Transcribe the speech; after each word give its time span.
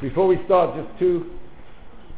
Before 0.00 0.26
we 0.26 0.40
start, 0.46 0.74
just 0.76 0.98
two, 0.98 1.30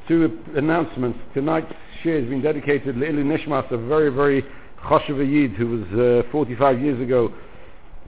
two 0.06 0.38
announcements. 0.54 1.18
Tonight's 1.34 1.72
shiur 2.02 2.20
has 2.20 2.30
been 2.30 2.40
dedicated 2.40 2.94
to 2.94 3.00
Ilui 3.00 3.24
Nishmas, 3.24 3.68
a 3.72 3.76
very, 3.76 4.08
very 4.08 4.44
Choshev 4.84 5.18
Yid 5.18 5.52
who 5.52 5.78
was 5.78 6.24
uh, 6.26 6.30
45 6.30 6.80
years 6.80 7.00
ago 7.00 7.32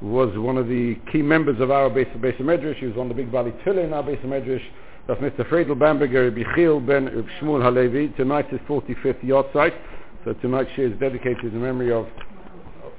was 0.00 0.37
one 0.38 0.56
of 0.56 0.68
the 0.68 0.96
key 1.10 1.22
members 1.22 1.60
of 1.60 1.72
our 1.72 1.90
base, 1.90 2.06
Beis 2.18 2.38
Medrash. 2.38 2.76
He 2.76 2.87
was 2.87 2.96
on 2.96 3.08
the 3.08 3.14
big 3.14 3.32
Baal 3.32 3.45
Tefillah 3.45 3.84
in 3.84 3.92
our 3.92 4.04
Beis 4.04 4.22
Medrash. 4.24 4.62
That's 5.08 5.21
Mr. 5.21 5.48
Friedel 5.48 5.75
Bamberger, 5.75 6.30
Bichil 6.30 6.86
Ben 6.86 7.09
Shmuel 7.41 7.62
Halevi. 7.62 8.09
Tonight's 8.16 8.50
his 8.50 8.61
45th 8.61 9.25
yahrzeit. 9.25 9.77
So 10.25 10.34
tonight's 10.34 10.70
shiur 10.77 10.93
is 10.93 11.00
dedicated 11.00 11.52
in 11.52 11.61
memory 11.61 11.93
of, 11.93 12.06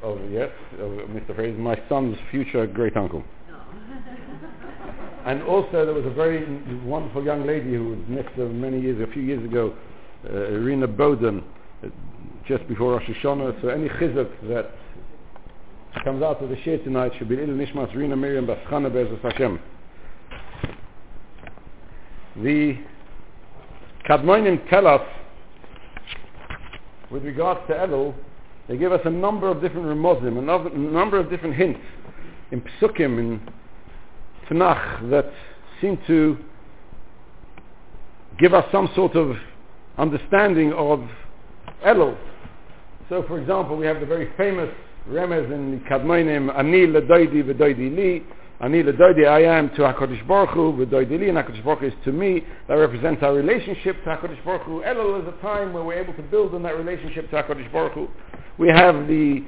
of, 0.04 0.20
of 0.20 0.32
yes, 0.32 0.52
of 0.74 0.92
Mr. 1.10 1.34
Friedel, 1.36 1.62
my 1.62 1.82
son's 1.88 2.18
future 2.32 2.68
great 2.68 2.98
uncle. 2.98 3.24
And 5.26 5.42
also 5.42 5.86
there 5.86 5.94
was 5.94 6.06
a 6.06 6.12
very 6.12 6.46
wonderful 6.84 7.24
young 7.24 7.48
lady 7.48 7.74
who 7.74 7.90
was 7.90 8.00
next 8.08 8.36
to 8.36 8.48
many 8.48 8.80
years, 8.80 9.02
a 9.02 9.12
few 9.12 9.24
years 9.24 9.44
ago, 9.44 9.74
uh, 10.30 10.54
Irina 10.54 10.88
Bowden, 10.88 11.44
uh, 11.84 11.88
just 12.48 12.68
before 12.68 12.92
Rosh 12.92 13.10
Hashanah. 13.10 13.60
So 13.62 13.70
any 13.70 13.90
chizuk 13.90 14.30
that 14.50 14.72
comes 16.04 16.22
out 16.22 16.44
of 16.44 16.50
the 16.50 16.56
shiur 16.58 16.84
tonight 16.84 17.12
should 17.18 17.28
be 17.28 17.38
Ilui 17.38 17.66
Nishmas 17.68 17.94
Rina 17.96 18.16
Miriam 18.16 18.46
Baschana 18.46 18.94
Be'ezus 18.94 19.20
Hashem. 19.22 19.60
The 22.44 22.78
Kadmonim 24.08 24.70
tell 24.70 24.86
us, 24.86 25.02
with 27.10 27.24
regards 27.24 27.62
to 27.68 27.74
Elul, 27.74 28.14
they 28.68 28.78
give 28.78 28.92
us 28.92 29.02
a 29.06 29.10
number 29.10 29.48
of 29.48 29.60
different 29.60 29.88
remozim, 29.88 30.38
a 30.38 30.78
number 30.78 31.18
of 31.18 31.32
different 31.32 31.56
hints 31.56 31.80
in 32.52 32.62
psukim, 32.62 33.18
in 33.20 33.42
Tanakh 34.50 35.10
that 35.10 35.32
seem 35.82 35.98
to 36.08 36.38
give 38.38 38.54
us 38.54 38.66
some 38.72 38.90
sort 38.96 39.16
of 39.16 39.36
understanding 39.98 40.74
of 40.74 41.08
Elul. 41.86 42.18
So, 43.10 43.24
for 43.28 43.40
example, 43.40 43.78
we 43.78 43.86
have 43.86 44.00
the 44.00 44.06
very 44.06 44.32
famous 44.36 44.70
remez 45.08 45.52
in 45.52 45.72
the 45.72 45.78
Kadmonim, 45.90 46.56
Ani 46.58 46.88
ledoidi 46.88 47.44
v'doidi 47.44 47.96
li, 47.96 48.24
Ani 48.60 48.84
ledoidi 48.84 49.28
I 49.28 49.42
am 49.44 49.70
to 49.72 49.82
HaKadosh 49.82 50.28
Baruch 50.28 50.50
Hu, 50.50 50.74
v'doidi 50.74 51.20
li, 51.20 51.30
and 51.30 51.38
HaKadosh 51.38 51.64
Baruch 51.64 51.80
Hu 51.80 51.88
is 51.88 51.94
to 52.04 52.12
me. 52.12 52.44
That 52.68 52.76
represents 52.76 53.22
our 53.22 53.34
relationship 53.34 54.04
to 54.04 54.10
HaKadosh 54.10 54.44
Baruch 54.44 54.64
Hu. 54.64 54.82
Elul 54.82 55.22
is 55.22 55.28
a 55.28 55.42
time 55.42 55.74
where 55.74 55.84
we're 55.84 56.02
able 56.02 56.14
to 56.14 56.24
build 56.24 56.56
on 56.56 56.64
that 56.64 56.76
relationship 56.78 57.30
to 57.30 57.36
HaKadosh 57.44 57.72
Baruch 57.72 57.94
Hu. 57.94 58.08
We 58.58 58.70
have 58.70 59.08
the 59.08 59.44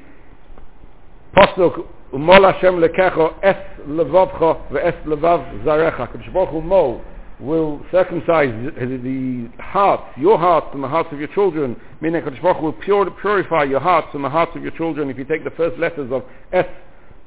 Pasuk, 1.35 1.85
Umol 2.13 2.53
Hashem 2.53 2.75
lekecho 2.75 3.35
es 3.43 3.57
levavcha 3.87 4.69
ve'es 4.71 4.95
levav 5.05 5.63
zarecha. 5.63 6.07
HaKadosh 6.07 6.33
Baruch 6.33 6.49
Hu 6.49 6.61
mo 6.61 7.01
will 7.39 7.81
circumcise 7.91 8.49
the 8.75 9.49
heart, 9.59 10.01
your 10.17 10.37
heart 10.37 10.73
and 10.73 10.83
the 10.83 10.87
hearts 10.87 11.09
of 11.11 11.19
your 11.19 11.27
children. 11.29 11.75
Meaning 11.99 12.21
HaKadosh 12.21 12.41
Baruch 12.41 12.61
will 12.61 13.11
purify 13.21 13.63
your 13.63 13.81
hearts 13.81 14.07
and 14.13 14.23
the 14.23 14.29
hearts 14.29 14.51
of 14.55 14.63
your 14.63 14.71
children. 14.71 15.09
If 15.09 15.17
you 15.17 15.25
take 15.25 15.43
the 15.43 15.51
first 15.51 15.77
letters 15.77 16.11
of 16.11 16.23
Es 16.53 16.65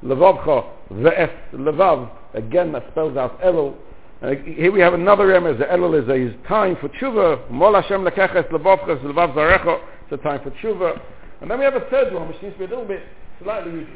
Levavcha, 0.03 0.65
Ve'es 0.93 1.31
Levav, 1.53 2.09
again 2.33 2.71
that 2.71 2.83
spells 2.91 3.15
out 3.17 3.39
Elul. 3.41 3.75
Uh, 4.23 4.31
here 4.45 4.71
we 4.71 4.79
have 4.79 4.93
another 4.93 5.27
remez. 5.27 5.57
The 5.57 5.65
Elul 5.65 6.01
is 6.01 6.09
a 6.09 6.13
is 6.13 6.47
time 6.47 6.75
for 6.81 6.89
tshuva. 6.89 7.49
Mol 7.49 7.73
Hashem 7.73 8.03
lekech 8.03 8.35
es 8.35 8.45
levavcha 8.51 9.03
levav 9.03 9.33
zarecha. 9.35 9.79
It's 10.03 10.11
a 10.11 10.17
time 10.17 10.41
for 10.43 10.51
tshuva. 10.51 10.99
And 11.41 11.49
then 11.49 11.59
we 11.59 11.65
have 11.65 11.75
a 11.75 11.87
third 11.89 12.13
one, 12.13 12.27
which 12.27 12.39
seems 12.39 12.53
to 12.53 12.59
be 12.59 12.65
a 12.65 12.67
little 12.67 12.85
bit 12.85 13.01
slightly 13.43 13.87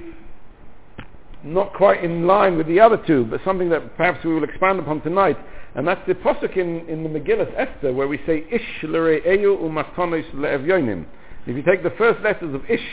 not 1.46 1.74
quite 1.74 2.04
in 2.04 2.26
line 2.26 2.58
with 2.58 2.68
the 2.68 2.80
other 2.80 2.98
two, 3.06 3.26
but 3.26 3.40
something 3.46 3.70
that 3.70 3.96
perhaps 3.98 4.24
we 4.26 4.34
will 4.34 4.44
expand 4.44 4.80
upon 4.80 5.02
tonight. 5.02 5.38
And 5.76 5.88
that's 5.88 6.02
the 6.08 6.16
posuk 6.16 6.58
in, 6.58 6.88
in 6.90 7.04
the 7.04 7.10
Megillah 7.10 7.54
Esther 7.56 7.94
where 7.94 8.08
we 8.08 8.18
say 8.26 8.46
Ish 8.52 8.84
l're'eyu 8.84 9.62
umatonis 9.62 10.30
le'evyonim. 10.34 11.06
If 11.46 11.56
you 11.56 11.62
take 11.62 11.84
the 11.84 11.92
first 11.92 12.22
letters 12.24 12.56
of 12.56 12.64
Ish 12.70 12.86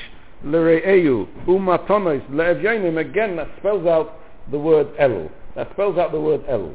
l're'eyu 0.45 1.29
umatonis 1.46 2.29
le'evyonim, 2.29 2.98
again 2.98 3.36
that 3.36 3.48
spells 3.58 3.86
out 3.86 4.18
the 4.51 4.58
word 4.58 4.89
El. 4.98 5.30
That 5.55 5.70
spells 5.73 5.96
out 5.96 6.12
the 6.12 6.20
word 6.20 6.45
El. 6.48 6.74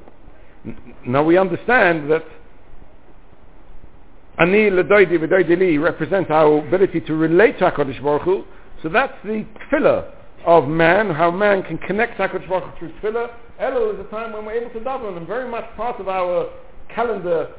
Now 1.05 1.23
we 1.23 1.37
understand 1.37 2.09
that 2.09 2.23
Ani 4.39 4.69
l'doidi 4.69 5.17
v'doidi 5.17 5.57
li 5.57 5.77
represents 5.77 6.31
our 6.31 6.59
ability 6.59 7.01
to 7.01 7.15
relate 7.15 7.59
to 7.59 7.69
HaKadosh 7.69 8.01
Baruch 8.01 8.21
Hu. 8.21 8.45
So 8.83 8.89
that's 8.89 9.13
the 9.23 9.45
tefillah 9.71 10.11
of 10.45 10.67
man, 10.67 11.09
how 11.09 11.31
man 11.31 11.63
can 11.63 11.77
connect 11.79 12.17
HaKadosh 12.17 12.47
Baruch 12.47 12.77
through 12.79 12.91
tefillah. 13.01 13.29
Elul 13.59 13.93
is 13.95 13.99
a 14.05 14.09
time 14.09 14.33
when 14.33 14.45
we're 14.45 14.53
able 14.53 14.69
to 14.71 14.79
daven, 14.79 15.17
and 15.17 15.27
very 15.27 15.49
much 15.49 15.65
part 15.75 15.99
of 15.99 16.07
our 16.07 16.49
calendar 16.93 17.49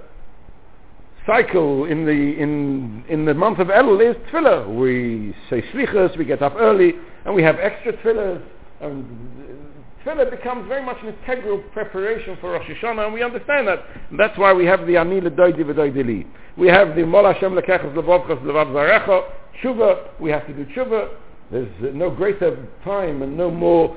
cycle 1.26 1.84
in 1.84 2.06
the 2.06 2.12
in 2.12 3.04
in 3.08 3.24
the 3.24 3.34
month 3.34 3.58
of 3.58 3.68
Elul 3.68 4.10
is 4.10 4.16
tefillah. 4.30 4.68
We 4.74 5.34
say 5.50 5.62
slichas, 5.72 6.16
we 6.16 6.24
get 6.24 6.40
up 6.40 6.54
early, 6.56 6.94
and 7.24 7.34
we 7.34 7.42
have 7.42 7.56
extra 7.58 7.92
tefillahs. 7.94 8.42
And 8.80 9.77
tefillah 10.08 10.30
becomes 10.30 10.68
very 10.68 10.84
much 10.84 10.96
an 11.02 11.08
integral 11.08 11.58
preparation 11.72 12.36
for 12.40 12.52
Rosh 12.52 12.66
Hashanah, 12.66 13.06
and 13.06 13.14
we 13.14 13.22
understand 13.22 13.68
that. 13.68 13.84
And 14.10 14.18
that's 14.18 14.36
why 14.38 14.52
we 14.52 14.64
have 14.66 14.86
the 14.86 14.96
Ani 14.96 15.20
L'Doidi 15.20 15.64
V'Doidi 15.64 16.26
We 16.56 16.68
have 16.68 16.96
the 16.96 17.04
Mol 17.04 17.24
Hashem 17.24 17.52
Lekechas 17.52 17.94
Levavchas 17.94 18.42
Levav 18.42 18.68
Zarecha, 18.68 19.30
Tshuva, 19.62 20.20
we 20.20 20.30
have 20.30 20.46
to 20.46 20.52
do 20.52 20.64
Tshuva. 20.66 21.10
There's 21.50 21.68
no 21.94 22.10
greater 22.10 22.68
time 22.84 23.22
and 23.22 23.36
no 23.36 23.50
more 23.50 23.96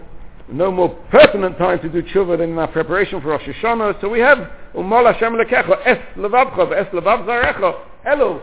no 0.52 0.72
more 0.72 0.90
pertinent 1.12 1.58
time 1.58 1.80
to 1.80 1.88
do 1.88 2.02
tshuva 2.02 2.38
than 2.38 2.52
in 2.52 2.58
our 2.58 2.68
preparation 2.68 3.22
for 3.22 3.30
Rosh 3.30 3.44
Hashanah. 3.44 4.02
So 4.02 4.10
we 4.10 4.20
have 4.20 4.38
Umol 4.76 5.12
Hashem 5.12 5.34
Lekecha, 5.34 5.86
Es 5.86 5.98
Levavcha, 6.18 6.74
Es 6.74 6.88
Levav 6.94 7.26
Zarecha, 7.26 7.80
Elul. 8.06 8.42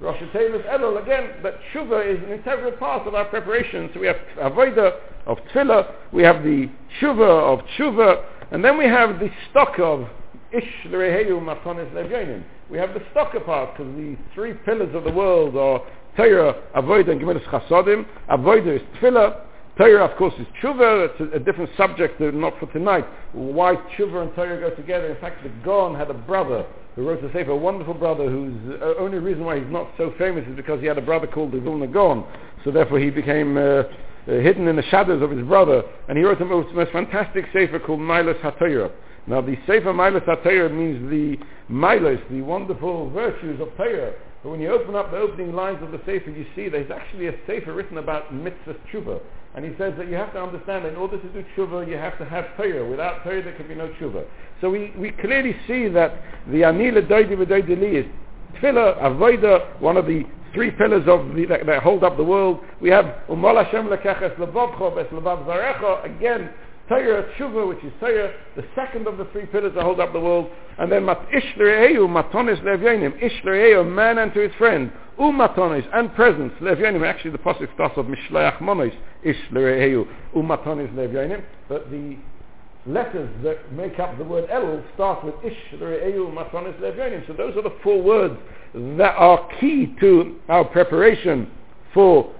Rosh 0.00 0.16
Hashanah 0.16 0.64
Elul 0.68 1.02
again, 1.02 1.30
but 1.42 1.58
tshuva 1.72 2.06
is 2.06 2.22
an 2.22 2.30
integral 2.30 2.72
part 2.72 3.06
of 3.08 3.14
our 3.14 3.24
preparation. 3.24 3.90
So 3.92 4.00
we 4.00 4.06
have 4.06 4.16
Avodah 4.38 4.92
of 5.26 5.38
Tefillah, 5.52 5.92
we 6.12 6.22
have 6.22 6.44
the 6.44 6.70
tshuva 7.00 7.52
of 7.52 7.64
tshuva, 7.76 8.24
and 8.52 8.64
then 8.64 8.78
we 8.78 8.84
have 8.84 9.18
the 9.18 9.28
tzedoka 9.28 9.80
of 9.80 10.08
Ish 10.52 10.86
L'Reheyu 10.86 11.40
Matonis 11.42 11.92
Levyonim. 11.92 12.44
We 12.70 12.78
have 12.78 12.94
the 12.94 13.00
tzedoka 13.00 13.44
part, 13.44 13.76
because 13.76 13.92
the 13.96 14.16
three 14.34 14.54
pillars 14.54 14.94
of 14.94 15.02
the 15.02 15.12
world 15.12 15.56
are 15.56 15.82
Torah, 16.16 16.54
Avodah, 16.76 17.10
and 17.10 17.20
Gemilas 17.20 17.44
Chasodim. 17.46 18.06
Avodah 18.30 18.76
is 18.76 18.82
Tefillah. 19.00 19.40
Torah, 19.78 20.06
of 20.06 20.16
course, 20.18 20.34
is 20.40 20.46
Tshuva. 20.60 21.08
It's 21.08 21.20
a, 21.20 21.36
a, 21.36 21.38
different 21.38 21.70
subject, 21.76 22.20
uh, 22.20 22.32
not 22.32 22.58
for 22.58 22.66
tonight. 22.72 23.06
Why 23.32 23.76
Tshuva 23.96 24.22
and 24.22 24.34
Torah 24.34 24.58
go 24.58 24.74
together. 24.74 25.06
In 25.06 25.20
fact, 25.20 25.44
the 25.44 25.50
Gaon 25.64 25.94
had 25.94 26.10
a 26.10 26.14
brother 26.14 26.66
who 26.96 27.08
wrote 27.08 27.22
a 27.22 27.32
sefer, 27.32 27.52
a 27.52 27.56
wonderful 27.56 27.94
brother 27.94 28.28
whose 28.28 28.80
uh, 28.82 28.94
only 28.98 29.18
reason 29.18 29.44
why 29.44 29.60
he's 29.60 29.70
not 29.70 29.88
so 29.96 30.12
famous 30.18 30.44
is 30.48 30.56
because 30.56 30.80
he 30.80 30.86
had 30.86 30.98
a 30.98 31.02
brother 31.02 31.28
called 31.28 31.52
the 31.52 31.60
Vilna 31.60 31.86
Gaon. 31.86 32.24
So 32.64 32.72
therefore 32.72 32.98
he 32.98 33.10
became 33.10 33.56
uh, 33.56 33.60
uh, 33.60 33.84
hidden 34.26 34.66
in 34.66 34.74
the 34.74 34.82
shadows 34.90 35.22
of 35.22 35.30
his 35.30 35.46
brother. 35.46 35.84
And 36.08 36.18
he 36.18 36.24
wrote 36.24 36.40
the 36.40 36.44
most, 36.44 36.74
most 36.74 36.90
fantastic 36.90 37.44
sefer 37.52 37.78
called 37.78 38.00
Ma'alos 38.00 38.40
HaTorah. 38.40 38.90
Now 39.28 39.42
the 39.42 39.56
Sefer 39.64 39.92
Ma'alos 39.92 40.24
HaTorah 40.24 40.74
means 40.74 41.08
the 41.08 41.38
Ma'alos, 41.72 42.20
the 42.30 42.42
wonderful 42.42 43.10
virtues 43.10 43.60
of 43.60 43.68
Torah. 43.76 44.12
But 44.42 44.50
when 44.50 44.60
you 44.60 44.72
open 44.72 44.96
up 44.96 45.12
the 45.12 45.18
opening 45.18 45.52
lines 45.52 45.82
of 45.82 45.92
the 45.92 45.98
Sefer, 45.98 46.30
you 46.30 46.46
see 46.56 46.68
there's 46.68 46.90
actually 46.90 47.28
a 47.28 47.34
Sefer 47.46 47.72
written 47.72 47.98
about 47.98 48.34
mitzvah 48.34 48.74
tshuva. 48.90 49.20
And 49.54 49.64
he 49.64 49.72
says 49.78 49.94
that 49.96 50.08
you 50.08 50.14
have 50.14 50.32
to 50.34 50.42
understand 50.42 50.84
that 50.84 50.90
in 50.90 50.96
order 50.96 51.18
to 51.18 51.28
do 51.28 51.44
tshuva, 51.56 51.88
you 51.88 51.96
have 51.96 52.18
to 52.18 52.24
have 52.24 52.44
Torah. 52.56 52.88
Without 52.88 53.24
Torah, 53.24 53.42
there 53.42 53.54
can 53.54 53.66
be 53.66 53.74
no 53.74 53.88
tshuva. 53.88 54.24
So 54.60 54.70
we, 54.70 54.92
we 54.96 55.10
clearly 55.10 55.56
see 55.66 55.88
that 55.88 56.12
the 56.46 56.62
Anila 56.62 57.06
Doidi 57.08 57.36
V'Doidi 57.36 57.80
Li 57.80 57.96
is 57.98 58.06
Tefillah, 58.60 59.80
one 59.80 59.96
of 59.96 60.06
the 60.06 60.24
three 60.54 60.70
pillars 60.70 61.06
of 61.06 61.34
the, 61.34 61.46
that, 61.46 61.66
that, 61.66 61.82
hold 61.82 62.04
up 62.04 62.16
the 62.16 62.24
world. 62.24 62.60
We 62.80 62.90
have 62.90 63.04
Umal 63.28 63.64
Hashem 63.64 63.88
Bes 63.88 64.00
Levav 65.12 66.04
again, 66.04 66.50
Torah 66.88 67.24
Tshuva, 67.34 67.68
which 67.68 67.84
is 67.84 67.92
Torah, 68.00 68.32
the 68.56 68.64
second 68.74 69.06
of 69.06 69.18
the 69.18 69.26
three 69.26 69.46
pillars 69.46 69.74
that 69.74 69.84
hold 69.84 70.00
up 70.00 70.12
the 70.12 70.20
world, 70.20 70.50
and 70.78 70.90
then 70.90 71.04
Mat 71.04 71.20
Ish 71.34 71.54
Matonis 71.56 72.62
Levyanim, 72.62 73.22
Ish 73.22 73.44
man 73.86 74.18
and 74.18 74.32
to 74.32 74.40
his 74.40 74.54
friend, 74.56 74.90
U 75.18 75.26
Matonis, 75.26 75.86
and 75.92 76.14
presents, 76.14 76.54
Levyanim, 76.60 77.06
actually 77.06 77.32
the 77.32 77.38
Pasuk 77.38 77.72
starts 77.74 77.98
of 77.98 78.06
Mishloach 78.06 78.60
Manos, 78.60 78.92
Ish 79.22 79.36
L'Re'eu, 79.50 80.06
Levyanim, 80.34 81.44
but 81.68 81.90
the 81.90 82.16
letters 82.86 83.28
that 83.42 83.70
make 83.72 83.98
up 83.98 84.16
the 84.16 84.24
word 84.24 84.48
El 84.50 84.82
start 84.94 85.22
with 85.24 85.34
Ish 85.44 85.58
L'Re'eu, 85.78 86.32
Matonis 86.32 86.78
Levyanim, 86.80 87.26
so 87.26 87.34
those 87.34 87.54
are 87.56 87.62
the 87.62 87.76
four 87.82 88.00
words 88.02 88.38
that 88.72 89.14
are 89.16 89.46
key 89.60 89.94
to 90.00 90.38
our 90.48 90.64
preparation 90.64 91.50
for 91.92 92.32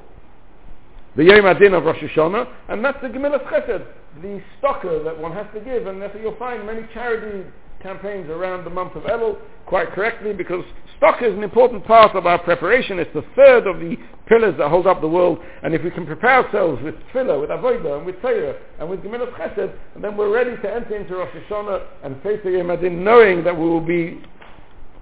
the 1.17 1.25
Yom 1.25 1.43
Hadin 1.43 1.77
of 1.77 1.85
Rosh 1.85 1.99
Hashanah, 1.99 2.49
and 2.69 2.85
that's 2.85 3.01
the 3.03 3.09
Gemilas 3.09 3.45
Chesed, 3.49 3.85
the 4.23 4.41
tzedoka 4.63 5.05
that 5.05 5.19
one 5.19 5.33
has 5.33 5.47
to 5.55 5.61
give, 5.61 5.87
and 5.87 6.01
therefore 6.01 6.21
you'll 6.21 6.37
find 6.37 6.65
many 6.67 6.83
charity 6.95 7.49
campaigns 7.83 8.29
around 8.29 8.65
the 8.65 8.71
month 8.71 8.97
of 8.97 9.05
Elul 9.05 9.39
quite 9.67 9.93
correctly 9.93 10.33
because 10.33 10.65
tzedoka 11.01 11.23
is 11.23 11.35
an 11.35 11.45
important 11.45 11.85
part 11.85 12.17
of 12.17 12.27
our 12.27 12.39
preparation. 12.39 12.99
It's 12.99 13.13
the 13.15 13.25
third 13.37 13.67
of 13.67 13.81
the 13.81 13.97
pillars 14.27 14.55
that 14.59 14.69
hold 14.69 14.87
up 14.87 15.01
the 15.01 15.09
world. 15.09 15.39
And 15.63 15.75
if 15.75 15.83
we 15.83 15.91
can 15.91 16.07
prepare 16.07 16.45
ourselves 16.45 16.83
with 16.83 16.95
tefillah, 17.13 17.41
with 17.41 17.51
avodah, 17.51 17.99
and 17.99 18.07
with 18.07 18.21
Torah, 18.21 18.57
and 18.79 18.91
with 18.91 19.01
Gemilas 19.01 19.33
Chesed, 19.35 19.73
then 20.01 20.17
we're 20.17 20.33
ready 20.33 20.57
to 20.63 20.75
enter 20.75 20.97
into 20.97 21.17
Rosh 21.17 21.35
Hashanah 21.35 21.83
and 22.05 22.23
face 22.23 22.41
the 22.45 22.51
Yom 22.51 23.05
knowing 23.05 23.45
that 23.45 23.57
we 23.57 23.67
will 23.67 23.81
be 23.81 24.21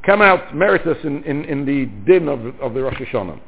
come 0.04 0.22
out 0.22 0.54
meritorious 0.54 1.04
in, 1.04 1.24
in, 1.24 1.44
in 1.44 1.66
the 1.66 1.86
din 2.06 2.28
of, 2.28 2.46
of 2.60 2.74
the 2.74 2.82
Rosh 2.82 2.94
Hashanah. 2.94 3.40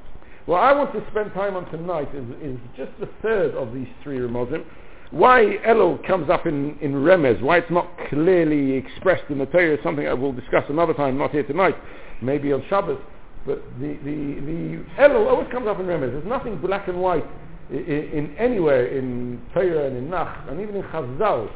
What 0.46 0.60
I 0.60 0.72
want 0.72 0.92
to 0.94 1.04
spend 1.10 1.32
time 1.34 1.56
on 1.56 1.70
tonight 1.70 2.08
is, 2.14 2.24
is 2.42 2.58
just 2.76 2.90
the 2.98 3.08
third 3.22 3.54
of 3.54 3.74
these 3.74 3.86
three 4.02 4.18
Ramazim. 4.18 4.64
Why 5.10 5.56
Elul 5.66 6.06
comes 6.06 6.28
up 6.28 6.46
in, 6.46 6.78
in 6.80 6.92
Remez, 6.92 7.40
why 7.40 7.58
it's 7.58 7.70
not 7.70 7.88
clearly 8.10 8.72
expressed 8.72 9.24
in 9.30 9.38
the 9.38 9.46
Torah 9.46 9.74
is 9.74 9.80
something 9.82 10.06
I 10.06 10.12
will 10.12 10.32
discuss 10.32 10.64
another 10.68 10.92
time, 10.92 11.16
not 11.16 11.30
here 11.30 11.44
tonight, 11.44 11.76
maybe 12.20 12.52
on 12.52 12.62
Shabbos. 12.68 12.98
But 13.46 13.62
the, 13.80 13.96
the, 14.04 14.40
the 14.40 14.84
Elul 14.98 15.30
always 15.30 15.50
comes 15.50 15.66
up 15.66 15.80
in 15.80 15.86
Remez. 15.86 16.12
There's 16.12 16.26
nothing 16.26 16.58
black 16.58 16.88
and 16.88 17.00
white 17.00 17.24
in, 17.70 17.78
in 17.78 18.36
anywhere 18.36 18.86
in 18.86 19.40
Torah 19.54 19.86
and 19.86 19.96
in 19.96 20.10
Nach, 20.10 20.46
and 20.48 20.60
even 20.60 20.76
in 20.76 20.82
Chazal 20.84 21.48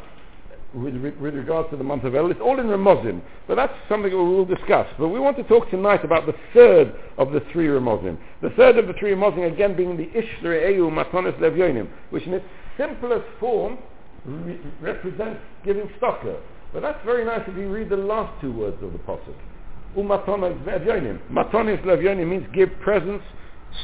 with, 0.75 0.95
with 0.95 1.35
regard 1.35 1.71
to 1.71 1.77
the 1.77 1.85
month 1.85 2.05
of 2.05 2.15
Elul. 2.15 2.31
It's 2.31 2.41
all 2.41 2.59
in 2.59 2.67
Ramazim, 2.67 3.21
but 3.47 3.57
that's 3.57 3.75
something 3.89 4.11
we 4.11 4.17
will 4.17 4.47
discuss. 4.47 4.87
But 4.99 5.09
we 5.09 5.21
want 5.21 5.37
to 5.37 5.43
talk 5.45 5.71
tonight 5.71 6.05
about 6.05 6.27
the 6.27 6.35
third 6.55 6.95
of 7.19 7.33
the 7.33 7.43
three 7.53 7.67
Ramazim. 7.67 8.17
The 8.41 8.51
third 8.51 8.79
of 8.79 8.87
the 8.87 8.95
three 8.95 9.13
Ramazim, 9.13 9.53
again, 9.53 9.77
being 9.77 9.97
the 9.97 10.07
Ishtre 10.07 10.63
Eyu 10.63 10.91
Matonis 10.91 11.39
Levyonim, 11.39 11.89
which 12.11 12.25
in 12.25 12.41
simplest 12.77 13.25
form 13.41 13.79
re- 14.25 14.61
represents 14.81 15.41
giving 15.65 15.89
tzedoka. 16.01 16.39
But 16.73 16.81
that's 16.81 17.05
very 17.05 17.25
nice 17.25 17.43
if 17.47 17.57
you 17.57 17.71
read 17.71 17.89
the 17.89 17.97
last 17.97 18.41
two 18.41 18.53
words 18.53 18.83
of 18.83 18.93
the 18.93 18.99
Pasuk. 19.01 19.37
Umatonis 19.97 20.59
Levyonim. 20.65 21.21
Matonis 21.31 21.83
Levyonim 21.85 22.29
means 22.29 22.47
give 22.55 22.71
presents, 22.81 23.25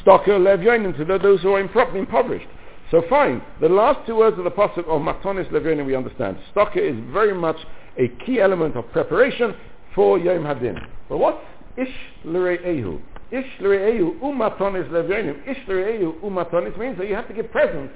tzedoka 0.05 0.39
Levyonim, 0.39 0.97
to 0.97 1.19
those 1.19 1.43
who 1.43 1.53
are 1.55 1.61
impoverished. 1.61 2.49
So 2.91 3.03
fine. 3.11 3.43
The 3.61 3.69
last 3.69 4.07
two 4.07 4.17
words 4.17 4.39
of 4.39 4.45
the 4.45 4.51
pasuk 4.51 4.87
of 4.89 5.03
Matonis 5.03 5.51
Levyonim 5.51 5.85
we 5.85 5.95
understand. 5.95 6.39
Stocker 6.55 6.79
is 6.79 6.97
very 7.13 7.35
much 7.35 7.57
a 7.99 8.09
key 8.25 8.41
element 8.41 8.77
of 8.77 8.91
preparation 8.93 9.55
for 9.95 10.19
Yom 10.19 10.45
Hadin. 10.45 10.79
But 11.09 11.19
what's 11.19 11.45
Ish 11.77 11.95
L'Re'ehu? 12.25 13.01
Ish 13.31 13.47
L'Re'ehu 13.61 14.19
Umatonis 14.21 14.89
Levyonim. 14.91 15.47
Ish 15.47 15.59
L'Re'ehu 15.69 16.19
Umatonis 16.23 16.79
means 16.79 16.97
that 16.97 17.09
you 17.09 17.15
have 17.15 17.29
to 17.29 17.35
give 17.35 17.51
presents 17.51 17.93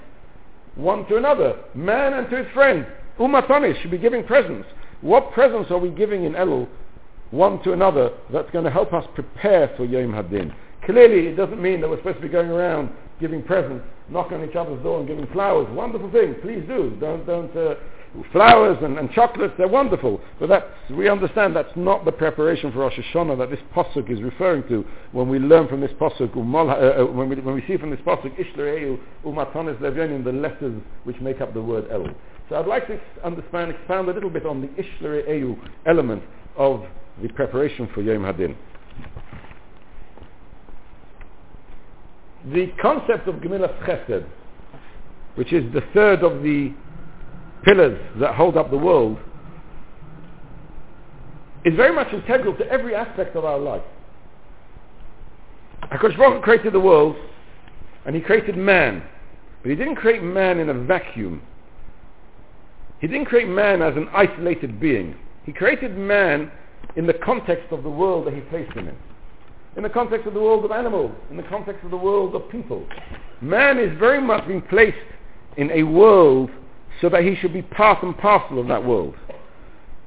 one 0.75 1.07
to 1.09 1.17
another. 1.17 1.61
Man 1.75 2.15
and 2.15 2.29
to 2.31 2.37
his 2.37 2.53
friend. 2.53 2.87
Umatonis 3.19 3.81
should 3.81 3.91
be 3.91 3.99
giving 3.99 4.25
presents. 4.25 4.67
What 5.01 5.33
presents 5.33 5.71
are 5.71 5.79
we 5.79 5.91
giving 5.91 6.25
in 6.25 6.33
Elul 6.33 6.69
one 7.31 7.63
to 7.63 7.73
another 7.73 8.11
that's 8.33 8.51
going 8.51 8.65
to 8.65 8.71
help 8.71 8.93
us 8.93 9.05
prepare 9.15 9.73
for 9.77 9.85
Yom 9.85 10.13
Hadin? 10.13 10.55
Clearly, 10.85 11.29
it 11.29 11.37
doesn't 11.37 11.63
mean 11.63 11.81
that 11.81 11.89
we're 11.89 11.99
supposed 11.99 12.17
to 12.17 12.23
be 12.23 12.29
going 12.29 12.51
around 12.51 12.91
giving 13.21 13.43
presents, 13.43 13.85
knocking 14.09 14.39
on 14.39 14.49
each 14.49 14.57
other's 14.57 14.83
door 14.83 14.99
and 14.99 15.09
giving 15.09 15.27
flowers. 15.29 15.69
Wonderful 15.71 16.11
thing. 16.11 16.35
Please 16.43 16.65
do. 16.67 16.97
Don't, 17.01 17.25
don't, 17.27 17.57
uh, 17.57 17.75
flowers 18.33 18.77
and, 18.83 18.99
and, 18.99 19.11
chocolates, 19.13 19.55
they're 19.57 19.69
wonderful. 19.69 20.21
But 20.39 20.49
that's, 20.49 20.67
we 20.91 21.09
understand 21.09 21.57
that's 21.57 21.75
not 21.77 22.05
the 22.05 22.13
preparation 22.13 22.73
for 22.73 22.81
Rosh 22.81 22.99
Hashanah 22.99 23.39
that 23.39 23.51
this 23.51 23.61
Pasuk 23.75 24.11
is 24.11 24.23
referring 24.23 24.67
to 24.69 24.85
when 25.13 25.29
we 25.29 25.39
learn 25.39 25.69
from 25.69 25.81
this 25.81 25.93
Pasuk, 26.01 26.37
uh, 26.37 26.41
uh, 26.41 27.07
when, 27.07 27.29
we, 27.29 27.37
when 27.37 27.55
we 27.55 27.65
see 27.67 27.77
from 27.77 27.91
this 27.91 28.01
Pasuk, 28.01 28.37
Ishlereyu 28.39 28.99
umatonis 29.25 29.79
levyonim, 29.79 30.25
the 30.25 30.33
letters 30.33 30.81
which 31.05 31.21
make 31.21 31.41
up 31.41 31.55
the 31.55 31.63
word 31.63 31.87
El. 31.91 32.07
So 32.49 32.57
I'd 32.57 32.67
like 32.67 32.87
to 32.89 33.01
understand, 33.25 33.71
expand 33.71 34.09
a 34.09 34.13
little 34.13 34.31
bit 34.31 34.45
on 34.45 34.61
the 34.61 34.69
Ishlereyu 34.83 35.59
element 35.87 36.23
of 36.57 36.85
the 37.23 37.29
preparation 37.29 37.89
for 37.95 38.03
Yom 38.03 38.23
Hadin. 38.23 38.57
the 42.51 42.73
concept 42.81 43.29
of 43.29 43.37
Gemilas 43.37 43.73
Chesed, 43.85 44.27
which 45.37 45.53
is 45.53 45.73
the 45.73 45.83
third 45.95 46.23
of 46.23 46.43
the 46.43 46.73
pillars 47.65 47.99
that 48.21 48.35
hold 48.35 48.57
up 48.57 48.71
the 48.71 48.79
world, 48.79 49.19
is 51.65 51.75
very 51.77 51.95
much 51.95 52.13
integral 52.13 52.57
to 52.57 52.67
every 52.69 52.95
aspect 52.95 53.37
of 53.37 53.45
our 53.45 53.59
life. 53.59 53.83
HaKadosh 55.85 56.17
Baruch 56.17 56.43
created 56.43 56.73
the 56.73 56.81
world, 56.81 57.17
and 58.05 58.15
He 58.15 58.21
created 58.21 58.57
man, 58.57 59.03
but 59.63 59.71
He 59.71 59.77
didn't 59.77 59.97
create 59.97 60.23
man 60.23 60.59
in 60.59 60.69
a 60.69 60.75
vacuum. 60.75 61.43
He 63.01 63.07
didn't 63.07 63.27
create 63.27 63.49
man 63.49 63.83
as 63.83 63.97
an 63.97 64.09
isolated 64.13 64.81
being. 64.81 65.17
He 65.45 65.53
created 65.53 65.97
man 65.97 66.51
in 66.97 67.07
the 67.07 67.15
context 67.15 67.73
of 67.73 67.83
the 67.83 67.91
world 67.91 68.27
that 68.27 68.35
He 68.35 68.41
placed 68.41 68.73
him 68.73 68.89
in 68.89 68.97
in 69.77 69.83
the 69.83 69.89
context 69.89 70.27
of 70.27 70.35
the 70.35 70.41
world 70.41 70.65
of 70.65 70.71
animals, 70.71 71.13
in 71.31 71.37
the 71.37 71.43
context 71.45 71.83
of 71.85 71.91
the 71.91 71.97
world 71.97 72.35
of 72.35 72.49
people. 72.51 72.87
Man 73.41 73.79
is 73.79 73.97
very 73.99 74.21
much 74.21 74.47
being 74.47 74.63
placed 74.63 74.97
in 75.57 75.71
a 75.71 75.83
world 75.83 76.51
so 77.01 77.09
that 77.09 77.23
he 77.23 77.35
should 77.37 77.53
be 77.53 77.63
part 77.63 78.03
and 78.03 78.17
parcel 78.19 78.61
of 78.61 78.69
that 78.69 78.85
world. 78.85 79.15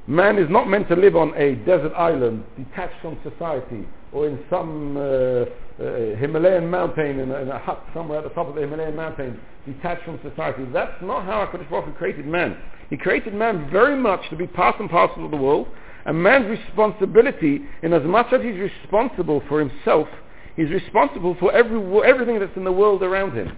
Man 0.08 0.38
is 0.38 0.50
not 0.50 0.70
meant 0.70 0.88
to 0.90 0.96
live 0.96 1.16
on 1.16 1.34
a 1.36 1.56
desert 1.66 1.94
island 1.94 2.44
detached 2.58 3.02
from 3.02 3.18
society 3.24 3.88
or 4.12 4.28
in 4.28 4.40
some 4.50 4.96
uh, 4.96 5.02
uh, 5.02 6.16
Himalayan 6.18 6.70
mountain 6.70 7.20
in 7.20 7.32
a, 7.32 7.36
in 7.38 7.50
a, 7.50 7.58
hut 7.58 7.84
somewhere 7.94 8.20
at 8.20 8.24
the 8.24 8.30
top 8.30 8.48
of 8.48 8.56
the 8.56 8.62
Himalayan 8.62 8.96
mountain 8.96 9.40
detached 9.66 10.06
from 10.06 10.20
society. 10.22 10.64
That's 10.72 11.02
not 11.02 11.26
how 11.26 11.46
HaKadosh 11.46 11.70
Baruch 11.70 11.98
created 11.98 12.28
man. 12.28 12.56
He 12.90 12.98
created 12.98 13.34
man 13.34 13.68
very 13.72 13.98
much 13.98 14.30
to 14.30 14.36
be 14.36 14.46
part 14.46 14.80
and 14.80 14.90
parcel 14.90 15.26
of 15.26 15.32
the 15.32 15.38
world 15.38 15.68
and 16.06 16.22
man's 16.22 16.48
responsibility, 16.48 17.62
in 17.82 17.92
as 17.92 18.04
much 18.04 18.32
as 18.32 18.42
he's 18.42 18.58
responsible 18.58 19.42
for 19.50 19.60
himself, 19.60 20.08
he's 20.56 20.70
responsible 20.70 21.36
for 21.40 21.52
every, 21.52 21.80
everything 22.08 22.40
that's 22.40 22.56
in 22.56 22.64
the 22.64 22.72
world 22.72 23.02
around 23.02 23.34
him. 23.34 23.58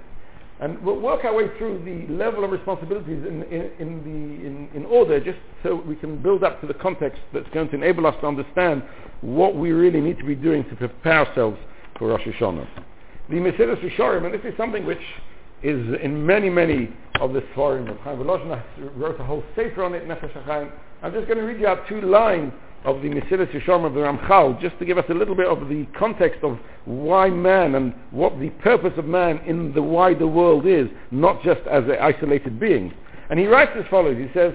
And 0.59 0.81
we'll 0.83 0.99
work 0.99 1.23
our 1.23 1.35
way 1.35 1.45
through 1.57 1.83
the 1.85 2.11
level 2.11 2.43
of 2.43 2.51
responsibilities 2.51 3.23
in, 3.27 3.43
in, 3.43 3.71
in, 3.79 3.97
the, 4.03 4.47
in, 4.47 4.69
in 4.73 4.85
order 4.85 5.19
just 5.19 5.37
so 5.61 5.75
we 5.75 5.95
can 5.95 6.21
build 6.21 6.43
up 6.43 6.59
to 6.61 6.67
the 6.67 6.73
context 6.73 7.21
that's 7.31 7.47
going 7.53 7.69
to 7.69 7.75
enable 7.75 8.07
us 8.07 8.15
to 8.21 8.27
understand 8.27 8.81
what 9.21 9.55
we 9.55 9.71
really 9.71 10.01
need 10.01 10.17
to 10.17 10.25
be 10.25 10.33
doing 10.33 10.67
to 10.69 10.75
prepare 10.75 11.25
ourselves 11.25 11.57
for 11.97 12.07
Rosh 12.09 12.23
Hashanah. 12.23 12.67
The 13.29 13.35
Mesilas 13.35 13.81
Yesharim, 13.81 14.25
and 14.25 14.33
this 14.33 14.41
is 14.51 14.57
something 14.57 14.85
which 14.85 15.01
is 15.61 15.95
in 16.01 16.25
many, 16.25 16.49
many 16.49 16.89
of 17.19 17.33
the 17.33 17.41
Sfarim. 17.55 17.95
Chaim 18.01 18.17
Volozhin 18.17 18.61
wrote 18.95 19.19
a 19.19 19.23
whole 19.23 19.43
sefer 19.55 19.83
on 19.83 19.93
it, 19.93 20.07
Nefesh 20.07 20.31
HaChaim, 20.43 20.71
I'm 21.03 21.13
just 21.13 21.27
going 21.27 21.37
to 21.37 21.43
read 21.43 21.59
you 21.59 21.67
out 21.67 21.87
two 21.87 22.01
lines 22.01 22.51
of 22.87 23.01
the 23.01 23.09
Mesilas 23.09 23.51
Yesharim 23.51 23.85
of 23.85 23.93
the 23.93 23.99
Ramchal, 23.99 24.61
just 24.61 24.79
to 24.79 24.85
give 24.85 24.97
us 24.97 25.03
a 25.09 25.13
little 25.13 25.35
bit 25.35 25.45
of 25.45 25.67
the 25.67 25.85
context 25.99 26.39
of 26.41 26.57
why 26.85 27.29
man 27.29 27.75
and 27.75 27.93
what 28.11 28.39
the 28.39 28.49
purpose 28.61 28.93
of 28.97 29.03
man 29.03 29.39
in 29.45 29.73
the 29.73 29.81
wider 29.81 30.25
world 30.25 30.65
is, 30.65 30.87
not 31.11 31.43
just 31.43 31.59
as 31.69 31.83
an 31.83 31.97
isolated 32.01 32.57
being. 32.61 32.93
And 33.29 33.37
he 33.37 33.45
writes 33.45 33.73
as 33.75 33.83
follows, 33.91 34.17
he 34.17 34.29
says, 34.33 34.53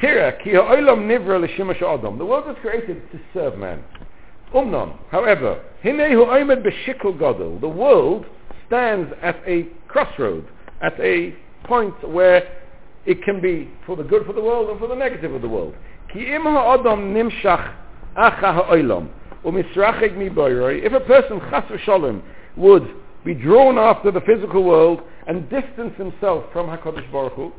Tira, 0.00 0.42
ki 0.42 0.52
ha'olam 0.52 1.06
nivra 1.06 1.38
l'shimash 1.38 1.82
adam. 1.82 2.16
The 2.16 2.24
world 2.24 2.46
was 2.46 2.56
created 2.62 3.02
to 3.12 3.20
serve 3.34 3.58
man. 3.58 3.84
Umnon, 4.54 4.96
however, 5.10 5.62
hinehu 5.84 6.26
oimed 6.28 6.64
b'shikl 6.64 7.18
gadol. 7.18 7.58
The 7.60 7.68
world 7.68 8.24
stands 8.66 9.12
at 9.22 9.36
a 9.46 9.68
crossroad, 9.86 10.48
at 10.80 10.98
a 10.98 11.34
point 11.64 12.08
where 12.08 12.48
it 13.06 13.22
can 13.22 13.40
be 13.40 13.70
for 13.86 13.96
the 13.96 14.02
good 14.02 14.26
for 14.26 14.32
the 14.32 14.40
world 14.42 14.68
or 14.68 14.78
for 14.78 14.88
the 14.88 14.94
negative 14.94 15.32
of 15.34 15.42
the 15.42 15.48
world. 15.48 15.74
If 19.44 20.92
a 20.92 21.00
person, 21.00 21.40
chas 21.50 21.64
v'sholem, 21.64 22.22
would 22.56 22.88
be 23.24 23.34
drawn 23.34 23.78
after 23.78 24.10
the 24.10 24.20
physical 24.22 24.64
world 24.64 25.02
and 25.26 25.48
distance 25.50 25.94
himself 25.96 26.44
from 26.52 26.66
HaKadosh 26.66 27.10
Baruch 27.12 27.34
Hu, 27.34 27.52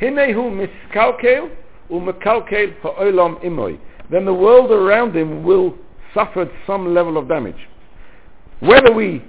hinehu 0.00 0.50
miskalkel 0.50 1.50
u'mekalkel 1.90 2.74
ha'olam 2.80 3.36
imoy. 3.44 3.78
Then 4.10 4.24
the 4.24 4.34
world 4.34 4.70
around 4.70 5.14
him 5.14 5.42
will 5.44 5.74
suffer 6.14 6.50
some 6.66 6.94
level 6.94 7.16
of 7.16 7.28
damage. 7.28 7.68
Whether 8.60 8.92
we 8.92 9.22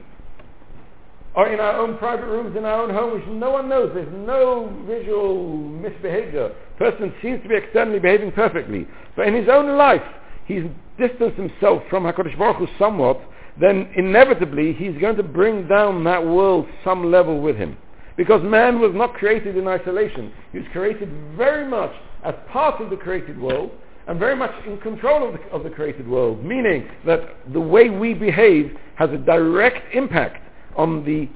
or 1.33 1.51
in 1.51 1.59
our 1.59 1.77
own 1.77 1.97
private 1.97 2.25
rooms 2.25 2.57
in 2.57 2.65
our 2.65 2.81
own 2.81 2.89
home, 2.89 3.13
which 3.13 3.27
no 3.27 3.51
one 3.51 3.69
knows. 3.69 3.91
There's 3.93 4.11
no 4.13 4.73
visual 4.85 5.47
misbehavior. 5.47 6.51
Person 6.77 7.13
seems 7.21 7.41
to 7.43 7.49
be 7.49 7.55
externally 7.55 7.99
behaving 7.99 8.33
perfectly. 8.33 8.87
But 9.15 9.27
in 9.27 9.35
his 9.35 9.47
own 9.49 9.77
life, 9.77 10.03
he's 10.45 10.63
distanced 10.99 11.37
himself 11.37 11.83
from 11.89 12.03
HaKadosh 12.03 12.37
Baruch 12.37 12.57
Hu 12.57 12.67
somewhat, 12.77 13.21
then 13.59 13.89
inevitably 13.95 14.73
he's 14.73 14.97
going 14.99 15.15
to 15.15 15.23
bring 15.23 15.67
down 15.67 16.03
that 16.03 16.25
world 16.25 16.67
some 16.83 17.09
level 17.11 17.39
with 17.39 17.55
him. 17.55 17.77
Because 18.17 18.43
man 18.43 18.79
was 18.79 18.91
not 18.93 19.13
created 19.13 19.55
in 19.55 19.67
isolation. 19.67 20.33
He 20.51 20.59
was 20.59 20.67
created 20.73 21.09
very 21.37 21.67
much 21.67 21.91
as 22.25 22.35
part 22.51 22.81
of 22.81 22.89
the 22.89 22.97
created 22.97 23.39
world, 23.39 23.71
and 24.07 24.19
very 24.19 24.35
much 24.35 24.51
in 24.67 24.77
control 24.79 25.27
of 25.27 25.33
the, 25.33 25.39
of 25.49 25.63
the 25.63 25.69
created 25.69 26.07
world, 26.07 26.43
meaning 26.43 26.89
that 27.05 27.21
the 27.53 27.59
way 27.59 27.89
we 27.89 28.13
behave 28.13 28.75
has 28.95 29.09
a 29.11 29.17
direct 29.17 29.95
impact 29.95 30.43
on 30.75 31.05
the 31.05 31.29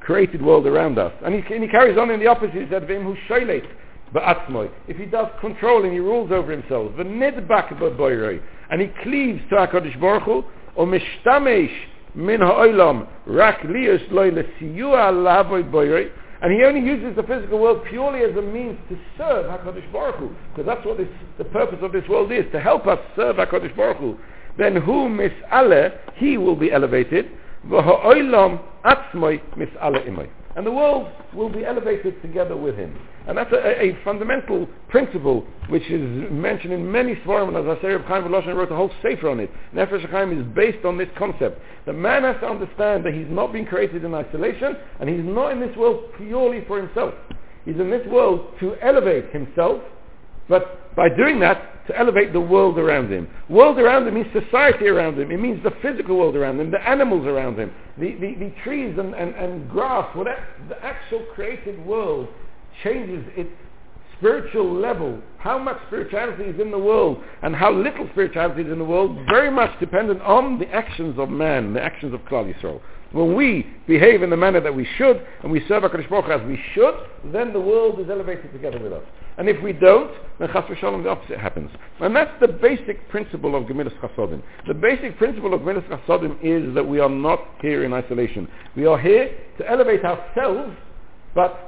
created 0.00 0.42
world 0.42 0.66
around 0.66 0.98
us. 0.98 1.12
And 1.24 1.34
he, 1.34 1.54
and 1.54 1.62
he 1.62 1.68
carries 1.68 1.98
on 1.98 2.10
in 2.10 2.20
the 2.20 2.26
opposite, 2.26 2.54
he 2.54 2.66
said, 2.70 2.86
Vim 2.86 3.04
hu 3.04 3.14
ba'atzmoi, 4.14 4.70
if 4.86 4.96
he 4.96 5.04
does 5.04 5.28
control 5.40 5.80
controlling, 5.80 5.92
he 5.92 5.98
rules 5.98 6.32
over 6.32 6.50
himself, 6.52 6.92
v'nidbak 6.92 7.78
b'boiroi, 7.78 8.40
and 8.70 8.80
he 8.80 8.88
cleaves 9.02 9.40
to 9.50 9.56
HaKadosh 9.56 10.00
Baruch 10.00 10.22
Hu, 10.22 10.44
or 10.76 10.86
mishtamesh 10.86 11.74
min 12.14 12.40
ha'olam 12.40 13.06
rak 13.26 13.62
loy 13.64 14.30
lesiyua 14.30 15.70
boiroi, 15.70 16.10
and 16.40 16.52
he 16.52 16.64
only 16.64 16.80
uses 16.80 17.16
the 17.16 17.22
physical 17.24 17.58
world 17.58 17.84
purely 17.88 18.20
as 18.20 18.36
a 18.36 18.42
means 18.42 18.78
to 18.88 18.96
serve 19.16 19.46
HaKadosh 19.46 19.92
Baruch 19.92 20.16
Hu, 20.16 20.30
because 20.50 20.66
that's 20.66 20.86
what 20.86 20.96
this, 20.96 21.08
the 21.36 21.44
purpose 21.44 21.78
of 21.82 21.92
this 21.92 22.08
world 22.08 22.32
is, 22.32 22.44
to 22.52 22.60
help 22.60 22.86
us 22.86 22.98
serve 23.16 23.36
HaKadosh 23.36 23.76
Baruch 23.76 23.98
Hu. 23.98 24.16
Then 24.56 24.74
who 24.76 25.08
mis'ale, 25.08 25.98
he 26.14 26.38
will 26.38 26.56
be 26.56 26.72
elevated, 26.72 27.30
and 30.58 30.66
the 30.66 30.72
world 30.72 31.08
will 31.34 31.48
be 31.48 31.64
elevated 31.64 32.20
together 32.20 32.56
with 32.56 32.76
him. 32.76 32.98
And 33.28 33.38
that's 33.38 33.52
a, 33.52 33.82
a 33.82 33.98
fundamental 34.04 34.66
principle 34.88 35.46
which 35.68 35.84
is 35.84 36.00
mentioned 36.32 36.72
in 36.72 36.90
many 36.90 37.14
Sfarim, 37.16 37.48
and 37.48 37.56
as 37.56 37.78
I 37.78 37.80
say, 37.82 37.88
Reb 37.88 38.06
Chaim 38.06 38.24
Volozhin 38.24 38.56
wrote 38.56 38.72
a 38.72 38.76
whole 38.76 38.90
sefer 39.02 39.28
on 39.28 39.38
it. 39.38 39.50
Nefesh 39.74 40.10
Chaim 40.10 40.36
is 40.36 40.44
based 40.56 40.84
on 40.84 40.98
this 40.98 41.08
concept. 41.16 41.60
The 41.86 41.92
man 41.92 42.22
has 42.24 42.36
to 42.40 42.46
understand 42.46 43.04
that 43.04 43.14
he's 43.14 43.28
not 43.28 43.52
being 43.52 43.66
created 43.66 44.02
in 44.02 44.14
isolation, 44.14 44.76
and 44.98 45.08
he's 45.08 45.22
not 45.22 45.52
in 45.52 45.60
this 45.60 45.76
world 45.76 46.04
purely 46.16 46.64
for 46.66 46.80
himself. 46.80 47.14
He's 47.64 47.76
in 47.76 47.90
this 47.90 48.06
world 48.08 48.54
to 48.60 48.76
elevate 48.82 49.30
himself, 49.30 49.82
but 50.48 50.96
by 50.96 51.08
doing 51.08 51.38
that, 51.40 51.77
to 51.88 51.98
elevate 51.98 52.32
the 52.32 52.40
world 52.40 52.78
around 52.78 53.10
him. 53.10 53.28
World 53.48 53.78
around 53.78 54.06
him 54.06 54.14
means 54.14 54.28
society 54.32 54.86
around 54.86 55.18
him. 55.18 55.30
It 55.30 55.40
means 55.40 55.62
the 55.64 55.72
physical 55.82 56.18
world 56.18 56.36
around 56.36 56.60
him, 56.60 56.70
the 56.70 56.88
animals 56.88 57.26
around 57.26 57.58
him, 57.58 57.72
the, 57.96 58.12
the, 58.14 58.34
the 58.34 58.52
trees 58.62 58.96
and, 58.98 59.14
and, 59.14 59.34
and 59.34 59.68
grass, 59.70 60.14
whatever. 60.14 60.46
The 60.68 60.84
actual 60.84 61.24
created 61.34 61.84
world 61.84 62.28
changes 62.84 63.24
its 63.36 63.50
spiritual 64.18 64.70
level. 64.72 65.20
How 65.38 65.58
much 65.58 65.78
spirituality 65.86 66.44
is 66.44 66.60
in 66.60 66.70
the 66.70 66.78
world 66.78 67.22
and 67.42 67.56
how 67.56 67.72
little 67.72 68.06
spirituality 68.12 68.62
is 68.62 68.70
in 68.70 68.78
the 68.78 68.84
world, 68.84 69.18
very 69.30 69.50
much 69.50 69.78
dependent 69.80 70.20
on 70.22 70.58
the 70.58 70.68
actions 70.70 71.18
of 71.18 71.30
man, 71.30 71.72
the 71.72 71.82
actions 71.82 72.12
of 72.12 72.20
Klal 72.22 72.52
Yisrael. 72.52 72.80
When 73.12 73.34
we 73.34 73.66
behave 73.86 74.22
in 74.22 74.28
the 74.28 74.36
manner 74.36 74.60
that 74.60 74.74
we 74.74 74.86
should, 74.98 75.26
and 75.42 75.50
we 75.50 75.64
serve 75.66 75.84
HaKadosh 75.84 76.10
Baruch 76.10 76.28
as 76.28 76.46
we 76.46 76.60
should, 76.74 76.94
then 77.32 77.54
the 77.54 77.60
world 77.60 77.98
is 78.00 78.10
elevated 78.10 78.52
together 78.52 78.78
with 78.78 78.92
us. 78.92 79.04
And 79.38 79.48
if 79.48 79.62
we 79.62 79.72
don't, 79.72 80.10
then 80.40 80.48
Chas 80.52 80.64
v'shalom, 80.64 81.04
the 81.04 81.10
opposite 81.10 81.38
happens. 81.38 81.70
And 82.00 82.14
that's 82.14 82.32
the 82.40 82.48
basic 82.48 83.08
principle 83.08 83.54
of 83.54 83.64
Gemilas 83.64 83.96
Chasodim. 84.00 84.42
The 84.66 84.74
basic 84.74 85.16
principle 85.16 85.54
of 85.54 85.60
Gemilas 85.60 85.88
Chasodim 85.88 86.36
is 86.42 86.74
that 86.74 86.86
we 86.86 86.98
are 86.98 87.08
not 87.08 87.40
here 87.60 87.84
in 87.84 87.92
isolation. 87.92 88.48
We 88.76 88.86
are 88.86 88.98
here 88.98 89.30
to 89.58 89.70
elevate 89.70 90.04
ourselves, 90.04 90.76
but 91.36 91.67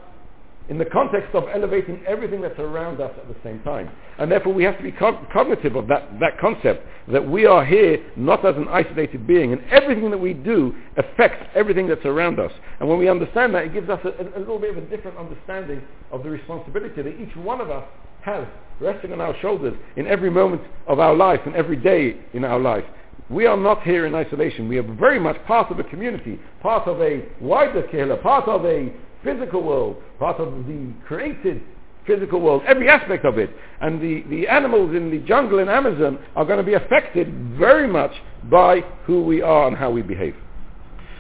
in 0.70 0.78
the 0.78 0.84
context 0.84 1.34
of 1.34 1.44
elevating 1.52 2.00
everything 2.06 2.40
that's 2.40 2.58
around 2.60 3.00
us 3.00 3.10
at 3.18 3.26
the 3.26 3.34
same 3.42 3.60
time. 3.62 3.90
And 4.18 4.30
therefore 4.30 4.54
we 4.54 4.62
have 4.62 4.76
to 4.76 4.82
be 4.84 4.92
co- 4.92 5.26
cognitive 5.32 5.74
of 5.74 5.88
that, 5.88 6.08
that 6.20 6.38
concept, 6.40 6.86
that 7.08 7.28
we 7.28 7.44
are 7.44 7.64
here 7.64 7.98
not 8.16 8.44
as 8.46 8.56
an 8.56 8.68
isolated 8.68 9.26
being, 9.26 9.52
and 9.52 9.60
everything 9.70 10.10
that 10.12 10.18
we 10.18 10.32
do 10.32 10.72
affects 10.96 11.44
everything 11.56 11.88
that's 11.88 12.04
around 12.04 12.38
us. 12.38 12.52
And 12.78 12.88
when 12.88 13.00
we 13.00 13.08
understand 13.08 13.52
that, 13.56 13.64
it 13.64 13.74
gives 13.74 13.90
us 13.90 13.98
a, 14.04 14.38
a 14.38 14.38
little 14.38 14.60
bit 14.60 14.70
of 14.70 14.82
a 14.82 14.86
different 14.86 15.18
understanding 15.18 15.82
of 16.12 16.22
the 16.22 16.30
responsibility 16.30 17.02
that 17.02 17.20
each 17.20 17.34
one 17.34 17.60
of 17.60 17.68
us 17.68 17.84
has 18.22 18.46
resting 18.80 19.12
on 19.12 19.20
our 19.20 19.34
shoulders 19.40 19.74
in 19.96 20.06
every 20.06 20.30
moment 20.30 20.62
of 20.86 21.00
our 21.00 21.14
life 21.14 21.40
and 21.46 21.56
every 21.56 21.76
day 21.76 22.16
in 22.32 22.44
our 22.44 22.60
life. 22.60 22.84
We 23.28 23.46
are 23.46 23.56
not 23.56 23.82
here 23.82 24.06
in 24.06 24.14
isolation. 24.14 24.68
We 24.68 24.78
are 24.78 24.94
very 24.94 25.20
much 25.20 25.36
part 25.46 25.70
of 25.70 25.78
a 25.78 25.84
community, 25.84 26.40
part 26.62 26.88
of 26.88 27.00
a 27.00 27.24
wider 27.40 27.82
kehillah, 27.82 28.22
part 28.22 28.48
of 28.48 28.64
a 28.64 28.92
physical 29.22 29.62
world, 29.62 30.02
part 30.18 30.40
of 30.40 30.66
the 30.66 30.92
created 31.06 31.62
physical 32.06 32.40
world, 32.40 32.62
every 32.66 32.88
aspect 32.88 33.24
of 33.24 33.38
it. 33.38 33.50
And 33.80 34.00
the, 34.00 34.22
the 34.28 34.48
animals 34.48 34.94
in 34.94 35.10
the 35.10 35.18
jungle 35.18 35.58
in 35.58 35.68
Amazon 35.68 36.18
are 36.34 36.44
going 36.44 36.58
to 36.58 36.64
be 36.64 36.74
affected 36.74 37.32
very 37.58 37.86
much 37.86 38.12
by 38.50 38.80
who 39.04 39.22
we 39.22 39.42
are 39.42 39.68
and 39.68 39.76
how 39.76 39.90
we 39.90 40.02
behave. 40.02 40.34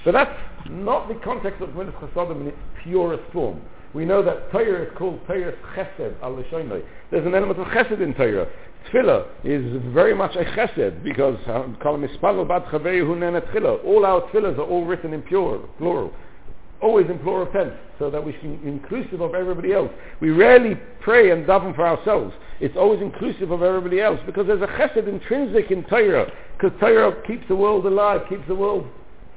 So 0.04 0.12
that's 0.12 0.34
not 0.68 1.08
the 1.08 1.14
context 1.16 1.60
of 1.60 1.70
Gemilas 1.70 1.94
Chasadim 2.00 2.40
in 2.40 2.46
its 2.48 2.56
purest 2.82 3.22
form. 3.32 3.60
We 3.92 4.04
know 4.04 4.22
that 4.22 4.50
Torah 4.52 4.84
is 4.84 4.92
called 4.96 5.20
Torah 5.26 5.52
Chesed 5.74 6.14
al 6.22 6.36
There's 7.10 7.26
an 7.26 7.34
element 7.34 7.58
of 7.58 7.66
Chesed 7.68 8.00
in 8.00 8.14
Torah. 8.14 8.48
Tefillah 8.86 9.26
is 9.44 9.82
very 9.92 10.14
much 10.14 10.36
a 10.36 10.44
Chesed 10.44 11.02
because 11.04 11.38
uh, 11.46 11.62
all 13.84 14.06
our 14.06 14.20
tefillahs 14.30 14.58
are 14.58 14.62
all 14.62 14.84
written 14.84 15.12
in 15.12 15.22
pure, 15.22 15.58
plural 15.78 16.12
always 16.80 17.08
in 17.10 17.18
plural 17.18 17.46
tense, 17.52 17.74
so 17.98 18.10
that 18.10 18.24
we 18.24 18.32
can 18.34 18.60
inclusive 18.64 19.20
of 19.20 19.34
everybody 19.34 19.72
else. 19.72 19.90
We 20.20 20.30
rarely 20.30 20.76
pray 21.00 21.30
and 21.30 21.46
daven 21.46 21.74
for 21.74 21.86
ourselves. 21.86 22.34
It's 22.60 22.76
always 22.76 23.00
inclusive 23.00 23.50
of 23.50 23.62
everybody 23.62 24.00
else 24.00 24.18
because 24.26 24.46
there's 24.46 24.62
a 24.62 24.66
chesed 24.66 25.08
intrinsic 25.08 25.70
in 25.70 25.84
Torah, 25.84 26.30
because 26.56 26.78
Torah 26.80 27.22
keeps 27.26 27.46
the 27.48 27.56
world 27.56 27.86
alive, 27.86 28.22
keeps 28.28 28.46
the 28.48 28.54
world 28.54 28.86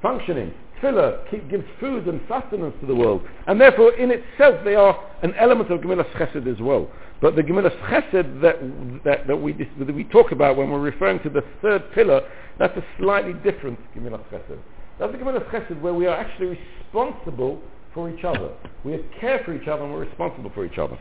functioning. 0.02 0.54
Tefillah 0.84 1.30
keep, 1.32 1.50
gives 1.50 1.66
food 1.80 2.08
and 2.08 2.22
sustenance 2.28 2.76
to 2.82 2.86
the 2.86 2.96
world, 2.96 3.22
and 3.48 3.60
therefore 3.60 3.94
in 3.94 4.12
itself 4.12 4.64
they 4.64 4.76
are 4.76 5.00
an 5.22 5.34
element 5.36 5.72
of 5.72 5.80
Gemilas 5.82 6.10
Chesed 6.14 6.52
as 6.52 6.62
well. 6.62 6.90
But 7.22 7.36
the 7.36 7.42
Gemilas 7.42 7.78
Chesed 7.88 8.42
that, 8.42 9.04
that, 9.04 9.28
that, 9.28 9.38
we, 9.38 9.54
that 9.54 9.94
we 9.94 10.04
talk 10.06 10.32
about 10.32 10.58
when 10.58 10.70
we're 10.70 10.80
referring 10.80 11.22
to 11.24 11.30
the 11.30 11.44
third 11.62 11.84
pillar, 11.94 12.22
that's 12.60 12.76
a 12.78 12.84
slightly 13.00 13.34
different 13.34 13.80
Gemilas 13.96 14.24
Chesed. 14.30 14.60
That's 15.00 15.12
the 15.12 15.18
Gemilas 15.18 15.50
Chesed 15.50 15.80
where 15.82 15.94
we 15.94 16.06
are 16.06 16.16
actually 16.16 16.58
responsible 16.58 17.62
for 17.94 18.10
each 18.10 18.24
other. 18.24 18.52
We 18.84 19.00
care 19.20 19.42
for 19.46 19.54
each 19.54 19.68
other 19.68 19.84
and 19.84 19.94
we're 19.94 20.06
responsible 20.06 20.52
for 20.54 20.66
each 20.66 20.78
other. 20.78 20.98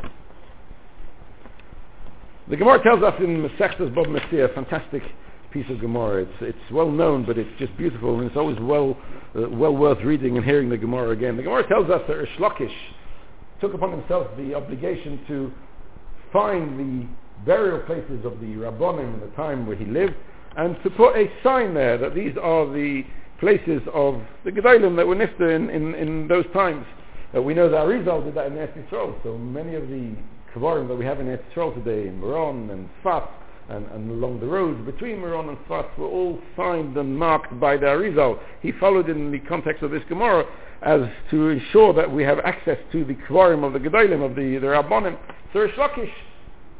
The 2.48 2.56
Gemara 2.56 2.82
tells 2.82 3.02
us 3.02 3.14
in 3.20 3.40
Masechtas 3.40 3.94
Bava 3.94 4.08
Metzia, 4.08 4.50
a 4.50 4.54
fantastic 4.54 5.02
piece 5.52 5.66
of 5.70 5.80
Gemara. 5.80 6.22
It's, 6.22 6.32
it's 6.40 6.72
well 6.72 6.90
known, 6.90 7.24
but 7.24 7.38
it's 7.38 7.50
just 7.58 7.76
beautiful, 7.76 8.18
and 8.18 8.26
it's 8.26 8.36
always 8.36 8.58
well, 8.60 8.96
uh, 9.36 9.48
well 9.48 9.74
worth 9.74 10.02
reading 10.04 10.36
and 10.36 10.44
hearing 10.44 10.68
the 10.68 10.76
Gemara 10.76 11.10
again. 11.10 11.36
The 11.36 11.42
Gemara 11.42 11.66
tells 11.68 11.90
us 11.90 12.02
that 12.06 12.14
Rish 12.14 12.36
Lakish 12.38 12.74
took 13.60 13.74
upon 13.74 13.92
himself 13.92 14.26
the 14.36 14.54
obligation 14.54 15.20
to 15.28 15.52
find 16.32 16.78
the 16.78 17.06
burial 17.44 17.80
places 17.80 18.24
of 18.24 18.40
the 18.40 18.54
Rabbonim 18.56 19.14
in 19.14 19.20
the 19.20 19.34
time 19.36 19.66
where 19.66 19.76
he 19.76 19.84
lived, 19.84 20.14
and 20.56 20.76
to 20.82 20.90
put 20.90 21.16
a 21.16 21.30
sign 21.42 21.74
there 21.74 21.98
that 21.98 22.14
these 22.14 22.36
are 22.40 22.66
the 22.72 23.04
places 23.40 23.82
of 23.92 24.20
the 24.44 24.50
Gedolim 24.50 24.96
that 24.96 25.06
were 25.06 25.16
nifta 25.16 25.54
in, 25.54 25.70
in, 25.70 25.94
in 25.94 26.28
those 26.28 26.44
times. 26.52 26.86
Uh, 27.34 27.42
we 27.42 27.54
know 27.54 27.68
that 27.68 27.80
Arizal 27.80 28.24
did 28.24 28.34
that 28.34 28.46
in 28.46 28.52
Eretz 28.52 28.88
Yisrael, 28.88 29.14
so 29.22 29.36
many 29.36 29.74
of 29.74 29.88
the 29.88 30.14
Kavarim 30.54 30.86
that 30.88 30.94
we 30.94 31.04
have 31.04 31.18
in 31.18 31.26
Eretz 31.26 31.42
Yisrael 31.52 31.74
today, 31.74 32.08
in 32.08 32.20
Meron 32.20 32.70
and 32.70 32.88
Sfat, 33.02 33.28
and, 33.68 33.86
and, 33.86 34.10
along 34.10 34.40
the 34.40 34.46
roads 34.46 34.84
between 34.84 35.20
Meron 35.20 35.48
and 35.48 35.58
Sfat 35.68 35.96
were 35.98 36.06
all 36.06 36.38
signed 36.56 36.96
and 36.96 37.16
marked 37.18 37.58
by 37.58 37.76
the 37.76 37.86
Arizal. 37.86 38.38
He 38.60 38.72
followed 38.72 39.08
in 39.08 39.30
the 39.30 39.38
context 39.40 39.82
of 39.82 39.90
this 39.90 40.02
Gemara 40.08 40.44
as 40.82 41.00
to 41.30 41.48
ensure 41.48 41.92
that 41.94 42.10
we 42.10 42.22
have 42.24 42.38
access 42.40 42.78
to 42.92 43.04
the 43.04 43.14
Kvarim 43.14 43.64
of 43.64 43.72
the 43.72 43.78
Gedolim, 43.78 44.24
of 44.24 44.34
the, 44.34 44.58
the 44.58 44.66
Rabbonim. 44.66 45.16
So 45.52 45.60
Rish 45.60 45.76
Lakish 45.76 46.10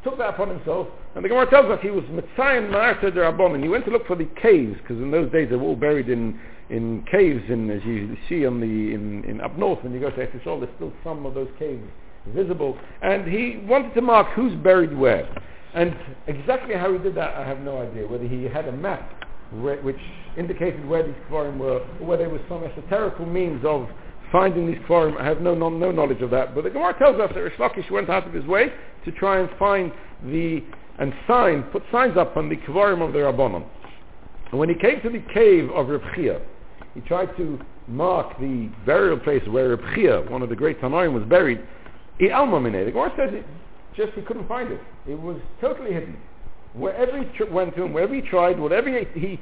took 0.03 0.17
that 0.17 0.29
upon 0.29 0.49
himself, 0.49 0.87
and 1.15 1.23
the 1.23 1.29
Gemara 1.29 1.49
tells 1.49 1.71
us 1.71 1.79
he 1.81 1.89
was 1.89 2.03
Mitzayin 2.05 2.69
Ma'arta 2.69 3.13
de 3.13 3.19
Rabbonim. 3.19 3.63
He 3.63 3.69
went 3.69 3.85
to 3.85 3.91
look 3.91 4.05
for 4.05 4.17
the 4.17 4.29
caves, 4.41 4.77
because 4.81 4.97
in 4.97 5.09
those 5.09 5.31
days 5.31 5.49
they 5.49 5.55
were 5.55 5.63
all 5.63 5.75
buried 5.75 6.09
in 6.09 6.39
in 6.69 7.03
caves, 7.11 7.43
in, 7.49 7.69
as 7.69 7.83
you 7.83 8.17
see 8.27 8.45
on 8.45 8.59
the 8.59 8.65
in, 8.65 9.23
in 9.25 9.41
up 9.41 9.57
north 9.57 9.83
when 9.83 9.93
you 9.93 9.99
go 9.99 10.09
to 10.09 10.15
Eretz 10.15 10.31
there's 10.31 10.69
still 10.75 10.93
some 11.03 11.25
of 11.25 11.33
those 11.33 11.49
caves 11.59 11.83
visible. 12.27 12.77
And 13.01 13.27
he 13.27 13.61
wanted 13.67 13.93
to 13.95 14.01
mark 14.01 14.27
who's 14.33 14.53
buried 14.63 14.97
where. 14.97 15.27
And 15.75 15.95
exactly 16.27 16.75
how 16.75 16.91
he 16.91 16.99
did 16.99 17.15
that, 17.15 17.35
I 17.35 17.47
have 17.47 17.59
no 17.59 17.81
idea. 17.81 18.07
Whether 18.07 18.27
he 18.27 18.43
had 18.43 18.67
a 18.67 18.71
map 18.71 19.25
where, 19.51 19.81
which 19.81 19.99
indicated 20.37 20.87
where 20.87 21.03
these 21.05 21.15
kvarim 21.29 21.57
were, 21.57 21.79
or 21.99 22.07
whether 22.07 22.23
there 22.23 22.29
was 22.29 22.41
some 22.47 22.61
esoterical 22.61 23.31
means 23.31 23.63
of 23.65 23.87
finding 24.31 24.67
these 24.67 24.79
kvarim. 24.87 25.19
I 25.19 25.25
have 25.25 25.41
no, 25.41 25.55
no, 25.55 25.69
no 25.69 25.91
knowledge 25.91 26.21
of 26.21 26.29
that. 26.31 26.55
But 26.55 26.63
the 26.63 26.69
Gemara 26.69 26.97
tells 26.97 27.19
us 27.19 27.31
that 27.33 27.39
Rish 27.39 27.57
Lakish 27.57 27.89
went 27.91 28.09
out 28.09 28.27
of 28.27 28.33
his 28.33 28.45
way 28.45 28.71
to 29.05 29.11
try 29.11 29.39
and 29.39 29.49
find 29.57 29.91
the 30.25 30.63
and 30.99 31.11
sign, 31.27 31.63
put 31.71 31.81
signs 31.91 32.17
up 32.17 32.37
on 32.37 32.49
the 32.49 32.55
kvarim 32.55 33.05
of 33.05 33.13
the 33.13 33.19
Rabbanon. 33.19 33.65
And 34.51 34.59
when 34.59 34.69
he 34.69 34.75
came 34.75 35.01
to 35.01 35.09
the 35.09 35.23
cave 35.33 35.69
of 35.71 35.87
Reb 35.89 36.03
Chia, 36.15 36.39
he 36.93 37.01
tried 37.01 37.35
to 37.37 37.59
mark 37.87 38.39
the 38.39 38.69
burial 38.85 39.17
place 39.17 39.41
where 39.47 39.69
Reb 39.69 39.81
Chia, 39.95 40.21
one 40.29 40.43
of 40.43 40.49
the 40.49 40.55
great 40.55 40.79
Tanoim, 40.79 41.13
was 41.13 41.23
buried. 41.23 41.59
The 42.19 42.27
Gemara 42.27 43.11
says 43.17 43.33
it, 43.33 43.45
just 43.95 44.13
he 44.13 44.21
couldn't 44.21 44.47
find 44.47 44.71
it. 44.71 44.79
It 45.07 45.19
was 45.19 45.37
totally 45.61 45.93
hidden. 45.93 46.17
Wherever 46.73 47.21
he 47.21 47.37
tr- 47.37 47.51
went 47.51 47.75
to, 47.75 47.85
and 47.85 47.93
wherever 47.93 48.13
he 48.13 48.21
tried, 48.21 48.59
whatever 48.59 48.89
he, 48.89 49.19
he, 49.19 49.39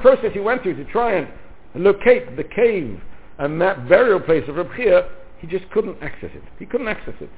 process 0.00 0.32
he 0.32 0.40
went 0.40 0.62
through 0.62 0.76
to 0.76 0.84
try 0.92 1.14
and 1.14 1.28
locate 1.74 2.36
the 2.36 2.44
cave 2.44 3.00
and 3.38 3.60
that 3.60 3.88
burial 3.88 4.20
place 4.20 4.44
of 4.48 4.56
Reb 4.56 4.70
Chia, 4.76 5.08
he 5.38 5.46
just 5.46 5.68
couldn't 5.70 6.00
access 6.02 6.30
it. 6.34 6.42
He 6.58 6.66
couldn't 6.66 6.88
access 6.88 7.14
it. 7.20 7.30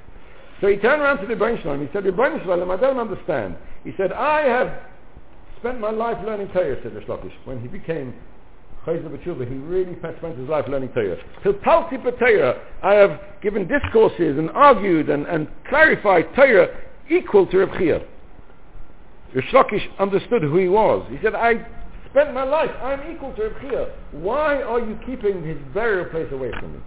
So 0.60 0.68
he 0.68 0.76
turned 0.76 1.02
around 1.02 1.18
to 1.18 1.26
the 1.26 1.34
Shalom. 1.62 1.80
He 1.80 1.88
said, 1.92 2.04
Ribono 2.04 2.38
Shel 2.40 2.58
Olam, 2.58 2.76
I 2.76 2.80
don't 2.80 2.98
understand. 2.98 3.56
He 3.84 3.92
said, 3.96 4.12
I 4.12 4.42
have 4.42 4.80
spent 5.58 5.80
my 5.80 5.90
life 5.90 6.18
learning 6.24 6.48
Torah, 6.48 6.76
said 6.82 6.94
Rish 6.94 7.06
Lakish, 7.06 7.32
when 7.44 7.60
he 7.60 7.68
became 7.68 8.14
Chayzer 8.86 9.10
B'tshuva, 9.10 9.48
he 9.48 9.56
really 9.56 9.96
spent 9.98 10.38
his 10.38 10.48
life 10.48 10.66
learning 10.68 10.90
Torah. 10.90 11.16
Pilpalti 11.44 12.02
Torah, 12.18 12.62
I 12.82 12.94
have 12.94 13.20
given 13.42 13.66
discourses 13.66 14.38
and 14.38 14.50
argued 14.50 15.10
and, 15.10 15.26
and 15.26 15.48
clarified 15.68 16.26
Torah 16.36 16.68
equal 17.10 17.46
to 17.48 17.58
Reb 17.58 17.78
Chia. 17.78 18.02
Rish 19.34 19.54
understood 19.98 20.42
who 20.42 20.56
he 20.56 20.68
was. 20.68 21.04
He 21.10 21.18
said, 21.22 21.34
I 21.34 21.66
spent 22.10 22.32
my 22.32 22.44
life, 22.44 22.70
I'm 22.80 23.12
equal 23.12 23.34
to 23.34 23.42
Reb 23.42 23.60
Chia. 23.60 23.94
Why 24.12 24.62
are 24.62 24.78
you 24.78 24.98
keeping 25.04 25.44
his 25.44 25.58
burial 25.74 26.08
place 26.08 26.30
away 26.30 26.52
from 26.60 26.74
me? 26.74 26.78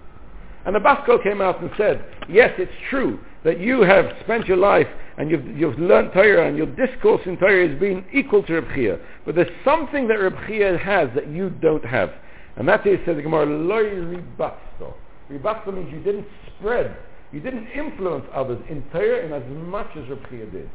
And 0.65 0.75
the 0.75 0.79
Basko 0.79 1.21
came 1.21 1.41
out 1.41 1.61
and 1.61 1.69
said, 1.77 2.05
yes, 2.29 2.53
it's 2.57 2.71
true 2.89 3.19
that 3.43 3.59
you 3.59 3.81
have 3.81 4.05
spent 4.23 4.47
your 4.47 4.57
life 4.57 4.87
and 5.17 5.29
you've, 5.29 5.45
you've 5.57 5.79
learned 5.79 6.11
Torah 6.13 6.47
and 6.47 6.57
your 6.57 6.67
discourse 6.67 7.21
in 7.25 7.37
Torah 7.37 7.67
has 7.67 7.79
been 7.79 8.05
equal 8.13 8.43
to 8.43 8.53
Reb 8.53 8.73
Chia. 8.75 8.99
But 9.25 9.35
there's 9.35 9.51
something 9.63 10.07
that 10.07 10.15
Reb 10.15 10.35
Chia 10.47 10.77
has 10.77 11.09
that 11.15 11.27
you 11.27 11.49
don't 11.49 11.85
have. 11.85 12.11
And 12.55 12.67
that 12.67 12.85
is, 12.85 12.99
says 13.05 13.15
the 13.15 13.21
Gemara, 13.21 13.45
loy 13.45 13.83
ribatsto. 13.83 14.93
Ribatsto 15.31 15.73
means 15.73 15.91
you 15.91 15.99
didn't 15.99 16.27
spread, 16.57 16.95
you 17.31 17.39
didn't 17.39 17.67
influence 17.67 18.25
others 18.33 18.61
in 18.69 18.83
Torah 18.91 19.25
in 19.25 19.31
as 19.33 19.43
much 19.67 19.87
as 19.95 20.09
Reb 20.09 20.29
Chia 20.29 20.45
did. 20.45 20.69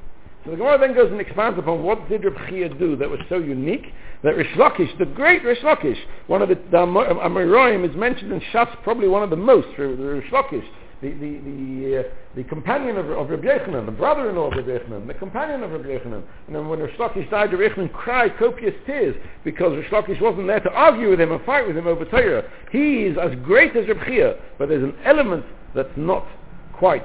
So 0.44 0.50
the 0.50 0.56
Gemara 0.59 0.78
then 0.78 0.94
goes 0.94 1.11
and 1.11 1.21
expands 1.21 1.59
upon 1.59 1.83
what 1.83 2.06
did 2.09 2.25
Reb 2.25 2.37
Chia 2.49 2.68
do 2.68 2.97
that 2.97 3.09
was 3.09 3.21
so 3.28 3.38
unique 3.38 3.87
that 4.23 4.37
Rish 4.37 4.54
Lakish, 4.56 4.97
the 4.99 5.06
great 5.06 5.42
Rish 5.42 5.61
Lakish, 5.61 5.99
one 6.26 6.42
of 6.42 6.50
the, 6.50 6.56
the 6.71 6.76
Amoraim 6.76 7.88
is 7.88 7.97
mentioned 7.97 8.30
in 8.33 8.40
Shas 8.52 8.68
probably 8.83 9.09
one 9.09 9.23
of 9.23 9.30
the 9.30 9.37
most, 9.37 9.68
Rish 9.78 10.30
Lakish, 10.30 10.64
the, 11.03 11.11
the, 11.11 11.39
the, 11.39 12.01
uh, 12.01 12.03
the 12.37 12.45
companion 12.45 12.97
of, 12.97 13.11
of 13.11 13.31
Rabbi 13.31 13.45
Yochanan, 13.45 13.87
the 13.87 13.93
brother-in-law 13.93 14.51
of 14.51 14.57
Rabbi 14.57 14.79
Yochanan, 14.79 15.07
the 15.07 15.15
companion 15.15 15.63
of 15.63 15.73
Rabbi 15.73 15.89
Yochanan. 15.89 16.23
And 16.47 16.57
then 16.57 16.69
when 16.69 16.81
Rish 16.81 16.97
Lakish 16.99 17.31
died, 17.31 17.53
Rabbi 17.53 17.75
Yochanan 17.75 17.93
cried 17.93 18.39
copious 18.39 18.75
tears 18.87 19.17
because 19.45 19.77
Rish 19.77 19.91
Lakish 19.91 20.21
wasn't 20.21 20.47
there 20.47 20.61
to 20.61 20.71
argue 20.71 21.11
with 21.11 21.21
him 21.21 21.33
and 21.33 21.45
fight 21.45 21.67
with 21.67 21.77
him 21.77 21.87
over 21.87 22.05
Torah. 22.05 22.45
He 22.71 23.05
is 23.05 23.17
as 23.21 23.33
great 23.45 23.77
as 23.77 23.89
Rabbi 23.89 24.07
Chia, 24.07 24.37
but 24.59 24.69
there's 24.69 24.85
an 24.85 24.97
element 25.05 25.45
that's 25.75 25.97
not 25.97 26.27
quite 26.73 27.05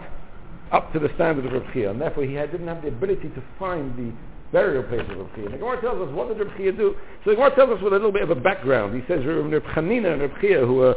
up 0.71 0.93
to 0.93 0.99
the 0.99 1.09
standard 1.15 1.45
of 1.45 1.53
Reb 1.53 1.73
Chia, 1.73 1.91
and 1.91 2.01
therefore 2.01 2.23
he 2.23 2.33
had, 2.33 2.51
didn't 2.51 2.67
have 2.67 2.81
the 2.81 2.89
ability 2.89 3.29
to 3.29 3.43
find 3.57 3.95
the 3.97 4.13
burial 4.51 4.83
place 4.83 5.01
of 5.09 5.17
Reb 5.17 5.35
Chia. 5.35 5.49
The 5.49 5.57
Gemara 5.57 5.81
tells 5.81 6.07
us, 6.07 6.13
what 6.13 6.27
did 6.27 6.37
Reb 6.37 6.55
Chia 6.57 6.71
do? 6.71 6.95
So 7.23 7.31
the 7.31 7.35
Gemara 7.35 7.55
tells 7.55 7.69
us 7.71 7.81
with 7.81 7.93
a 7.93 7.95
little 7.95 8.11
bit 8.11 8.23
of 8.23 8.29
a 8.29 8.39
background. 8.39 8.95
He 8.95 9.01
says 9.07 9.25
Reb 9.25 9.63
Chanina 9.75 10.13
and 10.13 10.21
Reb 10.21 10.39
Chia, 10.41 10.65
who 10.65 10.75
were 10.75 10.95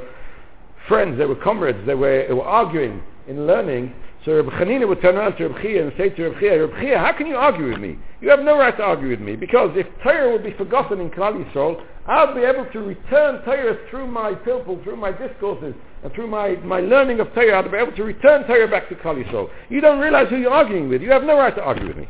friends, 0.89 1.19
they 1.19 1.27
were 1.27 1.37
comrades, 1.37 1.79
they 1.87 1.95
were, 1.95 2.27
they 2.27 2.35
were 2.35 2.45
arguing 2.45 3.03
in 3.29 3.47
learning, 3.47 3.95
so 4.25 4.37
Reb 4.37 4.47
Chanina 4.47 4.87
would 4.87 5.01
turn 5.03 5.17
around 5.17 5.37
to 5.37 5.49
Reb 5.49 5.62
Chia 5.62 5.83
and 5.83 5.93
say 5.97 6.11
to 6.11 6.29
Reb 6.29 6.41
Chia, 6.41 6.67
Reb 6.67 6.81
Chia, 6.81 6.99
how 6.99 7.12
can 7.12 7.27
you 7.27 7.37
argue 7.37 7.71
with 7.71 7.81
me? 7.81 7.99
You 8.21 8.31
have 8.31 8.41
no 8.41 8.57
right 8.57 8.77
to 8.77 8.83
argue 8.83 9.09
with 9.09 9.21
me, 9.21 9.37
because 9.37 9.71
if 9.75 9.87
Torah 10.03 10.31
would 10.31 10.45
be 10.45 10.53
forgotten 10.53 11.01
in 11.01 11.11
Klal 11.11 11.35
Yisrael, 11.35 11.85
I'll 12.07 12.35
be 12.35 12.43
able 12.43 12.67
to 12.73 12.79
return 12.81 13.43
Torah 13.45 13.79
through 13.91 14.07
my 14.07 14.33
pilpul, 14.33 14.83
through 14.85 14.97
my 14.97 15.12
discourses, 15.12 15.75
and 16.03 16.12
through 16.12 16.27
my, 16.29 16.57
my 16.57 16.81
learning 16.81 17.21
of 17.21 17.33
Torah, 17.35 17.62
I'll 17.62 17.71
be 17.71 17.77
able 17.77 17.97
to 17.97 18.05
return 18.05 18.47
Torah 18.47 18.69
back 18.69 18.89
to 18.89 18.95
Klal 18.97 19.23
Yisrael. 19.23 19.51
You 19.69 19.81
don't 19.81 20.01
realize 20.01 20.29
who 20.29 20.37
you're 20.37 20.53
arguing 20.53 20.89
with. 20.89 21.03
You 21.03 21.11
have 21.11 21.23
no 21.25 21.37
right 21.37 21.55
to 21.55 21.62
argue 21.62 21.89
with 21.89 21.97
me. 21.97 22.09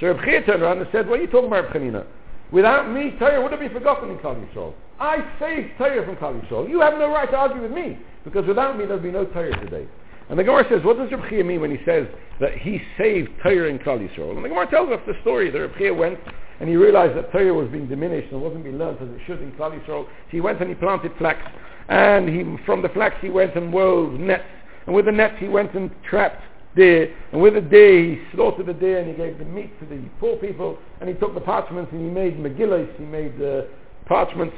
So 0.00 0.06
Reb 0.08 0.24
Chia 0.24 0.42
turned 0.44 0.62
around 0.62 0.78
and 0.78 0.88
said, 0.92 1.08
what 1.08 1.18
are 1.18 1.22
you 1.22 1.28
talking 1.28 1.46
about, 1.46 1.64
Reb 1.64 1.72
Chanina? 1.72 2.06
Without 2.52 2.90
me, 2.90 3.14
Torah 3.18 3.42
would 3.42 3.50
have 3.50 3.60
been 3.60 3.72
forgotten 3.72 4.10
in 4.10 4.18
Klal 4.18 4.36
Yisrael. 4.36 4.74
I 5.02 5.18
saved 5.40 5.70
Torah 5.78 6.06
from 6.06 6.14
Klal 6.14 6.40
Yisrael. 6.40 6.68
You 6.68 6.80
have 6.80 6.94
no 6.94 7.08
right 7.08 7.28
to 7.28 7.36
argue 7.36 7.60
with 7.60 7.72
me, 7.72 7.98
because 8.24 8.46
without 8.46 8.78
me, 8.78 8.86
there'd 8.86 9.02
be 9.02 9.10
no 9.10 9.24
Torah 9.24 9.50
today. 9.50 9.84
And 10.30 10.38
the 10.38 10.44
Gemara 10.44 10.64
says, 10.70 10.84
what 10.84 10.96
does 10.96 11.10
Reb 11.10 11.44
mean 11.44 11.60
when 11.60 11.72
he 11.72 11.84
says 11.84 12.06
that 12.40 12.56
he 12.56 12.80
saved 12.96 13.30
Torah 13.42 13.68
in 13.68 13.80
Klal 13.80 13.98
Yisrael? 13.98 14.36
And 14.36 14.44
the 14.44 14.48
Gemara 14.48 14.70
tells 14.70 14.90
us 14.90 15.00
the 15.04 15.14
story 15.22 15.50
that 15.50 15.58
Reb 15.58 15.98
went 15.98 16.20
and 16.60 16.68
he 16.68 16.76
realized 16.76 17.16
that 17.16 17.32
Torah 17.32 17.52
was 17.52 17.68
being 17.68 17.88
diminished 17.88 18.30
and 18.30 18.40
wasn't 18.40 18.62
being 18.62 18.78
learned 18.78 18.98
as 19.02 19.08
it 19.08 19.18
should 19.26 19.42
in 19.42 19.50
Klal 19.52 19.72
Yisrael. 19.72 20.04
So 20.04 20.08
he 20.30 20.40
went 20.40 20.60
and 20.60 20.68
he 20.68 20.76
planted 20.76 21.10
flax, 21.18 21.40
and 21.88 22.28
he, 22.28 22.44
from 22.64 22.80
the 22.80 22.88
flax 22.90 23.16
he 23.20 23.28
went 23.28 23.56
and 23.56 23.72
wove 23.72 24.20
nets, 24.20 24.44
and 24.86 24.94
with 24.94 25.06
the 25.06 25.12
nets 25.12 25.34
he 25.40 25.48
went 25.48 25.74
and 25.74 25.90
trapped 26.08 26.44
deer, 26.76 27.12
and 27.32 27.42
with 27.42 27.54
the 27.54 27.60
deer 27.60 28.04
he 28.04 28.22
slaughtered 28.32 28.66
the 28.66 28.72
deer 28.72 29.00
and 29.00 29.10
he 29.10 29.16
gave 29.16 29.36
the 29.38 29.44
meat 29.44 29.76
to 29.80 29.86
the 29.86 30.00
poor 30.20 30.36
people, 30.36 30.78
and 31.00 31.08
he 31.08 31.16
took 31.16 31.34
the 31.34 31.40
parchments 31.40 31.90
and 31.90 32.00
he 32.00 32.08
made 32.08 32.38
megillas, 32.38 32.88
he 32.96 33.04
made 33.04 33.34
uh, 33.42 33.62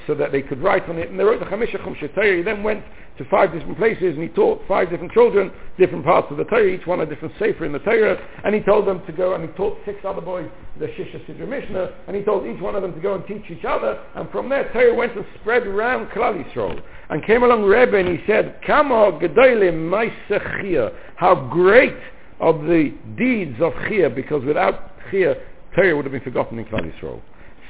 so 0.07 0.15
that 0.15 0.33
they 0.33 0.43
could 0.43 0.63
write 0.63 0.89
on 0.89 0.99
it, 0.99 1.11
and 1.11 1.19
they 1.19 1.25
wrote 1.25 1.41
the 1.41 1.47
Chamisha 1.47 1.81
Chumshe 1.81 2.15
Torah. 2.15 2.37
He 2.37 2.43
then 2.43 2.63
went 2.63 2.85
to 3.19 3.25
five 3.31 3.53
different 3.53 3.79
places 3.79 4.15
and 4.15 4.23
he 4.23 4.29
taught 4.29 4.61
five 4.67 4.91
different 4.91 5.13
children 5.13 5.53
different 5.79 6.05
parts 6.05 6.27
of 6.31 6.37
the 6.37 6.45
Torah, 6.45 6.67
each 6.67 6.87
one 6.87 7.01
a 7.01 7.07
different 7.07 7.35
sefer 7.39 7.65
in 7.65 7.73
the 7.73 7.79
Torah, 7.81 8.17
and 8.45 8.55
he 8.55 8.61
told 8.61 8.87
them 8.87 9.05
to 9.07 9.13
go 9.13 9.35
and 9.35 9.49
he 9.49 9.57
taught 9.57 9.79
six 9.85 9.99
other 10.05 10.21
boys 10.21 10.49
the 10.79 10.87
Shisha 10.87 11.25
Sidra 11.27 11.49
Mishnah, 11.49 11.95
and 12.07 12.17
he 12.17 12.23
told 12.23 12.47
each 12.47 12.61
one 12.61 12.75
of 12.75 12.83
them 12.83 12.95
to 12.95 13.01
go 13.01 13.15
and 13.15 13.25
teach 13.27 13.45
each 13.51 13.65
other, 13.65 14.01
and 14.17 14.29
from 14.31 14.49
there 14.49 14.71
Torah 14.73 14.95
went 14.95 15.17
and 15.17 15.25
spread 15.41 15.67
around 15.67 16.09
Klal 16.09 16.43
Yisrael. 16.43 16.81
And 17.11 17.25
came 17.25 17.43
along 17.43 17.63
Rebbe 17.63 17.97
and 17.97 18.09
he 18.09 18.25
said, 18.27 18.61
Kama 18.67 19.19
Gedolim 19.21 19.89
Maisechia, 19.89 20.93
how 21.17 21.35
great 21.35 21.97
of 22.41 22.63
the 22.63 22.93
deeds 23.17 23.57
of 23.61 23.73
Chia, 23.89 24.11
because 24.11 24.45
without 24.45 24.91
Chia, 25.11 25.35
Torah 25.77 25.95
would 25.95 26.05
have 26.05 26.13
been 26.13 26.23
forgotten 26.23 26.59
in 26.59 26.65
Klal 26.65 26.93
Yisrael. 26.93 27.21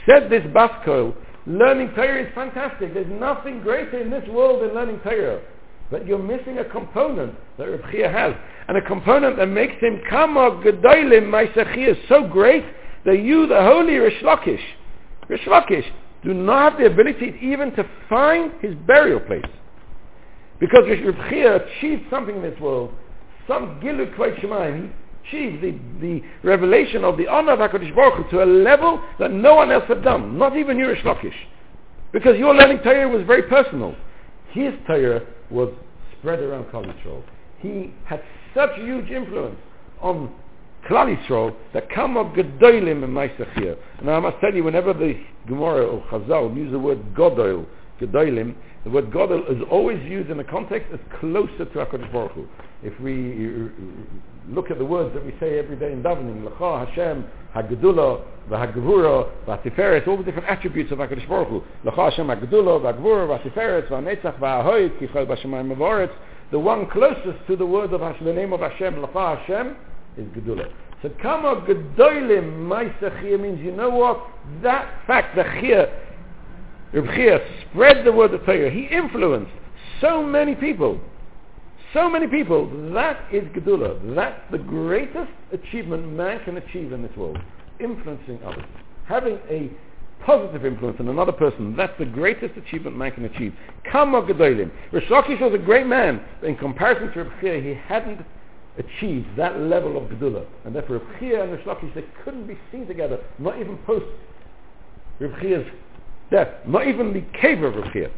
Said 0.08 0.30
this 0.30 0.42
Baskoil, 0.44 1.14
Learning 1.46 1.90
Torah 1.94 2.22
is 2.22 2.34
fantastic. 2.34 2.94
There's 2.94 3.10
nothing 3.20 3.60
greater 3.60 4.00
in 4.00 4.10
this 4.10 4.26
world 4.28 4.62
than 4.62 4.74
learning 4.74 5.00
Torah. 5.00 5.40
But 5.90 6.06
you're 6.06 6.18
missing 6.18 6.58
a 6.58 6.64
component 6.64 7.34
that 7.58 7.64
Reb 7.64 7.82
Chia 7.90 8.10
has. 8.10 8.34
And 8.68 8.78
a 8.78 8.82
component 8.82 9.36
that 9.36 9.46
makes 9.46 9.74
him 9.80 10.00
kama 10.08 10.62
gedolim 10.64 11.28
ma'isachia 11.28 11.90
is 11.90 11.98
so 12.08 12.26
great 12.26 12.64
that 13.04 13.20
you, 13.20 13.46
the 13.46 13.60
holy 13.60 13.96
Rish 13.96 14.22
Lakish, 14.22 14.62
do 16.24 16.32
not 16.32 16.72
have 16.72 16.80
the 16.80 16.86
ability 16.86 17.36
even 17.42 17.70
to 17.72 17.86
find 18.08 18.52
his 18.62 18.74
burial 18.86 19.20
place. 19.20 19.44
Because 20.58 20.84
Reb 20.88 21.28
Chia 21.28 21.56
achieved 21.56 22.04
something 22.08 22.36
in 22.36 22.42
this 22.42 22.58
world, 22.58 22.90
some 23.46 23.80
gilu 23.82 24.16
kvayt 24.16 24.40
achieved 25.26 25.62
the, 25.62 25.78
the 26.00 26.22
revelation 26.42 27.04
of 27.04 27.16
the 27.16 27.26
honor 27.28 27.52
of 27.52 27.58
HaKadosh 27.58 27.94
Baruch 27.94 28.26
Hu 28.26 28.30
to 28.30 28.44
a 28.44 28.46
level 28.46 29.02
that 29.18 29.30
no 29.30 29.54
one 29.54 29.70
else 29.70 29.84
had 29.88 30.02
done, 30.02 30.38
not 30.38 30.56
even 30.56 30.76
Yurish 30.76 31.02
Lakish. 31.02 31.34
Because 32.12 32.38
your 32.38 32.54
learning 32.54 32.78
Torah 32.82 33.08
was 33.08 33.26
very 33.26 33.42
personal. 33.42 33.94
His 34.50 34.72
Torah 34.86 35.22
was 35.50 35.72
spread 36.18 36.40
around 36.40 36.66
Klal 36.66 36.86
Yisrael. 36.86 37.22
He 37.58 37.92
had 38.04 38.22
such 38.54 38.70
huge 38.76 39.10
influence 39.10 39.56
on 40.00 40.32
Klal 40.88 41.16
Yisrael 41.16 41.54
that 41.72 41.90
come 41.90 42.16
of 42.16 42.28
Gedolim 42.28 43.02
and 43.02 43.12
Maisachir. 43.12 43.76
Now 44.02 44.12
I 44.12 44.20
must 44.20 44.36
tell 44.40 44.54
you, 44.54 44.62
whenever 44.62 44.92
the 44.92 45.18
Gemara 45.48 45.86
or 45.86 46.02
Chazal 46.06 46.54
use 46.56 46.70
the 46.70 46.78
word 46.78 47.14
Godol, 47.14 47.66
Gedolim, 48.00 48.54
the 48.84 48.90
word 48.90 49.10
Godol 49.10 49.50
is 49.50 49.62
always 49.70 50.02
used 50.04 50.30
in 50.30 50.38
a 50.40 50.44
context 50.44 50.92
as 50.92 51.00
closer 51.18 51.64
to 51.64 51.64
HaKadosh 51.64 52.12
Baruch 52.12 52.32
Hu. 52.32 52.46
If 52.82 52.98
we 53.00 53.64
uh, 53.64 53.68
look 54.48 54.70
at 54.70 54.76
the 54.76 54.84
words 54.84 55.14
that 55.14 55.24
we 55.24 55.34
say 55.40 55.58
every 55.58 55.76
day 55.76 55.90
in 55.90 56.02
davening, 56.02 56.44
L'cha 56.44 56.84
Hashem, 56.84 57.24
Hagdula, 57.54 58.22
V'Hagvura, 58.50 59.30
V'Tiferet, 59.46 60.06
all 60.06 60.18
the 60.18 60.24
different 60.24 60.48
attributes 60.48 60.92
of 60.92 60.98
HaKadosh 60.98 61.26
Baruch 61.26 61.48
Hu. 61.48 61.62
L'cha 61.84 62.10
Hashem, 62.10 62.26
Hagdula, 62.26 62.80
V'Hagvura, 62.82 63.40
V'Tiferet, 63.40 63.88
V'Netzach, 63.88 64.38
V'Ahoyt, 64.38 64.98
Kichol 64.98 65.26
B'Shemayim 65.26 65.74
V'Oretz. 65.74 66.12
The 66.50 66.58
one 66.58 66.86
closest 66.90 67.38
to 67.46 67.56
the 67.56 67.64
word 67.64 67.94
of 67.94 68.02
Hashem, 68.02 68.26
the 68.26 68.34
name 68.34 68.52
of 68.52 68.60
Hashem, 68.60 69.02
L'cha 69.02 69.36
Hashem, 69.36 69.76
is 70.18 70.26
Gedula. 70.26 70.70
So 71.00 71.10
Kama 71.20 71.64
Gedolim 71.66 72.66
Maisachia 72.66 73.40
means, 73.40 73.60
you 73.60 73.72
know 73.72 73.90
what? 73.90 74.26
That 74.62 75.06
fact, 75.06 75.36
the 75.36 75.42
Chia, 75.60 75.90
Reb 76.94 77.06
Chia 77.16 77.40
spread 77.70 78.06
the 78.06 78.12
word 78.12 78.32
of 78.34 78.44
Torah. 78.44 78.70
He 78.70 78.84
influenced 78.84 79.50
so 80.00 80.22
many 80.22 80.54
people. 80.54 81.00
So 81.92 82.08
many 82.08 82.28
people. 82.28 82.68
That 82.92 83.20
is 83.32 83.42
Gedula. 83.48 84.14
That's 84.14 84.40
the 84.52 84.58
greatest 84.58 85.32
achievement 85.52 86.08
man 86.12 86.42
can 86.44 86.56
achieve 86.56 86.92
in 86.92 87.02
this 87.02 87.16
world. 87.16 87.38
Influencing 87.80 88.40
others. 88.44 88.64
Having 89.06 89.40
a 89.50 89.70
positive 90.24 90.64
influence 90.64 90.96
on 91.00 91.08
another 91.08 91.32
person, 91.32 91.76
that's 91.76 91.92
the 91.98 92.04
greatest 92.04 92.56
achievement 92.56 92.96
man 92.96 93.10
can 93.10 93.24
achieve. 93.24 93.52
Kama 93.90 94.22
Gedolim. 94.22 94.70
Rish 94.92 95.08
Lakish 95.08 95.40
was 95.40 95.52
a 95.52 95.58
great 95.58 95.88
man. 95.88 96.20
But 96.40 96.50
In 96.50 96.56
comparison 96.56 97.12
to 97.12 97.24
Reb 97.24 97.40
Chia, 97.40 97.60
he 97.60 97.74
hadn't 97.74 98.24
achieved 98.78 99.26
that 99.36 99.58
level 99.58 99.96
of 99.96 100.04
Gedula. 100.10 100.46
And 100.64 100.74
therefore 100.74 100.98
Reb 100.98 101.18
Chia 101.18 101.42
and 101.42 101.52
Rish 101.52 101.66
Lakish, 101.66 101.92
they 101.94 102.04
couldn't 102.24 102.46
be 102.46 102.56
seen 102.70 102.86
together, 102.86 103.18
not 103.40 103.58
even 103.58 103.78
post 103.78 104.06
Chia's 105.20 105.66
death. 106.30 106.48
Not 106.66 106.86
even 106.86 107.12
the 107.12 107.24
cave 107.38 107.62
of 107.62 107.74
Chia. 107.92 108.10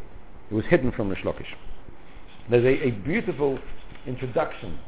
It 0.49 0.53
was 0.53 0.65
hidden 0.65 0.91
from 0.91 1.09
Rish 1.09 1.23
Lakish. 1.23 1.53
There's 2.49 2.63
a, 2.63 2.87
a 2.87 2.91
beautiful 2.91 3.59
introduction 4.05 4.79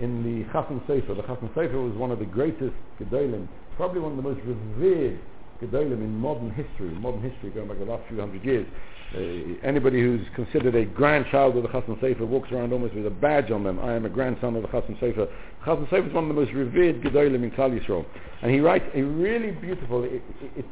in 0.00 0.22
the 0.22 0.44
Chasam 0.52 0.84
Sofer. 0.86 1.16
The 1.16 1.22
Chasam 1.22 1.52
Sofer 1.54 1.88
was 1.88 1.96
one 1.96 2.10
of 2.10 2.18
the 2.18 2.24
greatest 2.24 2.74
Gedolim, 3.00 3.48
probably 3.76 4.00
one 4.00 4.12
of 4.12 4.16
the 4.16 4.22
most 4.22 4.40
revered 4.44 5.18
Gedolim 5.60 6.00
in 6.00 6.16
modern 6.16 6.50
history, 6.50 6.88
modern 6.90 7.20
history 7.20 7.50
going 7.50 7.68
back 7.68 7.78
the 7.78 7.84
last 7.84 8.02
few 8.08 8.18
hundred 8.18 8.44
years. 8.44 8.66
Uh, 9.14 9.66
anybody 9.66 10.00
who's 10.00 10.20
considered 10.34 10.74
a 10.74 10.84
grandchild 10.84 11.56
of 11.56 11.62
the 11.62 11.68
Chasam 11.68 11.98
Sofer 12.00 12.26
walks 12.26 12.52
around 12.52 12.72
almost 12.72 12.94
with 12.94 13.06
a 13.06 13.10
badge 13.10 13.50
on 13.50 13.64
them. 13.64 13.78
I 13.80 13.94
am 13.94 14.06
a 14.06 14.08
grandson 14.08 14.54
of 14.56 14.62
the 14.62 14.68
Chasam 14.68 14.98
Sofer. 15.00 15.28
Chasam 15.64 15.88
Sofer 15.88 16.08
is 16.08 16.14
one 16.14 16.24
of 16.24 16.28
the 16.28 16.40
most 16.40 16.52
revered 16.52 17.02
Gedolim 17.02 17.42
in 17.42 17.50
Klal 17.50 17.78
Yisrael. 17.78 18.06
And 18.42 18.50
he 18.50 18.60
writes 18.60 18.84
a 18.94 19.02
really 19.02 19.50
beautiful, 19.50 20.04
it, 20.04 20.22
it, 20.40 20.58
it, 20.58 20.64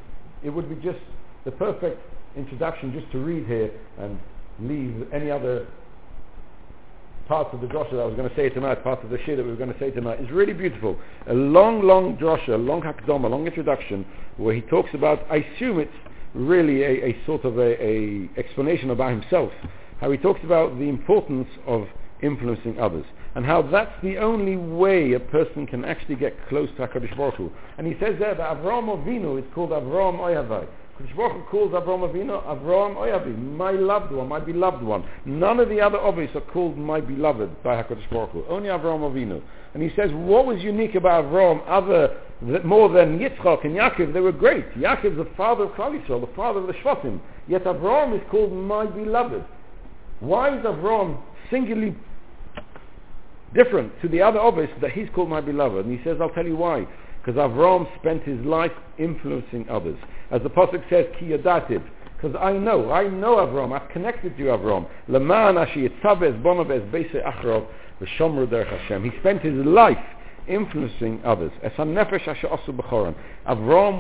it 0.44 0.50
would 0.50 0.68
be 0.68 0.76
just 0.76 0.98
the 1.46 1.52
perfect 1.52 2.02
introduction 2.36 2.92
just 2.92 3.10
to 3.12 3.18
read 3.18 3.46
here 3.46 3.70
and 3.98 4.18
leave 4.60 5.06
any 5.12 5.30
other 5.30 5.66
parts 7.28 7.50
of 7.52 7.60
the 7.60 7.66
drosha 7.66 7.92
that 7.92 8.00
I 8.00 8.04
was 8.04 8.16
going 8.16 8.28
to 8.28 8.36
say 8.36 8.50
tonight, 8.50 8.82
part 8.84 9.02
of 9.02 9.10
the 9.10 9.18
shir 9.24 9.36
that 9.36 9.44
we 9.44 9.50
were 9.50 9.56
going 9.56 9.72
to 9.72 9.78
say 9.78 9.90
tonight, 9.90 10.20
is 10.20 10.30
really 10.30 10.52
beautiful. 10.52 10.98
A 11.28 11.34
long, 11.34 11.82
long 11.82 12.16
drosha, 12.16 12.50
a 12.50 12.56
long 12.56 12.82
hakdom, 12.82 13.24
a 13.24 13.28
long 13.28 13.46
introduction, 13.46 14.04
where 14.36 14.54
he 14.54 14.60
talks 14.60 14.90
about, 14.92 15.20
I 15.30 15.36
assume 15.36 15.78
it's 15.78 15.90
really 16.34 16.82
a, 16.82 17.10
a 17.10 17.16
sort 17.24 17.44
of 17.44 17.58
a, 17.58 17.82
a 17.82 18.28
explanation 18.36 18.90
about 18.90 19.10
himself, 19.10 19.52
how 20.00 20.10
he 20.10 20.18
talks 20.18 20.40
about 20.44 20.78
the 20.78 20.88
importance 20.88 21.48
of 21.66 21.86
influencing 22.22 22.78
others 22.78 23.04
and 23.34 23.44
how 23.44 23.60
that's 23.60 23.92
the 24.02 24.16
only 24.16 24.56
way 24.56 25.12
a 25.12 25.20
person 25.20 25.66
can 25.66 25.84
actually 25.84 26.16
get 26.16 26.34
close 26.48 26.70
to 26.76 26.86
HaKadosh 26.86 27.14
Baruch 27.16 27.34
Hu. 27.34 27.52
And 27.76 27.86
he 27.86 27.92
says 28.00 28.16
there 28.18 28.34
that 28.34 28.56
Avram 28.56 28.88
Avinu 28.88 29.38
is 29.38 29.44
called 29.54 29.70
Avram 29.70 30.18
Oyavai. 30.18 30.66
HaKadosh 31.00 31.50
calls 31.50 31.72
Avram 31.72 32.10
Avinu 32.10 32.42
Avram 32.44 32.96
oh 32.96 33.02
Oyavi, 33.02 33.36
my 33.56 33.70
loved 33.72 34.12
one, 34.12 34.28
my 34.28 34.40
beloved 34.40 34.82
one. 34.82 35.04
None 35.24 35.60
of 35.60 35.68
the 35.68 35.80
other 35.80 35.98
Avis 35.98 36.30
are 36.34 36.40
called 36.52 36.76
my 36.78 37.00
beloved 37.00 37.62
by 37.62 37.82
HaKadosh 37.82 38.10
Baruch 38.10 38.30
Hu. 38.30 38.44
Only 38.48 38.68
Avram 38.68 39.00
Avinu. 39.00 39.42
And 39.74 39.82
he 39.82 39.90
says 39.96 40.10
what 40.12 40.46
was 40.46 40.62
unique 40.62 40.94
about 40.94 41.26
Avram 41.26 41.62
other 41.66 42.16
more 42.64 42.88
than 42.90 43.18
Yitzchak 43.18 43.64
and 43.64 43.74
Yaakov, 43.74 44.12
they 44.12 44.20
were 44.20 44.32
great. 44.32 44.70
Yaakov 44.74 45.12
is 45.12 45.16
the 45.16 45.28
father 45.36 45.64
of 45.64 45.70
Klal 45.72 45.98
Yisrael, 45.98 46.20
the 46.20 46.34
father 46.34 46.60
of 46.60 46.66
the 46.66 46.74
Shvatim. 46.74 47.20
Yet 47.48 47.64
Avram 47.64 48.14
is 48.14 48.22
called 48.30 48.52
my 48.52 48.86
beloved. 48.86 49.44
Why 50.20 50.56
is 50.56 50.64
Avram 50.64 51.18
singularly 51.50 51.94
different 53.56 53.92
to 54.02 54.08
the 54.08 54.20
other 54.22 54.38
obvious 54.38 54.70
that 54.80 54.92
he's 54.92 55.08
called 55.14 55.30
my 55.30 55.40
beloved. 55.40 55.86
And 55.86 55.98
he 55.98 56.04
says, 56.04 56.18
I'll 56.20 56.30
tell 56.30 56.46
you 56.46 56.56
why. 56.56 56.86
Because 57.26 57.40
Avram 57.40 57.88
spent 57.98 58.22
his 58.22 58.38
life 58.46 58.70
influencing 58.98 59.68
others. 59.68 59.98
As 60.30 60.42
the 60.42 60.48
Pasuk 60.48 60.88
says, 60.88 61.06
Ki 61.18 61.30
yadativ. 61.30 61.82
Because 62.14 62.36
I 62.40 62.52
know, 62.52 62.92
I 62.92 63.08
know 63.08 63.38
Avram, 63.38 63.72
I've 63.78 63.88
connected 63.90 64.36
to 64.36 64.42
you 64.44 64.50
Avram. 64.50 64.86
Leman 65.08 65.56
ashi 65.56 65.88
yitzavez 65.88 66.40
bonaves 66.40 66.88
beise 66.92 67.20
achrov 67.26 67.66
v'shomru 68.00 68.46
derech 68.46 68.68
Hashem. 68.78 69.02
He 69.02 69.10
spent 69.18 69.42
his 69.42 69.54
life 69.66 69.98
influencing 70.46 71.20
others. 71.24 71.50
Avram 71.64 71.96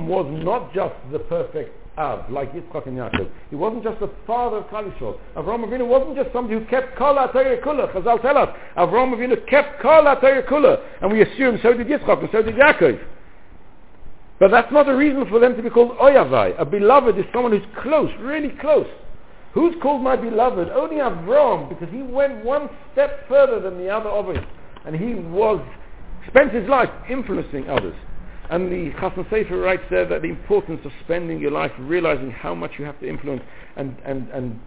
was 0.06 0.44
not 0.44 0.72
just 0.72 0.94
the 1.10 1.18
perfect 1.18 1.74
Av, 1.98 2.30
like 2.30 2.52
Yitzchak 2.52 2.86
and 2.86 2.98
Yaakov. 2.98 3.28
He 3.48 3.56
wasn't 3.56 3.82
just 3.82 3.98
the 4.00 4.10
father 4.26 4.58
of 4.58 4.64
Klal 4.66 4.92
Yisrael. 4.92 5.18
Avram 5.34 5.64
Avinu 5.64 5.86
wasn't 5.86 6.14
just 6.14 6.30
somebody 6.30 6.60
who 6.60 6.66
kept 6.66 6.94
Kol 6.98 7.14
Kula. 7.14 7.92
Chazal 7.92 8.20
tell 8.20 8.36
us, 8.36 8.50
Avram 8.76 9.14
Avinu 9.16 9.48
kept 9.48 9.80
Kol 9.80 10.04
Kula. 10.04 10.82
And 11.00 11.10
we 11.10 11.22
assume 11.22 11.58
so 11.62 11.72
did 11.72 11.86
Yitzchak 11.86 12.20
and 12.20 12.28
so 12.30 12.42
did 12.42 12.54
Yaakov. 12.54 13.00
But 14.38 14.50
that's 14.50 14.70
not 14.72 14.88
a 14.88 14.94
reason 14.94 15.26
for 15.28 15.38
them 15.38 15.56
to 15.56 15.62
be 15.62 15.70
called 15.70 15.96
Oyavai. 15.98 16.60
A 16.60 16.64
beloved 16.64 17.18
is 17.18 17.24
someone 17.32 17.52
who's 17.52 17.66
close, 17.82 18.10
really 18.20 18.50
close. 18.60 18.86
Who's 19.54 19.74
called 19.80 20.02
my 20.02 20.16
beloved? 20.16 20.68
Only 20.68 20.96
Avram, 20.96 21.70
because 21.70 21.88
he 21.90 22.02
went 22.02 22.44
one 22.44 22.68
step 22.92 23.26
further 23.28 23.60
than 23.60 23.78
the 23.78 23.88
other 23.88 24.10
of 24.10 24.28
it. 24.28 24.44
And 24.84 24.94
he 24.94 25.14
was, 25.14 25.64
spent 26.28 26.52
his 26.52 26.68
life 26.68 26.90
influencing 27.08 27.70
others. 27.70 27.94
And 28.50 28.70
the 28.70 28.92
Chasam 28.98 29.28
Sofer 29.30 29.64
writes 29.64 29.82
there 29.90 30.06
that 30.06 30.22
the 30.22 30.28
importance 30.28 30.80
of 30.84 30.92
spending 31.04 31.40
your 31.40 31.50
life 31.50 31.72
realizing 31.78 32.30
how 32.30 32.54
much 32.54 32.72
you 32.78 32.84
have 32.84 33.00
to 33.00 33.08
influence 33.08 33.42
and, 33.76 33.96
and, 34.04 34.28
and 34.28 34.60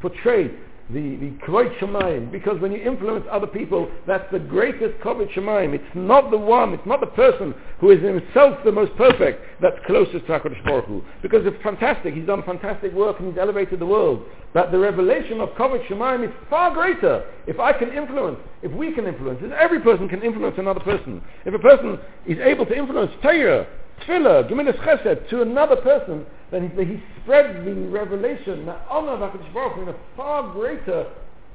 portray 0.00 0.50
the, 0.92 1.16
the 1.16 1.30
Kvod 1.46 1.78
Shemayim, 1.78 2.30
because 2.30 2.60
when 2.60 2.72
you 2.72 2.78
influence 2.78 3.24
other 3.30 3.46
people, 3.46 3.90
that's 4.06 4.30
the 4.32 4.38
greatest 4.38 4.98
Kvod 5.00 5.32
Shemayim. 5.32 5.74
It's 5.74 5.84
not 5.94 6.30
the 6.30 6.38
one, 6.38 6.72
it's 6.72 6.86
not 6.86 7.00
the 7.00 7.06
person 7.06 7.54
who 7.78 7.90
is 7.90 8.02
himself 8.02 8.58
the 8.64 8.72
most 8.72 8.94
perfect 8.96 9.42
that's 9.60 9.76
closest 9.86 10.26
to 10.26 10.32
HaKadosh 10.32 10.64
Baruch 10.64 10.86
Hu. 10.86 11.02
Because 11.22 11.46
it's 11.46 11.62
fantastic, 11.62 12.14
he's 12.14 12.26
done 12.26 12.42
fantastic 12.42 12.92
work 12.92 13.20
and 13.20 13.28
he's 13.28 13.38
elevated 13.38 13.78
the 13.78 13.86
world. 13.86 14.24
But 14.52 14.72
the 14.72 14.78
revelation 14.78 15.40
of 15.40 15.50
Kvod 15.50 15.86
Shemayim 15.86 16.28
is 16.28 16.34
far 16.48 16.74
greater. 16.74 17.24
If 17.46 17.60
I 17.60 17.72
can 17.72 17.92
influence, 17.92 18.38
if 18.62 18.72
we 18.72 18.92
can 18.92 19.06
influence, 19.06 19.40
if 19.42 19.52
every 19.52 19.80
person 19.80 20.08
can 20.08 20.22
influence 20.22 20.56
another 20.58 20.80
person. 20.80 21.22
If 21.44 21.54
a 21.54 21.58
person 21.58 21.98
is 22.26 22.38
able 22.38 22.66
to 22.66 22.76
influence 22.76 23.12
Torah, 23.22 23.66
tefillah, 24.06 24.50
Gemilas 24.50 24.76
Chesed 24.84 25.28
to 25.30 25.42
another 25.42 25.76
person, 25.76 26.26
then 26.50 26.70
he, 26.76 26.84
he 26.84 27.02
spread 27.22 27.64
the 27.64 27.72
revelation, 27.88 28.66
the 28.66 28.76
honor 28.88 29.12
of 29.12 29.20
HaKadosh 29.20 29.54
Baruch 29.54 29.74
Hu 29.74 29.82
in 29.82 29.88
a 29.88 29.94
far 30.16 30.52
greater 30.52 31.06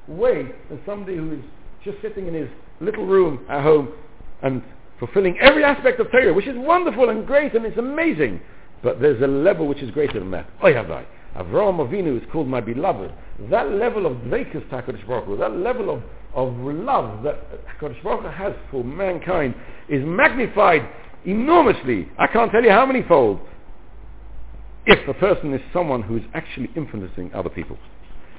way 0.07 0.47
than 0.69 0.79
somebody 0.85 1.17
who 1.17 1.33
is 1.33 1.39
just 1.83 2.01
sitting 2.01 2.27
in 2.27 2.33
his 2.33 2.49
little 2.79 3.05
room 3.05 3.45
at 3.49 3.61
home 3.61 3.89
and 4.41 4.61
fulfilling 4.99 5.37
every 5.39 5.63
aspect 5.63 5.99
of 5.99 6.09
Torah, 6.11 6.33
which 6.33 6.47
is 6.47 6.57
wonderful 6.57 7.09
and 7.09 7.25
great 7.25 7.53
and 7.53 7.65
it's 7.65 7.77
amazing. 7.77 8.39
But 8.83 9.01
there's 9.01 9.21
a 9.21 9.27
level 9.27 9.67
which 9.67 9.79
is 9.79 9.91
greater 9.91 10.19
than 10.19 10.31
that. 10.31 10.47
Oyavai. 10.59 11.05
Avraham 11.35 11.85
Avinu 11.85 12.21
is 12.21 12.23
called 12.31 12.47
my 12.47 12.61
beloved. 12.61 13.11
That 13.49 13.71
level 13.71 14.05
of 14.05 14.13
dveikus 14.19 14.67
HaKadosh 14.69 15.05
Baruch 15.07 15.25
Hu, 15.25 15.37
that 15.37 15.51
level 15.51 15.89
of, 15.89 16.01
of 16.33 16.55
love 16.57 17.23
that 17.23 17.37
HaKadosh 17.67 18.01
Baruch 18.03 18.21
Hu 18.21 18.29
has 18.29 18.53
for 18.71 18.83
mankind 18.83 19.53
is 19.89 20.03
magnified 20.05 20.87
enormously. 21.25 22.09
I 22.17 22.27
can't 22.27 22.51
tell 22.51 22.63
you 22.63 22.71
how 22.71 22.85
many 22.85 23.03
fold. 23.03 23.39
If 24.85 25.07
a 25.07 25.13
person 25.15 25.53
is 25.53 25.61
someone 25.73 26.03
who 26.03 26.17
is 26.17 26.23
actually 26.33 26.69
influencing 26.75 27.33
other 27.33 27.49
people. 27.49 27.77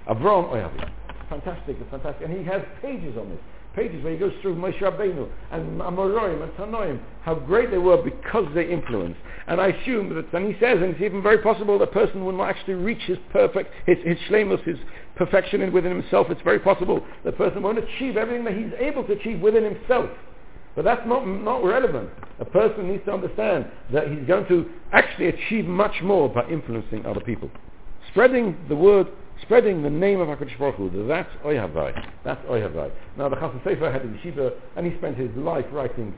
Avram 0.09 0.49
oh, 0.49 0.55
Oyavi. 0.55 0.91
Fantastic, 1.29 1.77
fantastic. 1.91 2.29
And 2.29 2.39
he 2.39 2.45
has 2.45 2.63
pages 2.81 3.17
on 3.19 3.31
this. 3.31 3.41
Pages 3.75 4.03
where 4.03 4.13
he 4.13 4.19
goes 4.19 4.33
through 4.41 4.55
Moshe 4.55 4.79
Rabbeinu 4.79 5.29
and 5.51 5.81
Amoraim 5.81 6.43
and 6.43 6.53
Tanoim, 6.53 6.99
how 7.23 7.35
great 7.35 7.71
they 7.71 7.79
were 7.79 8.03
because 8.03 8.47
they 8.55 8.71
influenced. 8.71 9.21
And 9.49 9.61
I 9.61 9.69
assume 9.69 10.15
that, 10.15 10.33
and 10.33 10.47
he 10.47 10.59
says, 10.59 10.79
and 10.81 10.95
it's 10.95 11.03
even 11.03 11.23
very 11.23 11.39
possible 11.39 11.79
that 11.79 11.87
the 11.87 11.93
person 11.93 12.25
will 12.25 12.33
not 12.33 12.49
actually 12.49 12.75
reach 12.75 13.03
his 13.03 13.19
perfect, 13.33 13.71
his, 13.85 13.99
his 14.05 14.17
shlemus, 14.31 14.63
his 14.65 14.79
perfection 15.17 15.71
within 15.73 15.93
himself. 15.93 16.29
It's 16.31 16.41
very 16.43 16.59
possible 16.59 17.05
the 17.25 17.33
person 17.33 17.63
won't 17.63 17.79
achieve 17.79 18.17
everything 18.17 18.45
that 18.45 18.55
he's 18.55 18.73
able 18.79 19.05
to 19.05 19.13
achieve 19.13 19.41
within 19.41 19.65
himself. 19.65 20.09
But 20.77 20.85
that's 20.85 21.07
not, 21.07 21.27
not 21.27 21.65
relevant. 21.65 22.11
A 22.39 22.45
person 22.45 22.89
needs 22.89 23.05
to 23.07 23.13
understand 23.13 23.67
that 23.93 24.09
he's 24.09 24.27
going 24.27 24.47
to 24.49 24.71
actually 24.93 25.29
achieve 25.29 25.65
much 25.65 26.03
more 26.03 26.29
by 26.29 26.47
influencing 26.49 27.07
other 27.07 27.21
people. 27.21 27.51
Spreading 28.11 28.57
the 28.69 28.77
word, 28.77 29.09
spreading 29.41 29.83
the 29.83 29.91
name 29.91 30.21
of 30.21 30.29
HaKadosh 30.29 30.59
Baruch 30.59 30.77
Hu, 30.77 31.07
that's 31.09 31.31
Oyhavai. 31.45 32.07
That's 32.25 32.45
Oyhavai. 32.47 32.93
Now 33.17 33.31
the 33.31 33.37
Chasam 33.37 33.63
Sofer 33.63 33.91
had 33.91 34.03
a 34.03 34.09
yeshiva 34.09 34.53
and 34.77 34.87
he 34.87 34.97
spent 34.99 35.17
his 35.17 35.31
life 35.35 35.65
writing 35.73 36.15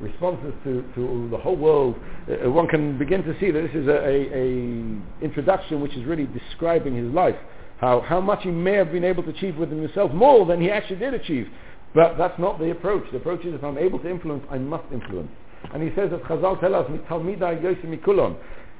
responses 0.00 0.54
to, 0.64 0.82
to 0.94 1.28
the 1.30 1.38
whole 1.38 1.56
world. 1.56 1.96
Uh, 2.28 2.50
one 2.50 2.66
can 2.68 2.98
begin 2.98 3.22
to 3.22 3.38
see 3.38 3.50
that 3.50 3.60
this 3.60 3.74
is 3.74 3.86
a, 3.88 3.98
a, 3.98 4.32
a 4.32 5.24
introduction 5.24 5.80
which 5.82 5.94
is 5.94 6.04
really 6.06 6.26
describing 6.26 6.96
his 6.96 7.12
life. 7.12 7.36
How, 7.78 8.00
how 8.00 8.20
much 8.20 8.42
he 8.42 8.50
may 8.50 8.74
have 8.74 8.92
been 8.92 9.04
able 9.04 9.22
to 9.24 9.30
achieve 9.30 9.56
within 9.56 9.82
himself, 9.82 10.12
more 10.12 10.46
than 10.46 10.60
he 10.60 10.70
actually 10.70 10.96
did 10.96 11.14
achieve. 11.14 11.48
But 11.94 12.16
that's 12.16 12.38
not 12.38 12.58
the 12.58 12.70
approach. 12.70 13.04
The 13.10 13.18
approach 13.18 13.44
is 13.44 13.54
if 13.54 13.62
I'm 13.62 13.78
able 13.78 13.98
to 14.00 14.08
influence, 14.08 14.44
I 14.50 14.58
must 14.58 14.84
influence. 14.92 15.30
And 15.72 15.82
he 15.82 15.90
says 15.94 16.10
that 16.10 16.22
Chazal 16.24 16.58
tell 16.60 16.74
us, 16.74 16.90
Talmida 17.08 17.62
Yosef 17.62 17.84
Mikulon. 17.84 18.36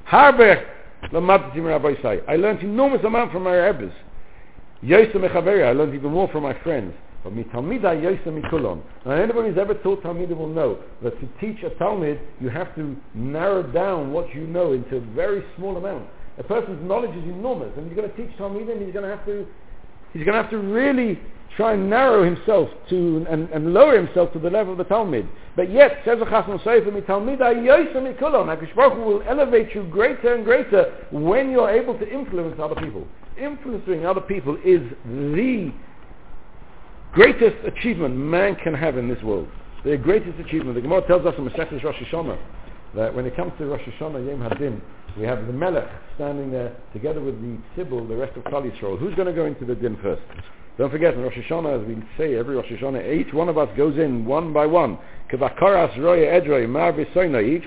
Harbe 0.09 0.65
Lamadti 1.13 1.65
Rabbi 1.65 1.95
Sai. 2.03 2.21
I 2.29 2.37
learned 2.37 2.61
enormous 2.61 3.05
amount 3.05 3.33
from 3.33 3.45
my 3.45 3.57
rabbis. 3.57 3.93
Yosef 4.83 5.15
Mechaveri, 5.15 5.67
I 5.67 5.73
learned 5.73 5.95
even 5.95 6.11
more 6.11 6.29
from 6.29 6.43
my 6.43 6.59
friends. 6.63 6.95
But 7.23 7.35
mitalmida 7.35 7.95
mikulon. 8.27 8.83
Now 9.07 9.13
anybody 9.13 9.51
who's 9.51 9.59
ever 9.59 9.75
taught 9.75 10.03
Talmud 10.03 10.31
will 10.31 10.49
know 10.49 10.79
that 11.03 11.13
to 11.21 11.29
teach 11.41 11.63
a 11.63 11.71
Talmid, 11.71 12.19
you 12.41 12.49
have 12.49 12.75
to 12.75 12.97
narrow 13.15 13.63
down 13.63 14.13
what 14.13 14.35
you 14.35 14.47
know 14.47 14.73
into 14.73 14.97
a 14.97 15.01
very 15.01 15.45
small 15.57 15.77
amount. 15.77 16.09
A 16.39 16.43
person's 16.43 16.83
knowledge 16.89 17.11
is 17.17 17.25
enormous, 17.25 17.71
and 17.77 17.87
you're 17.87 17.95
going 17.95 18.11
to 18.11 18.17
teach 18.17 18.37
Talmid, 18.39 18.71
and 18.73 18.83
he's 18.83 18.93
going 18.93 19.09
to 19.09 19.17
have 19.17 19.25
to, 19.27 19.47
he's 20.13 20.25
going 20.25 20.37
to 20.37 20.43
have 20.43 20.51
to 20.51 20.59
really 20.59 21.19
try 21.57 21.75
and 21.75 21.91
narrow 21.91 22.25
himself 22.25 22.69
to 22.89 23.27
and, 23.29 23.49
and 23.51 23.75
lower 23.75 23.97
himself 23.97 24.33
to 24.33 24.39
the 24.39 24.51
level 24.51 24.73
of 24.73 24.79
the 24.79 24.85
Talmid. 24.85 25.29
But 25.55 25.71
yet, 25.71 25.99
says 26.05 26.19
the 26.19 26.25
Chasam 26.25 26.63
Sofer, 26.63 27.07
Talmud 27.07 27.39
Hakadosh 27.39 28.75
Baruch 28.75 28.99
will 28.99 29.23
elevate 29.29 29.75
you 29.75 29.85
greater 29.85 30.35
and 30.35 30.45
greater 30.45 31.07
when 31.11 31.51
you're 31.51 31.71
able 31.71 31.99
to 31.99 32.11
influence 32.11 32.59
other 32.59 32.75
people. 32.77 33.07
Influencing 33.39 34.07
other 34.07 34.21
people 34.21 34.57
is 34.65 34.81
the 35.05 35.73
greatest 37.13 37.57
achievement 37.67 38.17
man 38.17 38.57
can 38.57 38.75
have 38.75 38.97
in 38.97 39.09
this 39.09 39.23
world. 39.23 39.49
The 39.85 39.97
greatest 39.97 40.39
achievement. 40.39 40.75
The 40.77 40.81
Gemara 40.81 41.07
tells 41.07 41.27
us 41.27 41.35
in 41.37 41.49
Masechus 41.49 41.83
Rosh 41.83 41.97
Hashanah 41.97 42.39
that 42.95 43.15
when 43.15 43.27
it 43.27 43.37
comes 43.37 43.53
to 43.59 43.67
Rosh 43.67 43.83
Hashanah 43.83 44.27
Yom 44.27 44.41
Hadin, 44.41 44.81
we 45.17 45.25
have 45.25 45.47
the 45.47 45.53
Melech 45.53 45.89
standing 46.15 46.51
there 46.51 46.75
together 46.93 47.21
with 47.21 47.41
the 47.41 47.59
Tzibur, 47.77 48.09
the 48.09 48.17
rest 48.17 48.37
of 48.37 48.45
Klal 48.45 48.63
Yisrael. 48.71 48.99
Who's 48.99 49.15
going 49.15 49.27
to 49.27 49.33
go 49.33 49.47
into 49.47 49.65
the 49.65 49.75
din 49.75 49.97
first? 50.03 50.23
Don't 50.79 50.91
forget, 50.91 51.15
in 51.15 51.21
Rosh 51.21 51.35
Hashanah, 51.35 51.83
as 51.83 51.87
we 51.87 52.03
say 52.17 52.35
every 52.35 52.57
Rosh 52.57 52.67
Hashanah, 52.67 53.15
each 53.15 53.33
one 53.35 53.49
of 53.51 53.59
us 53.59 53.69
goes 53.77 53.99
in 53.99 54.25
one 54.25 54.53
by 54.55 54.65
one. 54.67 54.99
Each 55.31 55.39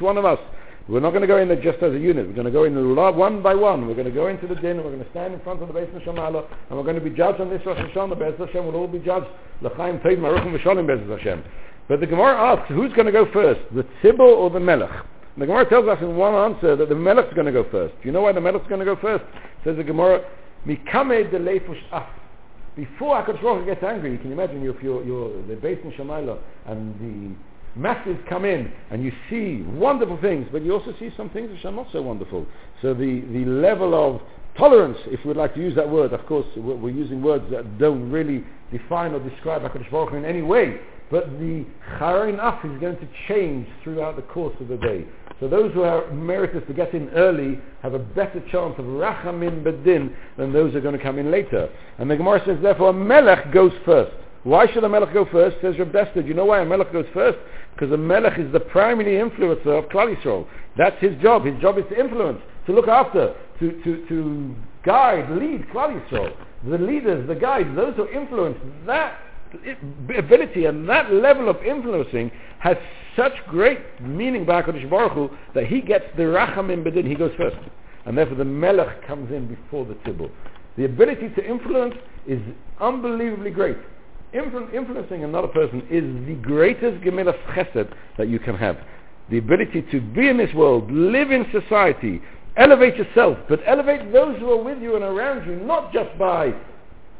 one 0.01 0.17
of 0.17 0.25
us. 0.25 0.39
We're 0.87 0.99
not 0.99 1.11
going 1.11 1.21
to 1.21 1.27
go 1.27 1.37
in 1.37 1.47
there 1.47 1.61
just 1.61 1.81
as 1.83 1.93
a 1.93 1.99
unit. 1.99 2.27
We're 2.27 2.33
going 2.33 2.45
to 2.45 2.51
go 2.51 2.63
in 2.63 2.95
one 2.95 3.41
by 3.41 3.53
one. 3.55 3.87
We're 3.87 3.93
going 3.93 4.05
to 4.05 4.11
go 4.11 4.27
into 4.27 4.47
the 4.47 4.55
din. 4.55 4.77
We're 4.77 4.91
going 4.91 5.03
to 5.03 5.09
stand 5.11 5.33
in 5.33 5.39
front 5.41 5.61
of 5.61 5.67
the 5.67 5.73
base 5.73 5.89
of 5.95 6.01
Shemala, 6.01 6.45
and 6.69 6.77
we're 6.77 6.83
going 6.83 6.95
to 6.95 7.01
be 7.01 7.11
judged 7.11 7.39
on 7.41 7.49
this 7.49 7.61
Rosh 7.65 7.77
Hashanah. 7.77 8.17
Bez 8.17 8.33
Hashem 8.39 8.65
will 8.65 8.75
all 8.75 8.87
be 8.87 8.99
judged. 8.99 9.27
L'chaim 9.61 9.99
Teid 9.99 10.17
Maruchim 10.17 10.57
V'Shalim 10.59 10.85
Bez 10.87 10.99
Hashem. 11.07 11.43
But 11.87 11.99
the 11.99 12.07
Gemara 12.07 12.57
asks, 12.57 12.69
who's 12.69 12.91
going 12.93 13.05
to 13.05 13.11
go 13.11 13.27
first, 13.31 13.61
the 13.75 13.85
Tzibur 14.01 14.21
or 14.21 14.49
the 14.49 14.59
Melech? 14.59 14.89
And 15.35 15.41
the 15.41 15.47
Gemara 15.47 15.69
tells 15.69 15.87
us 15.87 15.97
in 16.01 16.15
one 16.15 16.33
answer 16.33 16.77
that 16.77 16.87
the 16.87 16.95
Melech 16.95 17.27
is 17.27 17.33
going 17.33 17.45
to 17.45 17.51
go 17.51 17.69
first. 17.69 17.93
Do 18.01 18.07
you 18.07 18.13
know 18.13 18.21
why 18.21 18.31
the 18.31 18.39
Melech 18.39 18.61
is 18.61 18.67
going 18.69 18.79
to 18.79 18.85
go 18.85 18.95
first? 18.95 19.25
Says 19.65 19.75
the 19.75 19.83
Gemara, 19.83 20.23
Mikame 20.65 21.29
de 21.29 21.37
leifush 21.39 21.81
af. 21.91 22.07
Before 22.75 23.21
HaKadosh 23.21 23.41
Baruch 23.41 23.65
gets 23.65 23.83
angry, 23.83 24.11
you 24.11 24.17
can 24.17 24.31
imagine 24.31 24.65
if 24.65 24.81
you're, 24.81 25.03
you're 25.03 25.45
the 25.47 25.55
base 25.55 25.79
in 25.83 25.91
Shemaila 25.91 26.37
and 26.65 26.93
the 26.99 27.35
masses 27.79 28.17
come 28.29 28.45
in 28.45 28.71
and 28.91 29.03
you 29.03 29.11
see 29.29 29.61
wonderful 29.77 30.17
things, 30.21 30.47
but 30.51 30.61
you 30.61 30.73
also 30.73 30.93
see 30.99 31.09
some 31.15 31.29
things 31.29 31.51
which 31.51 31.63
are 31.65 31.71
not 31.71 31.87
so 31.91 32.01
wonderful. 32.01 32.45
So 32.81 32.93
the, 32.93 33.21
the 33.31 33.45
level 33.45 33.93
of 33.93 34.21
tolerance, 34.57 34.97
if 35.07 35.25
we'd 35.25 35.37
like 35.37 35.53
to 35.55 35.61
use 35.61 35.75
that 35.75 35.89
word, 35.89 36.13
of 36.13 36.25
course 36.25 36.45
we're, 36.55 36.75
we're 36.75 36.89
using 36.89 37.21
words 37.21 37.45
that 37.51 37.77
don't 37.77 38.09
really 38.09 38.43
define 38.71 39.13
or 39.13 39.19
describe 39.19 39.61
HaKadosh 39.61 39.91
Baruch 39.91 40.13
in 40.13 40.25
any 40.25 40.41
way, 40.41 40.79
but 41.11 41.29
the 41.39 41.65
charein 41.97 42.39
af 42.39 42.63
is 42.65 42.79
going 42.79 42.97
to 42.97 43.07
change 43.27 43.67
throughout 43.83 44.15
the 44.15 44.21
course 44.23 44.55
of 44.59 44.67
the 44.67 44.77
day. 44.77 45.05
So 45.39 45.47
those 45.47 45.73
who 45.73 45.83
are 45.83 46.09
meritorious 46.11 46.67
to 46.67 46.73
get 46.73 46.93
in 46.93 47.09
early 47.09 47.59
have 47.81 47.93
a 47.93 47.99
better 47.99 48.39
chance 48.51 48.75
of 48.77 48.85
rachamim 48.85 49.63
bedin 49.63 50.15
than 50.37 50.53
those 50.53 50.71
who 50.71 50.77
are 50.77 50.81
going 50.81 50.97
to 50.97 51.03
come 51.03 51.19
in 51.19 51.29
later. 51.29 51.69
And 51.97 52.09
the 52.09 52.15
Gemara 52.15 52.41
says, 52.45 52.57
therefore, 52.61 52.89
a 52.89 52.93
melech 52.93 53.51
goes 53.51 53.73
first. 53.85 54.15
Why 54.43 54.71
should 54.71 54.83
a 54.83 54.89
melech 54.89 55.13
go 55.13 55.25
first? 55.31 55.57
Says 55.61 55.77
Reb. 55.77 55.91
Do 55.91 56.21
you 56.21 56.33
know 56.33 56.45
why 56.45 56.61
a 56.61 56.65
melech 56.65 56.93
goes 56.93 57.07
first? 57.13 57.37
Because 57.73 57.91
a 57.91 57.97
melech 57.97 58.39
is 58.39 58.51
the 58.53 58.59
primary 58.59 59.13
influencer 59.13 59.77
of 59.77 59.89
Klal 59.89 60.15
Yisrael. 60.15 60.47
That's 60.77 60.99
his 61.01 61.19
job. 61.21 61.45
His 61.45 61.59
job 61.59 61.77
is 61.77 61.83
to 61.89 61.99
influence, 61.99 62.39
to 62.67 62.71
look 62.71 62.87
after, 62.87 63.35
to, 63.59 63.71
to, 63.83 64.05
to 64.07 64.55
guide, 64.85 65.29
lead 65.31 65.67
Klal 65.73 65.99
Yisrael. 65.99 66.33
The 66.69 66.77
leaders, 66.77 67.27
the 67.27 67.35
guides, 67.35 67.75
those 67.75 67.95
who 67.95 68.07
influence, 68.07 68.57
that 68.85 69.19
ability 70.17 70.65
and 70.65 70.87
that 70.89 71.11
level 71.11 71.49
of 71.49 71.57
influencing 71.63 72.31
has 72.59 72.77
such 73.15 73.33
great 73.47 73.79
meaning 74.01 74.45
by 74.45 74.61
HaKadosh 74.61 74.89
Baruch 74.89 75.13
Hu 75.13 75.29
that 75.53 75.67
he 75.67 75.81
gets 75.81 76.05
the 76.17 76.23
Rachamim 76.23 76.83
Bedin, 76.83 77.07
he 77.07 77.15
goes 77.15 77.31
first. 77.37 77.57
And 78.05 78.17
therefore 78.17 78.37
the 78.37 78.45
Melech 78.45 79.05
comes 79.07 79.31
in 79.31 79.47
before 79.47 79.85
the 79.85 79.95
Tzibur. 79.95 80.29
The 80.77 80.85
ability 80.85 81.29
to 81.29 81.45
influence 81.45 81.95
is 82.27 82.39
unbelievably 82.79 83.51
great. 83.51 83.77
Influ- 84.33 84.73
influencing 84.73 85.23
another 85.23 85.47
person 85.47 85.81
is 85.89 86.03
the 86.27 86.35
greatest 86.41 87.01
Gemilas 87.03 87.37
Chesed 87.53 87.93
that 88.17 88.27
you 88.27 88.39
can 88.39 88.55
have. 88.55 88.77
The 89.29 89.37
ability 89.37 89.83
to 89.91 90.01
be 90.01 90.27
in 90.27 90.37
this 90.37 90.53
world, 90.53 90.91
live 90.91 91.31
in 91.31 91.45
society, 91.51 92.21
elevate 92.57 92.95
yourself, 92.95 93.37
but 93.47 93.59
elevate 93.65 94.11
those 94.11 94.37
who 94.39 94.51
are 94.51 94.61
with 94.61 94.81
you 94.81 94.95
and 94.95 95.03
around 95.03 95.47
you, 95.47 95.55
not 95.65 95.93
just 95.93 96.17
by 96.19 96.53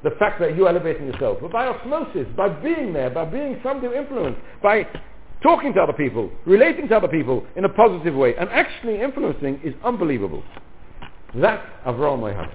the 0.05 0.11
fact 0.19 0.39
that 0.39 0.55
you're 0.55 0.69
elevating 0.69 1.07
yourself, 1.07 1.39
but 1.41 1.51
by 1.51 1.65
osmosis, 1.65 2.27
by 2.37 2.47
being 2.47 2.93
there, 2.93 3.09
by 3.09 3.25
being 3.25 3.59
somebody 3.63 3.87
who 3.87 3.99
influence, 3.99 4.37
by 4.61 4.87
talking 5.41 5.73
to 5.73 5.81
other 5.81 5.93
people, 5.93 6.29
relating 6.45 6.87
to 6.87 6.95
other 6.95 7.07
people 7.07 7.43
in 7.55 7.65
a 7.65 7.69
positive 7.69 8.13
way, 8.13 8.35
and 8.35 8.47
actually 8.51 9.01
influencing 9.01 9.59
is 9.63 9.73
unbelievable. 9.83 10.43
That's 11.33 11.65
Avraham 11.87 12.19
Mayhak. 12.19 12.53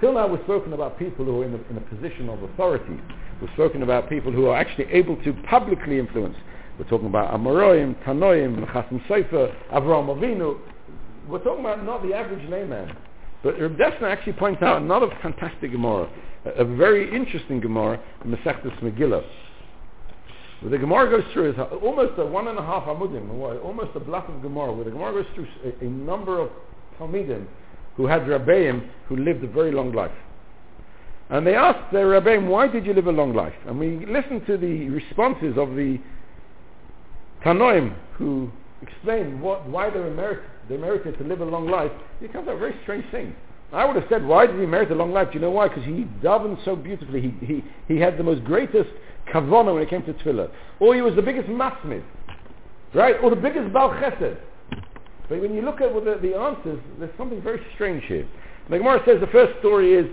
Till 0.00 0.14
now 0.14 0.28
we've 0.28 0.42
spoken 0.44 0.72
about 0.72 0.98
people 0.98 1.26
who 1.26 1.42
are 1.42 1.44
in 1.44 1.52
a, 1.52 1.70
in 1.70 1.76
a 1.76 1.94
position 1.94 2.30
of 2.30 2.42
authority. 2.42 2.98
We've 3.42 3.50
spoken 3.52 3.82
about 3.82 4.08
people 4.08 4.32
who 4.32 4.46
are 4.46 4.56
actually 4.56 4.86
able 4.86 5.22
to 5.24 5.34
publicly 5.50 5.98
influence. 5.98 6.36
We're 6.78 6.88
talking 6.88 7.08
about 7.08 7.38
Amoraim, 7.38 8.02
Tanoim, 8.04 8.64
Chasam 8.72 9.06
Sofer, 9.08 9.54
Avraham 9.72 10.08
Avinu. 10.16 10.58
We're 11.28 11.44
talking 11.44 11.60
about 11.60 11.84
not 11.84 12.02
the 12.02 12.14
average 12.14 12.48
layman. 12.48 12.96
But 13.42 13.60
Reb 13.60 13.76
Dessler 13.76 14.10
actually 14.10 14.32
points 14.32 14.62
out 14.62 14.80
another 14.80 15.08
fantastic 15.22 15.70
Gemara, 15.70 16.08
a, 16.44 16.64
very 16.64 17.14
interesting 17.14 17.60
Gemara, 17.60 18.00
Masechtas 18.24 18.78
Megillah. 18.80 19.24
Where 20.60 20.70
the 20.70 20.78
Gemara 20.78 21.10
goes 21.10 21.32
through 21.32 21.52
is 21.52 21.58
almost 21.82 22.18
a 22.18 22.26
one 22.26 22.48
and 22.48 22.58
a 22.58 22.62
half 22.62 22.84
amudim, 22.84 23.30
almost 23.64 23.90
a 23.94 24.00
block 24.00 24.28
of 24.28 24.42
Gemara, 24.42 24.72
where 24.72 24.84
the 24.84 24.90
Gemara 24.90 25.22
goes 25.22 25.26
through 25.34 25.46
a, 25.64 25.84
a 25.84 25.88
number 25.88 26.40
of 26.40 26.50
Talmidim 26.98 27.46
who 27.96 28.06
had 28.06 28.22
Rabbeim 28.22 28.88
who 29.08 29.16
lived 29.16 29.42
a 29.44 29.48
very 29.48 29.72
long 29.72 29.92
life. 29.92 30.12
And 31.30 31.46
they 31.46 31.54
asked 31.54 31.92
their 31.92 32.06
Rabbeim, 32.06 32.48
why 32.48 32.68
did 32.68 32.86
you 32.86 32.94
live 32.94 33.06
a 33.06 33.12
long 33.12 33.34
life? 33.34 33.52
And 33.66 33.78
we 33.78 34.06
listened 34.06 34.46
to 34.46 34.56
the 34.56 34.88
responses 34.88 35.58
of 35.58 35.74
the 35.74 35.98
Tanoim 37.44 37.94
who 38.14 38.50
explained 38.82 39.40
what, 39.40 39.68
why 39.68 39.90
they, 39.90 39.98
merit, 39.98 40.42
they 40.68 40.76
merited 40.76 41.18
to 41.18 41.24
live 41.24 41.40
a 41.40 41.44
long 41.44 41.68
life. 41.68 41.92
It 42.20 42.32
comes 42.32 42.48
out 42.48 42.54
a 42.54 42.58
very 42.58 42.74
strange 42.82 43.04
thing. 43.10 43.34
I 43.72 43.84
would 43.84 43.96
have 43.96 44.06
said, 44.08 44.24
why 44.24 44.46
did 44.46 44.58
he 44.58 44.66
merit 44.66 44.90
a 44.90 44.94
long 44.94 45.12
life? 45.12 45.28
Do 45.28 45.34
you 45.34 45.40
know 45.40 45.50
why? 45.50 45.68
Because 45.68 45.84
he 45.84 46.06
davened 46.22 46.64
so 46.64 46.74
beautifully. 46.74 47.20
He, 47.20 47.46
he, 47.46 47.64
he 47.86 48.00
had 48.00 48.16
the 48.16 48.22
most 48.22 48.42
greatest 48.44 48.88
kavana 49.32 49.74
when 49.74 49.82
it 49.82 49.90
came 49.90 50.02
to 50.04 50.14
tefillah. 50.14 50.50
Or 50.80 50.94
he 50.94 51.02
was 51.02 51.14
the 51.14 51.22
biggest 51.22 51.48
masmid. 51.48 52.02
Right? 52.94 53.16
Or 53.22 53.28
the 53.28 53.36
biggest 53.36 53.72
bal 53.72 53.90
chesed. 53.90 54.38
But 55.28 55.40
when 55.42 55.54
you 55.54 55.60
look 55.60 55.82
at 55.82 55.92
the, 55.92 56.18
the 56.22 56.34
answers, 56.34 56.80
there's 56.98 57.10
something 57.18 57.42
very 57.42 57.60
strange 57.74 58.02
here. 58.04 58.26
The 58.70 58.78
Gemara 58.78 59.02
says 59.04 59.20
the 59.20 59.26
first 59.26 59.58
story 59.58 59.92
is 59.92 60.06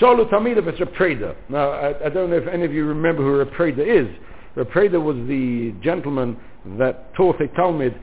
Shalu 0.00 0.30
Tamida 0.30 0.64
vs. 0.64 0.86
Preda. 0.96 1.34
Now, 1.48 1.70
I, 1.70 2.06
I, 2.06 2.08
don't 2.08 2.30
know 2.30 2.36
if 2.36 2.46
any 2.46 2.64
of 2.64 2.72
you 2.72 2.86
remember 2.86 3.22
who 3.22 3.44
Preda 3.50 3.80
is. 3.80 4.08
Preda 4.56 5.02
was 5.02 5.16
the 5.28 5.74
gentleman 5.82 6.36
that 6.78 7.12
taught 7.14 7.40
a 7.40 7.48
Talmud 7.48 8.00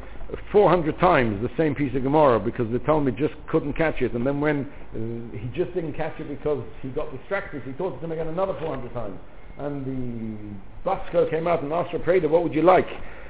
400 0.52 1.00
times 1.00 1.42
the 1.42 1.50
same 1.58 1.74
piece 1.74 1.96
of 1.96 2.04
Gemara 2.04 2.40
because 2.40 2.72
the 2.72 2.80
Talmid 2.80 3.18
just 3.18 3.34
couldn't 3.48 3.74
catch 3.74 4.02
it. 4.02 4.14
And 4.14 4.26
then 4.26 4.40
when 4.40 4.70
uh, 4.94 5.38
he 5.38 5.48
just 5.56 5.74
didn't 5.74 5.94
catch 5.94 6.20
it 6.20 6.30
because 6.30 6.64
he 6.82 6.90
got 6.90 7.16
distracted, 7.16 7.64
he 7.64 7.72
taught 7.74 7.96
it 7.96 8.00
to 8.00 8.06
him 8.06 8.12
again 8.12 8.28
another 8.28 8.56
400 8.60 8.94
times. 8.94 9.20
And 9.58 9.86
the 9.86 10.90
Basko 10.90 11.30
came 11.30 11.48
out 11.48 11.64
and 11.64 11.74
asked 11.74 11.92
Preda, 11.92 12.30
what 12.30 12.44
would 12.44 12.54
you 12.54 12.62
like? 12.62 12.88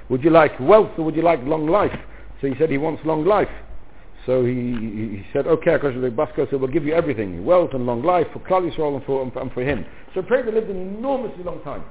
Would 0.10 0.24
you 0.24 0.30
like 0.30 0.60
wealth 0.60 0.92
or 0.98 1.06
would 1.06 1.16
you 1.16 1.22
like 1.22 1.40
long 1.44 1.68
life? 1.68 1.98
So 2.42 2.48
he 2.48 2.54
said 2.60 2.70
he 2.70 2.78
wants 2.78 3.02
long 3.06 3.26
life. 3.26 3.50
So 4.26 4.44
he, 4.46 4.54
he 4.54 5.26
said, 5.32 5.48
okay, 5.48 5.76
because 5.76 5.94
the 5.96 6.10
Basko 6.10 6.50
said, 6.50 6.60
we'll 6.60 6.70
give 6.70 6.86
you 6.86 6.94
everything, 6.94 7.46
wealth 7.46 7.72
and 7.74 7.86
long 7.86 8.04
life 8.04 8.28
for 8.34 8.40
Klal 8.40 8.70
Yisrael 8.70 8.96
and 8.96 9.06
for, 9.06 9.24
and 9.24 9.52
for 9.54 9.64
him. 9.64 9.86
So 10.14 10.22
Preda 10.22 10.54
lived 10.54 10.70
an 10.70 10.98
enormously 10.98 11.44
long 11.44 11.62
time. 11.64 11.84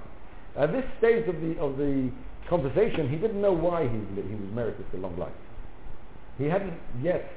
At 0.57 0.73
this 0.73 0.85
stage 0.99 1.27
of 1.29 1.41
the, 1.41 1.59
of 1.59 1.79
the 1.79 2.11
conversation, 2.49 3.09
he 3.09 3.17
didn't 3.17 3.41
know 3.41 3.53
why 3.53 3.83
he, 3.83 3.89
he 3.89 4.35
was 4.35 4.51
merited 4.53 4.85
for 4.91 4.99
long 4.99 5.19
life. 5.19 5.33
He 6.39 6.45
hadn't 6.45 6.75
yet, 7.03 7.31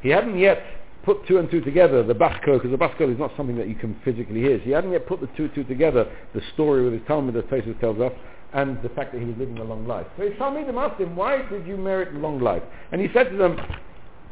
he 0.00 0.08
hadn't 0.08 0.38
yet 0.38 0.62
put 1.04 1.26
two 1.26 1.38
and 1.38 1.50
two 1.50 1.60
together, 1.60 2.02
the 2.02 2.14
Bachko, 2.14 2.54
because 2.54 2.70
the 2.70 2.78
Bachko 2.78 3.12
is 3.12 3.18
not 3.18 3.32
something 3.36 3.56
that 3.56 3.68
you 3.68 3.74
can 3.74 3.96
physically 4.04 4.40
hear. 4.40 4.58
So 4.58 4.64
he 4.64 4.70
hadn't 4.70 4.92
yet 4.92 5.06
put 5.06 5.20
the 5.20 5.28
two 5.36 5.44
and 5.44 5.54
two 5.54 5.64
together, 5.64 6.10
the 6.34 6.40
story 6.54 6.84
with 6.84 6.92
his 6.92 7.02
Talmid 7.02 7.34
that 7.34 7.50
Tosfos 7.50 7.78
tells 7.80 8.00
us, 8.00 8.12
and 8.52 8.80
the 8.82 8.88
fact 8.90 9.12
that 9.12 9.20
he 9.20 9.26
was 9.26 9.36
living 9.38 9.58
a 9.58 9.64
long 9.64 9.86
life. 9.86 10.06
So 10.16 10.24
his 10.24 10.34
Talmidim 10.34 10.76
asked 10.76 11.00
him, 11.00 11.16
why 11.16 11.42
did 11.48 11.66
you 11.66 11.76
merit 11.76 12.14
long 12.14 12.40
life? 12.40 12.62
And 12.92 13.00
he 13.00 13.08
said 13.12 13.30
to 13.30 13.36
them, 13.36 13.58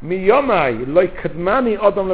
Miyomai 0.03 0.87
like 0.87 1.15
kadmani 1.17 1.77
adam 1.81 2.09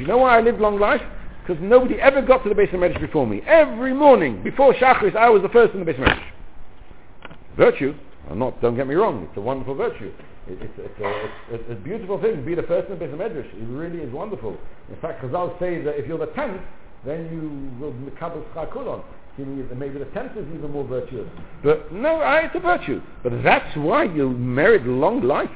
You 0.00 0.06
know 0.06 0.18
why 0.18 0.38
I 0.38 0.40
lived 0.40 0.60
long 0.60 0.78
life? 0.80 1.02
Because 1.42 1.62
nobody 1.62 2.00
ever 2.00 2.22
got 2.22 2.42
to 2.42 2.48
the 2.48 2.54
base 2.54 2.70
of 2.72 2.80
before 3.00 3.26
me. 3.26 3.40
Every 3.46 3.94
morning, 3.94 4.42
before 4.42 4.74
Shachris, 4.74 5.16
I 5.16 5.28
was 5.28 5.42
the 5.42 5.48
first 5.48 5.74
in 5.74 5.80
the 5.80 5.84
base 5.86 5.96
of. 5.98 6.06
Virtue, 7.60 7.94
I'm 8.30 8.38
not, 8.38 8.58
don't 8.62 8.74
get 8.74 8.88
me 8.88 8.94
wrong, 8.94 9.28
it's 9.28 9.36
a 9.36 9.40
wonderful 9.42 9.74
virtue. 9.74 10.10
It, 10.48 10.62
it's, 10.62 10.72
it's, 10.78 10.98
a, 10.98 11.54
it's, 11.54 11.70
a, 11.70 11.74
beautiful 11.74 12.18
thing, 12.18 12.36
to 12.36 12.42
be 12.42 12.54
the 12.54 12.62
first 12.62 12.90
in 12.90 12.98
the 12.98 13.04
Medrash. 13.04 13.52
It 13.52 13.68
really 13.68 13.98
is 13.98 14.10
wonderful. 14.14 14.56
In 14.88 14.96
fact, 15.02 15.22
Chazal 15.22 15.58
say 15.60 15.82
that 15.82 15.98
if 15.98 16.08
you're 16.08 16.16
the 16.16 16.32
tenth, 16.32 16.58
then 17.04 17.28
you 17.30 17.78
will 17.78 17.92
Mikabel 17.92 18.42
Schakulon. 18.54 19.04
Maybe 19.76 19.98
the 19.98 20.06
tenth 20.06 20.38
is 20.38 20.46
even 20.54 20.70
more 20.70 20.84
virtuous. 20.84 21.28
But 21.62 21.92
no, 21.92 22.22
ah, 22.22 22.38
it's 22.38 22.54
a 22.54 22.60
virtue. 22.60 23.02
But 23.22 23.42
that's 23.42 23.76
why 23.76 24.04
you 24.04 24.30
merit 24.30 24.86
long 24.86 25.22
life. 25.22 25.50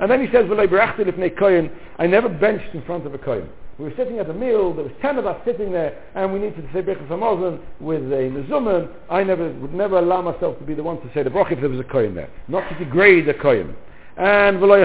And 0.00 0.10
then 0.10 0.20
he 0.20 0.32
says. 0.32 0.50
I 0.50 2.06
never 2.08 2.28
benched 2.28 2.74
in 2.74 2.82
front 2.82 3.06
of 3.06 3.14
a 3.14 3.18
kohen. 3.18 3.48
We 3.78 3.86
were 3.86 3.92
sitting 3.96 4.20
at 4.20 4.30
a 4.30 4.34
meal, 4.34 4.72
there 4.72 4.84
was 4.84 4.92
ten 5.02 5.18
of 5.18 5.26
us 5.26 5.40
sitting 5.44 5.72
there, 5.72 6.00
and 6.14 6.32
we 6.32 6.38
needed 6.38 6.56
to 6.56 6.72
say 6.72 6.80
Birchas 6.80 7.08
Hamazon 7.08 7.60
with 7.80 8.02
a 8.12 8.30
Mezuman. 8.30 8.88
I 9.10 9.24
never, 9.24 9.50
would 9.52 9.74
never 9.74 9.98
allow 9.98 10.22
myself 10.22 10.58
to 10.58 10.64
be 10.64 10.74
the 10.74 10.82
one 10.82 11.00
to 11.00 11.10
say 11.12 11.24
the 11.24 11.30
Brach 11.30 11.50
if 11.50 11.60
there 11.60 11.68
was 11.68 11.80
a 11.80 11.84
kohen 11.84 12.14
there. 12.14 12.30
Not 12.46 12.68
to 12.68 12.78
degrade 12.78 13.26
the 13.26 13.34
kohen. 13.34 13.74
And 14.16 14.58
I 14.58 14.84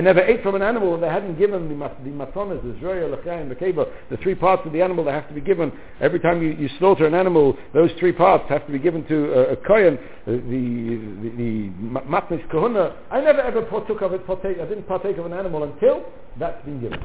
never 0.00 0.20
ate 0.20 0.42
from 0.42 0.54
an 0.54 0.62
animal 0.62 0.94
and 0.94 1.02
they 1.02 1.08
hadn't 1.08 1.36
given 1.36 1.68
the, 1.68 1.74
the 2.04 2.10
matonas, 2.10 2.62
the 2.62 2.78
zroya, 2.80 3.10
l'chaim, 3.10 3.48
the 3.48 3.56
keva, 3.56 3.90
the 4.08 4.16
three 4.18 4.36
parts 4.36 4.62
of 4.64 4.72
the 4.72 4.80
animal 4.82 5.04
that 5.04 5.14
have 5.14 5.26
to 5.26 5.34
be 5.34 5.40
given. 5.40 5.72
Every 6.00 6.20
time 6.20 6.40
you, 6.42 6.50
you 6.50 6.68
slaughter 6.78 7.06
an 7.06 7.14
animal, 7.14 7.56
those 7.74 7.90
three 7.98 8.12
parts 8.12 8.44
have 8.48 8.64
to 8.66 8.72
be 8.72 8.78
given 8.78 9.04
to 9.08 9.32
a, 9.32 9.54
a 9.54 9.56
kohen, 9.56 9.98
the, 10.26 10.32
the, 10.32 11.30
the 11.36 11.70
matnis 12.08 12.48
kahuna. 12.50 12.94
I 13.10 13.20
never 13.20 13.40
ever 13.40 13.62
partook 13.62 14.00
of 14.00 14.12
it, 14.12 14.24
partake, 14.28 14.58
I 14.60 14.66
didn't 14.66 14.86
partake 14.86 15.18
of 15.18 15.26
an 15.26 15.32
animal 15.32 15.64
until 15.64 16.04
that's 16.38 16.64
been 16.64 16.80
given. 16.80 17.00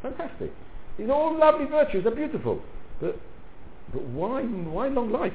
Fantastic. 0.00 0.50
These 0.96 1.10
are 1.10 1.12
all 1.12 1.38
lovely 1.38 1.66
virtues, 1.66 2.02
they're 2.02 2.14
beautiful. 2.14 2.62
But, 2.98 3.20
but 3.92 4.02
why, 4.04 4.42
why 4.42 4.88
long 4.88 5.12
life? 5.12 5.34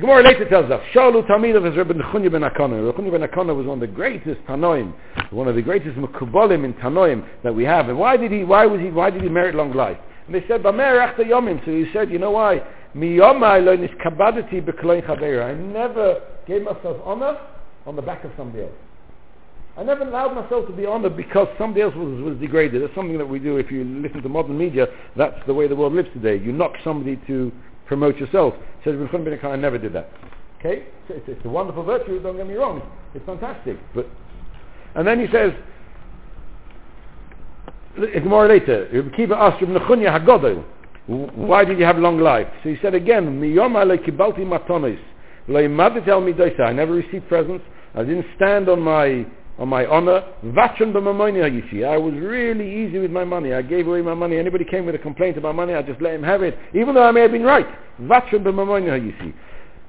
Gemara 0.00 0.24
later 0.24 0.48
tells 0.48 0.68
us, 0.72 0.80
Shalu 0.92 1.24
Tamid 1.28 1.56
of 1.56 1.62
Rabbi 1.76 1.92
Nechunya 1.94 2.30
ben 2.30 2.40
HaKanah. 2.40 2.92
Nechunya 2.92 3.12
ben 3.12 3.28
HaKanah 3.28 3.54
was 3.54 3.64
one 3.64 3.80
of 3.80 3.80
the 3.80 3.86
greatest 3.86 4.40
Tanoim, 4.48 4.92
one 5.30 5.46
of 5.46 5.54
the 5.54 5.62
greatest 5.62 5.96
Mekubalim 5.96 6.64
in 6.64 6.74
Tanoim 6.74 7.24
that 7.44 7.54
we 7.54 7.62
have. 7.62 7.88
And 7.88 7.96
why 7.96 8.16
did 8.16 8.32
he, 8.32 8.42
why 8.42 8.66
was 8.66 8.80
he, 8.80 8.90
why 8.90 9.10
did 9.10 9.22
he 9.22 9.28
merit 9.28 9.54
long 9.54 9.72
life? 9.72 9.96
And 10.26 10.34
they 10.34 10.44
said, 10.48 10.64
Bamer 10.64 10.98
Achta 10.98 11.20
Yomim. 11.20 11.64
So 11.64 11.70
he 11.70 11.86
said, 11.92 12.10
you 12.10 12.18
know 12.18 12.32
why? 12.32 12.60
Miyomai 12.96 13.64
lo 13.64 13.76
niskabadati 13.76 14.64
bekloin 14.64 15.06
chaveira. 15.06 15.50
I 15.50 15.54
never 15.54 16.22
gave 16.48 16.62
myself 16.62 16.96
honor 17.04 17.38
on 17.86 17.94
the 17.94 18.02
back 18.02 18.24
of 18.24 18.32
somebody 18.36 18.64
else. 18.64 18.72
I 19.76 19.84
never 19.84 20.02
allowed 20.02 20.34
myself 20.34 20.66
to 20.66 20.72
be 20.72 20.86
honored 20.86 21.16
because 21.16 21.48
somebody 21.58 21.82
else 21.82 21.94
was, 21.96 22.20
was 22.20 22.36
degraded. 22.38 22.82
That's 22.82 22.94
something 22.94 23.18
that 23.18 23.28
we 23.28 23.38
do 23.38 23.58
if 23.58 23.70
you 23.70 23.84
listen 23.84 24.22
to 24.22 24.28
modern 24.28 24.56
media. 24.56 24.86
That's 25.16 25.34
the 25.46 25.54
way 25.54 25.68
the 25.68 25.76
world 25.76 25.94
lives 25.94 26.08
today. 26.14 26.36
You 26.36 26.52
knock 26.52 26.72
somebody 26.82 27.20
to 27.28 27.52
promote 27.86 28.16
yourself. 28.16 28.54
Says 28.84 28.94
Ibn 28.94 29.24
bin 29.24 29.38
I 29.42 29.56
never 29.56 29.78
did 29.78 29.92
that. 29.94 30.10
Okay? 30.58 30.86
So 31.08 31.14
it's, 31.14 31.28
it's, 31.28 31.44
a 31.44 31.48
wonderful 31.48 31.82
virtue, 31.82 32.22
don't 32.22 32.36
get 32.36 32.46
me 32.46 32.54
wrong. 32.54 32.82
It's 33.14 33.24
fantastic. 33.26 33.76
But 33.94 34.06
And 34.94 35.06
then 35.06 35.20
he 35.20 35.26
says, 35.32 35.52
it's 37.96 38.26
more 38.26 38.48
later, 38.48 38.88
why 41.06 41.64
did 41.64 41.78
you 41.78 41.84
have 41.84 41.98
long 41.98 42.18
life? 42.18 42.48
So 42.62 42.70
he 42.70 42.76
said 42.80 42.94
again, 42.94 43.38
I 43.38 43.40
never 46.72 46.92
received 46.92 47.28
presents. 47.28 47.64
I 47.94 48.02
didn't 48.02 48.26
stand 48.36 48.68
on 48.68 48.80
my 48.80 49.26
on 49.58 49.68
my 49.68 49.86
honor. 49.86 50.22
I 50.42 51.96
was 51.96 52.14
really 52.14 52.84
easy 52.84 52.98
with 52.98 53.10
my 53.10 53.24
money. 53.24 53.52
I 53.52 53.62
gave 53.62 53.86
away 53.86 54.02
my 54.02 54.14
money. 54.14 54.36
Anybody 54.36 54.64
came 54.64 54.86
with 54.86 54.94
a 54.94 54.98
complaint 54.98 55.38
about 55.38 55.54
money, 55.54 55.74
I 55.74 55.82
just 55.82 56.00
let 56.00 56.14
him 56.14 56.22
have 56.22 56.42
it, 56.42 56.58
even 56.74 56.94
though 56.94 57.04
I 57.04 57.10
may 57.12 57.20
have 57.22 57.32
been 57.32 57.44
right. 57.44 57.66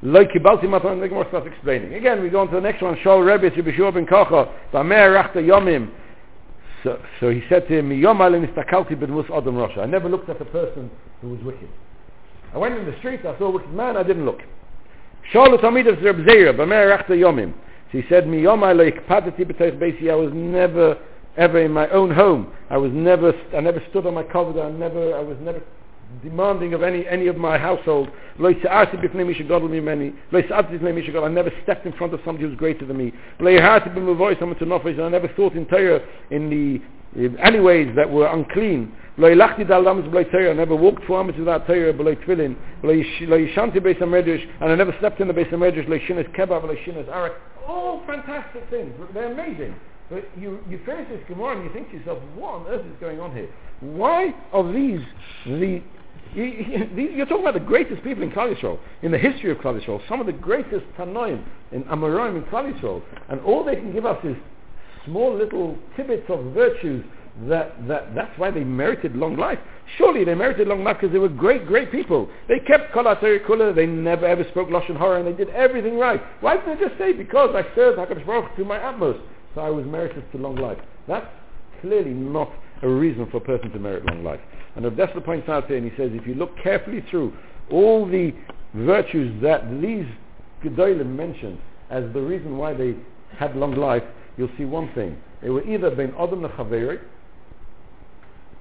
Like 0.04 0.30
Kibalti 0.30 0.70
Matan, 0.70 1.00
the 1.00 1.08
Gemara 1.08 1.26
starts 1.30 1.48
explaining. 1.48 1.94
Again, 1.96 2.22
we 2.22 2.30
go 2.30 2.42
on 2.42 2.50
to 2.50 2.56
the 2.56 2.62
next 2.62 2.82
one. 2.84 2.96
Shol 2.98 3.26
Rebbe, 3.26 3.50
Yehoshua 3.56 3.94
ben 3.94 4.06
Korcha, 4.06 4.52
Bamer 4.72 5.16
Rachta 5.16 5.38
Yomim. 5.38 5.90
So, 6.84 7.00
so 7.20 7.30
he 7.32 7.42
said 7.50 7.68
to 7.68 7.80
him. 7.80 7.92
I 7.92 9.86
never 9.88 10.10
looked 10.10 10.30
at 10.30 10.38
the 10.38 10.46
person 10.46 10.92
who 11.22 11.30
was 11.30 11.42
wicked. 11.44 11.70
I 12.54 12.58
went 12.60 12.78
in 12.78 12.86
the 12.86 12.96
street, 13.00 13.22
I 13.26 13.36
saw 13.40 13.46
a 13.46 13.52
wicked 13.52 13.72
man, 13.74 13.98
I 13.98 14.04
didn't 14.04 14.26
look. 14.26 14.42
Shol 15.34 15.58
Tamid 15.60 15.88
of 15.92 16.04
Reb 16.04 16.18
Zeira, 16.18 16.54
Bamer 16.56 16.96
Rachta 16.96 17.12
Yomim. 17.12 17.54
He 17.96 18.04
said, 18.10 18.28
Mi 18.28 18.42
Yom 18.42 18.62
Alim 18.62 18.92
Padati 19.08 19.46
B'Teich 19.46 19.80
Beisi, 19.80 20.12
I 20.12 20.16
was 20.16 20.32
never 20.34 20.98
ever 21.38 21.60
in 21.60 21.72
my 21.72 21.88
own 21.90 22.12
home. 22.12 22.52
I 22.70 22.78
was 22.78 22.92
never, 22.94 23.34
I 23.56 23.62
never 23.62 23.82
stood 23.90 24.06
on 24.06 24.16
my 24.16 24.24
cover. 24.24 24.62
I 24.62 24.70
never, 24.70 25.16
I 25.16 25.22
was 25.22 25.38
never 25.42 25.62
demanding 26.22 26.74
of 26.74 26.84
any 26.84 27.08
any 27.08 27.28
of 27.28 27.38
my 27.38 27.58
household. 27.58 28.10
I 28.38 28.52
never 31.30 31.52
stepped 31.64 31.86
in 31.86 31.94
front 31.94 32.14
of 32.14 32.20
somebody 32.26 32.48
who's 32.48 32.58
greater 32.58 32.86
than 32.86 32.98
me. 32.98 33.14
I 33.40 33.44
never 35.10 35.28
thought 35.36 35.54
in 35.54 35.66
Torah 35.66 36.02
in 36.32 36.50
the 36.50 36.82
in 37.18 37.38
any 37.40 37.62
ways 37.62 37.94
that 37.96 38.12
were 38.12 38.28
unclean. 38.28 38.92
I 39.18 39.34
never 39.34 40.76
walked 40.76 41.06
four 41.06 41.24
hours 41.24 41.36
without 41.38 41.66
Torah, 41.66 41.94
below 41.94 42.14
tefillin. 42.16 42.58
And 44.60 44.72
I 44.72 44.76
never 44.76 44.96
slept 45.00 45.22
in 45.22 45.28
the 45.30 45.34
base 45.34 45.48
of 45.54 45.60
Medrash, 45.62 45.88
kebab, 46.36 46.64
All 47.68 48.04
fantastic 48.06 48.70
things. 48.70 48.94
They're 49.14 49.32
amazing. 49.32 49.76
But 50.10 50.30
you, 50.38 50.60
you 50.70 50.80
finish 50.86 51.10
this 51.10 51.22
Gemara 51.28 51.56
and 51.56 51.64
you 51.64 51.74
think 51.74 51.90
to 51.90 51.98
yourself, 51.98 52.20
what 52.36 52.50
on 52.50 52.68
earth 52.68 52.86
is 52.86 53.00
going 53.00 53.20
on 53.20 53.36
here? 53.36 53.50
Why 53.80 54.36
are 54.54 54.72
these 54.72 55.02
the 55.46 55.82
you're 56.36 57.26
talking 57.26 57.42
about 57.42 57.54
the 57.54 57.62
greatest 57.62 58.04
people 58.04 58.22
in 58.24 58.32
Klal 58.32 58.54
Yisrael, 58.54 58.78
in 59.02 59.12
the 59.12 59.18
history 59.18 59.52
of 59.52 59.58
Klal 59.60 59.80
Yisrael, 59.80 60.02
some 60.10 60.20
of 60.20 60.26
the 60.26 60.34
greatest 60.34 60.86
Tanoim 60.98 61.44
in 61.72 61.84
Amoraim 61.86 62.36
in 62.36 62.44
Klal 62.44 62.74
Yisrael, 62.74 63.02
and 63.30 63.40
all 63.42 63.64
they 63.64 63.76
can 63.76 63.94
give 63.94 64.06
us 64.06 64.18
is 64.26 64.36
small 65.06 65.34
little 65.34 65.78
tidbits 65.96 66.30
of 66.30 66.44
virtues 66.54 67.06
that, 67.44 67.88
that 67.88 68.16
that's 68.16 68.38
why 68.40 68.50
they 68.50 68.64
merited 68.64 69.16
long 69.16 69.36
life. 69.36 69.60
Surely 69.98 70.24
they 70.24 70.36
merited 70.36 70.68
long 70.68 70.84
life 70.84 70.98
because 71.00 71.12
they 71.12 71.20
were 71.20 71.30
great, 71.30 71.68
great 71.68 71.92
people. 71.92 72.30
They 72.48 72.60
kept 72.60 72.94
Kol 72.94 73.04
Kula, 73.04 73.76
they 73.76 73.86
never 73.86 74.26
ever 74.26 74.46
spoke 74.52 74.70
Lashon 74.70 74.98
Hara, 74.98 75.20
and 75.20 75.28
they 75.28 75.38
did 75.38 75.54
everything 75.54 75.98
right. 75.98 76.22
Why 76.42 76.58
didn't 76.58 76.80
they 76.80 76.86
just 76.88 76.98
say, 76.98 77.12
because 77.14 77.56
I 77.56 77.64
served 77.76 78.00
HaKadosh 78.00 78.26
Baruch 78.26 78.56
to 78.56 78.66
my 78.66 78.78
utmost, 78.78 79.20
so 79.54 79.62
I 79.62 79.70
was 79.70 79.86
merited 79.86 80.24
to 80.32 80.38
long 80.38 80.56
life? 80.56 80.80
That's 81.08 81.28
clearly 81.82 82.12
not 82.12 82.52
a 82.82 82.90
reason 82.90 83.28
for 83.30 83.38
a 83.38 83.42
person 83.42 83.72
to 83.72 83.80
merit 83.80 84.06
long 84.06 84.24
life. 84.24 84.40
And 84.76 84.86
Rav 84.86 85.24
points 85.24 85.50
out 85.50 85.68
here, 85.68 85.78
and 85.78 85.90
he 85.90 85.96
says, 85.98 86.12
if 86.14 86.26
you 86.26 86.36
look 86.36 86.58
carefully 86.62 87.04
through 87.10 87.34
all 87.70 88.06
the 88.06 88.34
virtues 88.74 89.42
that 89.42 89.82
these 89.82 90.06
Gedolim 90.64 91.16
mentioned 91.16 91.60
as 91.90 92.04
the 92.14 92.22
reason 92.22 92.58
why 92.58 92.74
they 92.74 92.96
had 93.38 93.56
long 93.56 93.76
life, 93.76 94.04
you'll 94.38 94.50
see 94.58 94.66
one 94.66 94.92
thing. 94.94 95.18
They 95.42 95.50
were 95.50 95.64
either 95.64 95.92
Ben 95.92 96.14
Adam 96.18 96.42
Lechaveri, 96.42 97.00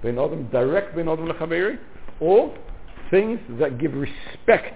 Ben 0.04 0.18
Adam, 0.18 0.48
direct 0.52 0.94
Ben 0.94 1.08
Adam 1.08 1.26
Lechaveri, 1.26 1.78
or 2.20 2.54
things 3.10 3.40
that 3.58 3.78
give 3.78 3.94
respect 3.94 4.74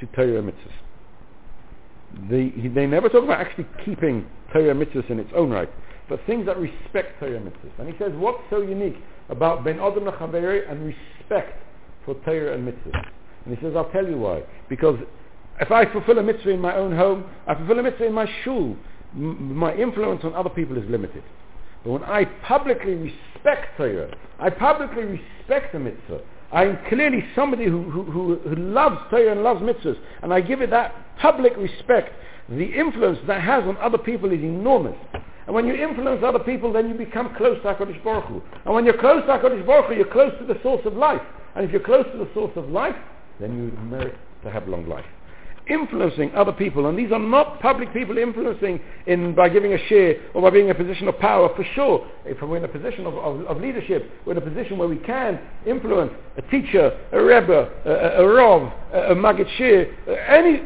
to 0.00 0.06
Torah 0.06 0.42
mitzvahs. 0.42 0.72
They, 2.28 2.68
they 2.68 2.86
never 2.86 3.08
talk 3.08 3.22
about 3.22 3.40
actually 3.40 3.66
keeping 3.84 4.26
Torah 4.52 4.74
mitzvahs 4.74 5.08
in 5.10 5.18
its 5.18 5.30
own 5.36 5.50
right, 5.50 5.68
but 6.08 6.20
things 6.26 6.46
that 6.46 6.58
respect 6.58 7.20
Torah 7.20 7.38
mitzvahs. 7.38 7.78
And 7.78 7.88
he 7.88 7.94
says, 7.98 8.12
what's 8.14 8.42
so 8.50 8.62
unique 8.62 8.96
about 9.28 9.62
Ben 9.62 9.78
Adam 9.78 10.04
Lechaveri 10.04 10.70
and 10.70 10.84
respect 10.84 11.62
for 12.04 12.14
Torah 12.24 12.54
and 12.54 12.66
mitzvahs? 12.66 13.06
And 13.44 13.56
he 13.56 13.62
says, 13.62 13.74
I'll 13.76 13.90
tell 13.90 14.06
you 14.06 14.16
why. 14.16 14.42
Because 14.70 14.98
if 15.60 15.70
I 15.70 15.90
fulfill 15.92 16.18
a 16.18 16.22
mitzvah 16.22 16.50
in 16.50 16.60
my 16.60 16.74
own 16.74 16.96
home, 16.96 17.24
I 17.46 17.54
fulfill 17.54 17.78
a 17.78 17.82
mitzvah 17.82 18.06
in 18.06 18.14
my 18.14 18.30
shul, 18.42 18.76
m- 19.14 19.54
my 19.54 19.74
influence 19.74 20.22
on 20.24 20.34
other 20.34 20.50
people 20.50 20.78
is 20.78 20.88
limited. 20.88 21.22
But 21.84 21.90
when 21.90 22.04
I 22.04 22.24
publicly 22.24 22.94
respect 22.94 23.76
Torah, 23.76 24.14
I 24.38 24.50
publicly 24.50 25.04
respect 25.04 25.72
the 25.72 25.78
mitzvah, 25.78 26.20
I'm 26.52 26.78
clearly 26.88 27.24
somebody 27.34 27.64
who, 27.64 27.82
who, 27.90 28.36
who, 28.36 28.56
loves 28.56 28.98
Torah 29.10 29.32
and 29.32 29.42
loves 29.42 29.62
mitzvahs, 29.62 29.96
and 30.22 30.34
I 30.34 30.40
give 30.40 30.60
it 30.60 30.70
that 30.70 30.94
public 31.18 31.56
respect, 31.56 32.12
the 32.48 32.64
influence 32.64 33.18
that 33.26 33.40
has 33.40 33.64
on 33.64 33.76
other 33.78 33.98
people 33.98 34.30
is 34.32 34.40
enormous. 34.40 34.96
And 35.46 35.54
when 35.54 35.66
you 35.66 35.74
influence 35.74 36.22
other 36.24 36.38
people, 36.38 36.72
then 36.72 36.88
you 36.88 36.94
become 36.94 37.34
close 37.36 37.56
to 37.62 37.74
HaKadosh 37.74 38.04
Baruch 38.04 38.26
Hu. 38.26 38.42
And 38.64 38.74
when 38.74 38.84
you're 38.84 38.98
close 38.98 39.22
to 39.22 39.28
HaKadosh 39.28 39.66
Baruch 39.66 39.86
Hu, 39.86 39.94
you're 39.94 40.12
close 40.12 40.32
to 40.38 40.46
the 40.46 40.60
source 40.62 40.82
of 40.84 40.94
life. 40.94 41.22
And 41.56 41.64
if 41.64 41.72
you're 41.72 41.80
close 41.80 42.04
to 42.12 42.18
the 42.18 42.28
source 42.34 42.52
of 42.56 42.68
life, 42.68 42.94
then 43.40 43.56
you 43.56 43.76
merit 43.84 44.16
to 44.44 44.50
have 44.50 44.68
long 44.68 44.88
life. 44.88 45.04
Influencing 45.68 46.32
other 46.34 46.52
people, 46.52 46.86
and 46.86 46.98
these 46.98 47.12
are 47.12 47.20
not 47.20 47.60
public 47.60 47.92
people 47.92 48.18
influencing 48.18 48.80
in 49.06 49.32
by 49.32 49.48
giving 49.48 49.72
a 49.74 49.78
share 49.86 50.16
or 50.34 50.42
by 50.42 50.50
being 50.50 50.64
in 50.64 50.72
a 50.72 50.74
position 50.74 51.06
of 51.06 51.16
power, 51.20 51.54
for 51.54 51.64
sure. 51.76 52.04
If 52.24 52.42
we're 52.42 52.56
in 52.56 52.64
a 52.64 52.68
position 52.68 53.06
of, 53.06 53.14
of, 53.14 53.46
of 53.46 53.60
leadership, 53.60 54.10
we're 54.26 54.32
in 54.32 54.38
a 54.38 54.40
position 54.40 54.76
where 54.76 54.88
we 54.88 54.96
can 54.96 55.38
influence 55.64 56.12
a 56.36 56.42
teacher, 56.42 56.98
a 57.12 57.22
rebbe, 57.22 57.70
a, 57.84 58.22
a, 58.22 58.26
rav, 58.26 58.72
a, 58.92 59.12
a 59.12 59.14
maggid 59.14 59.46
shir, 59.56 59.86
uh, 60.08 60.12
any, 60.12 60.62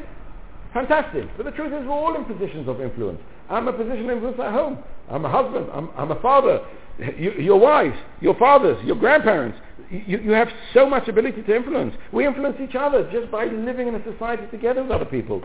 fantastic. 0.73 1.29
But 1.37 1.45
the 1.45 1.53
truth 1.53 1.75
is 1.75 1.87
we're 1.87 1.91
all 1.91 2.17
in 2.17 2.25
positions 2.25 2.67
of 2.67 2.81
influence. 2.81 3.21
I'm 3.51 3.69
a 3.69 3.75
position 3.75 4.05
of 4.05 4.11
influence 4.11 4.41
at 4.41 4.53
home. 4.53 4.79
I'm 5.11 5.27
a 5.27 5.31
husband. 5.31 5.69
I'm, 5.75 5.91
I'm 5.97 6.11
a 6.11 6.21
father. 6.23 6.65
You, 6.99 7.33
your 7.33 7.61
wives, 7.61 7.97
your 8.23 8.35
fathers, 8.37 8.83
your 8.83 8.97
grandparents. 8.97 9.59
You, 9.91 10.19
you 10.19 10.31
have 10.33 10.49
so 10.75 10.89
much 10.89 11.09
ability 11.09 11.43
to 11.43 11.57
influence. 11.57 11.95
We 12.13 12.27
influence 12.27 12.57
each 12.61 12.75
other 12.75 13.09
just 13.13 13.31
by 13.31 13.45
living 13.45 13.89
in 13.89 13.95
a 13.95 14.05
society 14.05 14.47
together 14.51 14.83
with 14.83 14.91
other 14.91 15.05
people. 15.05 15.43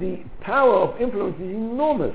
The 0.00 0.24
power 0.40 0.74
of 0.74 1.00
influence 1.00 1.36
is 1.36 1.50
enormous. 1.50 2.14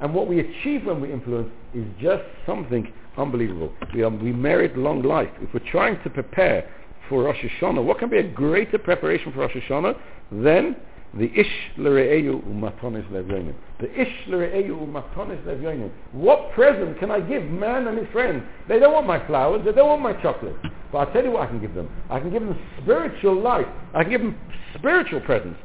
And 0.00 0.14
what 0.14 0.28
we 0.28 0.40
achieve 0.40 0.86
when 0.86 1.00
we 1.00 1.12
influence 1.12 1.50
is 1.74 1.84
just 2.00 2.22
something 2.46 2.90
unbelievable. 3.16 3.72
We, 3.94 4.02
are, 4.02 4.08
we 4.08 4.32
merit 4.32 4.76
long 4.76 5.02
life. 5.02 5.28
If 5.40 5.52
we're 5.52 5.70
trying 5.70 6.02
to 6.02 6.10
prepare 6.10 6.68
for 7.08 7.24
Rosh 7.24 7.36
Hashanah, 7.36 7.84
what 7.84 7.98
can 7.98 8.08
be 8.08 8.18
a 8.18 8.28
greater 8.28 8.78
preparation 8.78 9.32
for 9.32 9.40
Rosh 9.40 9.54
Hashanah 9.54 9.96
than 10.32 10.76
the 11.14 11.30
ish 11.34 11.50
l're'eyu 11.76 12.40
u'matonis 12.46 13.04
levyonim. 13.10 13.54
The 13.80 14.00
ish 14.00 14.28
l're'eyu 14.28 14.78
u'matonis 14.78 15.42
levyonim. 15.44 15.90
What 16.12 16.52
present 16.52 16.98
can 17.00 17.10
I 17.10 17.20
give 17.20 17.44
man 17.44 17.88
and 17.88 17.98
his 17.98 18.06
friend? 18.12 18.42
They 18.68 18.78
don't 18.78 18.92
want 18.92 19.06
my 19.06 19.24
flowers. 19.26 19.62
They 19.64 19.72
don't 19.72 19.88
want 19.88 20.02
my 20.02 20.12
chocolate. 20.22 20.54
But 20.92 20.98
I'll 20.98 21.12
tell 21.12 21.24
you 21.24 21.32
what 21.32 21.42
I 21.42 21.46
can 21.46 21.60
give 21.60 21.74
them. 21.74 21.88
I 22.08 22.20
can 22.20 22.30
give 22.30 22.42
them 22.42 22.56
spiritual 22.82 23.40
life. 23.40 23.66
I 23.92 24.04
can 24.04 24.12
give 24.12 24.20
them 24.20 24.38
spiritual 24.78 25.20
presence. 25.20 25.56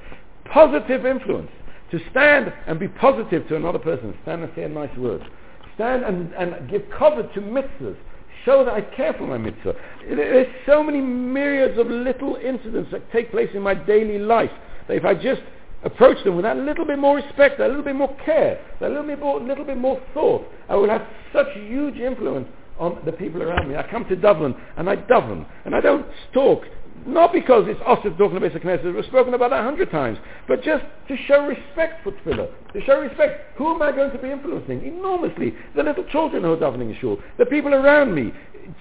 Positive 0.45 1.05
influence. 1.05 1.51
To 1.91 1.99
stand 2.09 2.51
and 2.65 2.79
be 2.79 2.87
positive 2.87 3.47
to 3.49 3.55
another 3.55 3.79
person. 3.79 4.15
Stand 4.23 4.43
and 4.43 4.51
say 4.55 4.63
a 4.63 4.69
nice 4.69 4.95
word. 4.97 5.21
Stand 5.75 6.03
and, 6.03 6.33
and 6.33 6.69
give 6.69 6.83
cover 6.97 7.21
to 7.21 7.41
mitzvahs 7.41 7.97
show 8.43 8.63
that 8.63 8.73
I 8.75 8.81
care 8.81 9.13
for 9.13 9.25
my 9.25 9.39
mitzvah. 9.39 9.73
There's 10.07 10.47
so 10.67 10.83
many 10.83 11.01
myriads 11.01 11.79
of 11.79 11.87
little 11.87 12.35
incidents 12.35 12.91
that 12.91 13.11
take 13.11 13.31
place 13.31 13.49
in 13.55 13.63
my 13.63 13.73
daily 13.73 14.19
life 14.19 14.51
that 14.87 14.95
if 14.95 15.05
I 15.05 15.13
just 15.13 15.41
approach 15.83 16.23
them 16.23 16.35
with 16.35 16.43
that 16.43 16.57
little 16.57 16.85
bit 16.85 16.97
more 16.99 17.15
respect, 17.15 17.59
that 17.59 17.67
little 17.69 17.83
bit 17.83 17.95
more 17.95 18.15
care, 18.25 18.59
that 18.79 18.89
little 18.89 19.05
bit 19.05 19.19
more, 19.19 19.39
little 19.39 19.65
bit 19.65 19.77
more 19.77 20.01
thought, 20.13 20.45
I 20.67 20.75
will 20.75 20.89
have 20.89 21.05
such 21.31 21.47
huge 21.53 21.97
influence 21.97 22.47
on 22.79 22.99
the 23.05 23.11
people 23.11 23.41
around 23.41 23.69
me. 23.69 23.75
I 23.75 23.89
come 23.89 24.05
to 24.05 24.15
Dublin 24.15 24.55
and 24.77 24.89
I 24.89 24.95
Dublin 24.95 25.45
and 25.63 25.75
I 25.75 25.81
don't 25.81 26.05
talk 26.33 26.63
not 27.05 27.33
because 27.33 27.65
it's 27.67 27.79
us 27.85 27.99
that's 28.03 28.17
talking 28.17 28.37
about 28.37 28.53
the 28.53 28.59
Knesset, 28.59 28.95
we've 28.95 29.05
spoken 29.05 29.33
about 29.33 29.51
that 29.51 29.59
a 29.59 29.63
hundred 29.63 29.91
times, 29.91 30.17
but 30.47 30.63
just 30.63 30.83
to 31.07 31.17
show 31.27 31.45
respect 31.45 32.03
for 32.03 32.11
Tefillah, 32.11 32.49
to 32.73 32.81
show 32.85 32.99
respect. 32.99 33.57
Who 33.57 33.73
am 33.73 33.81
I 33.81 33.91
going 33.91 34.11
to 34.11 34.17
be 34.17 34.31
influencing? 34.31 34.85
Enormously. 34.85 35.53
The 35.75 35.83
little 35.83 36.03
children 36.05 36.43
who 36.43 36.53
are 36.53 36.57
davening 36.57 36.89
in 36.93 36.97
shul, 36.99 37.19
the 37.37 37.45
people 37.45 37.73
around 37.73 38.15
me, 38.15 38.33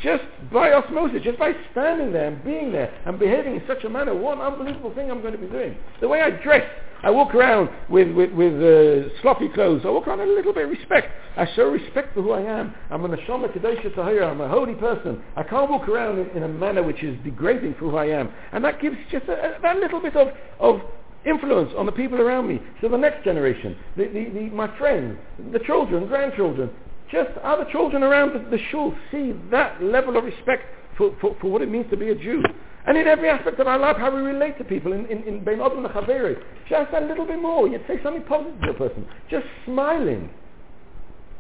just 0.02 0.24
by 0.52 0.72
osmosis, 0.72 1.22
just 1.22 1.38
by 1.38 1.52
standing 1.72 2.12
there 2.12 2.28
and 2.28 2.42
being 2.44 2.72
there 2.72 2.92
and 3.04 3.18
behaving 3.18 3.56
in 3.56 3.62
such 3.66 3.84
a 3.84 3.90
manner, 3.90 4.14
what 4.14 4.38
an 4.38 4.42
unbelievable 4.42 4.94
thing 4.94 5.10
I'm 5.10 5.20
going 5.20 5.32
to 5.34 5.38
be 5.38 5.46
doing. 5.46 5.76
The 6.00 6.08
way 6.08 6.22
I 6.22 6.30
dress, 6.30 6.68
I 7.04 7.10
walk 7.10 7.34
around 7.34 7.68
with, 7.90 8.10
with, 8.12 8.32
with 8.32 8.54
uh, 8.54 9.10
sloppy 9.20 9.50
clothes. 9.50 9.82
I 9.84 9.90
walk 9.90 10.08
around 10.08 10.20
with 10.20 10.28
a 10.30 10.32
little 10.32 10.54
bit 10.54 10.64
of 10.64 10.70
respect. 10.70 11.08
I 11.36 11.46
show 11.54 11.68
respect 11.68 12.14
for 12.14 12.22
who 12.22 12.32
I 12.32 12.40
am. 12.40 12.74
I'm 12.90 13.04
an 13.04 13.10
Neshama 13.10 13.54
Kadesha 13.54 13.94
Tahira. 13.94 14.30
I'm 14.30 14.40
a 14.40 14.48
holy 14.48 14.74
person. 14.74 15.22
I 15.36 15.42
can't 15.42 15.70
walk 15.70 15.86
around 15.86 16.18
in, 16.18 16.30
in, 16.30 16.42
a 16.44 16.48
manner 16.48 16.82
which 16.82 17.02
is 17.02 17.14
degrading 17.22 17.74
for 17.74 17.90
who 17.90 17.96
I 17.98 18.06
am. 18.06 18.32
And 18.52 18.64
that 18.64 18.80
gives 18.80 18.96
just 19.12 19.26
a, 19.26 19.32
a, 19.32 19.60
that 19.60 19.76
little 19.76 20.00
bit 20.00 20.16
of, 20.16 20.28
of 20.58 20.80
influence 21.26 21.72
on 21.76 21.84
the 21.84 21.92
people 21.92 22.22
around 22.22 22.48
me. 22.48 22.58
So 22.80 22.88
the 22.88 22.96
next 22.96 23.22
generation, 23.22 23.76
the, 23.98 24.04
the, 24.04 24.30
the, 24.30 24.40
my 24.54 24.74
friends, 24.78 25.18
the 25.52 25.58
children, 25.58 26.06
grandchildren, 26.06 26.70
just 27.10 27.36
other 27.42 27.66
children 27.70 28.02
around 28.02 28.32
the, 28.32 28.56
the 28.56 28.62
shul 28.70 28.94
see 29.12 29.34
that 29.50 29.82
level 29.82 30.16
of 30.16 30.24
respect 30.24 30.62
for, 30.96 31.14
for, 31.20 31.36
for 31.38 31.50
what 31.50 31.60
it 31.60 31.70
means 31.70 31.90
to 31.90 31.98
be 31.98 32.08
a 32.08 32.14
Jew. 32.14 32.42
And 32.86 32.98
in 32.98 33.06
every 33.06 33.30
aspect 33.30 33.58
of 33.60 33.66
our 33.66 33.78
life, 33.78 33.96
how 33.96 34.14
we 34.14 34.20
relate 34.20 34.58
to 34.58 34.64
people, 34.64 34.92
in, 34.92 35.06
in, 35.06 35.22
in 35.24 35.44
Bein 35.44 35.58
Odom 35.58 35.90
Chaveri, 35.90 36.36
just 36.68 36.92
a 36.92 37.00
little 37.00 37.26
bit 37.26 37.40
more. 37.40 37.66
You'd 37.66 37.84
say 37.88 37.98
something 38.02 38.22
positive 38.24 38.60
to 38.60 38.70
a 38.70 38.74
person. 38.74 39.06
Just 39.30 39.46
smiling. 39.64 40.28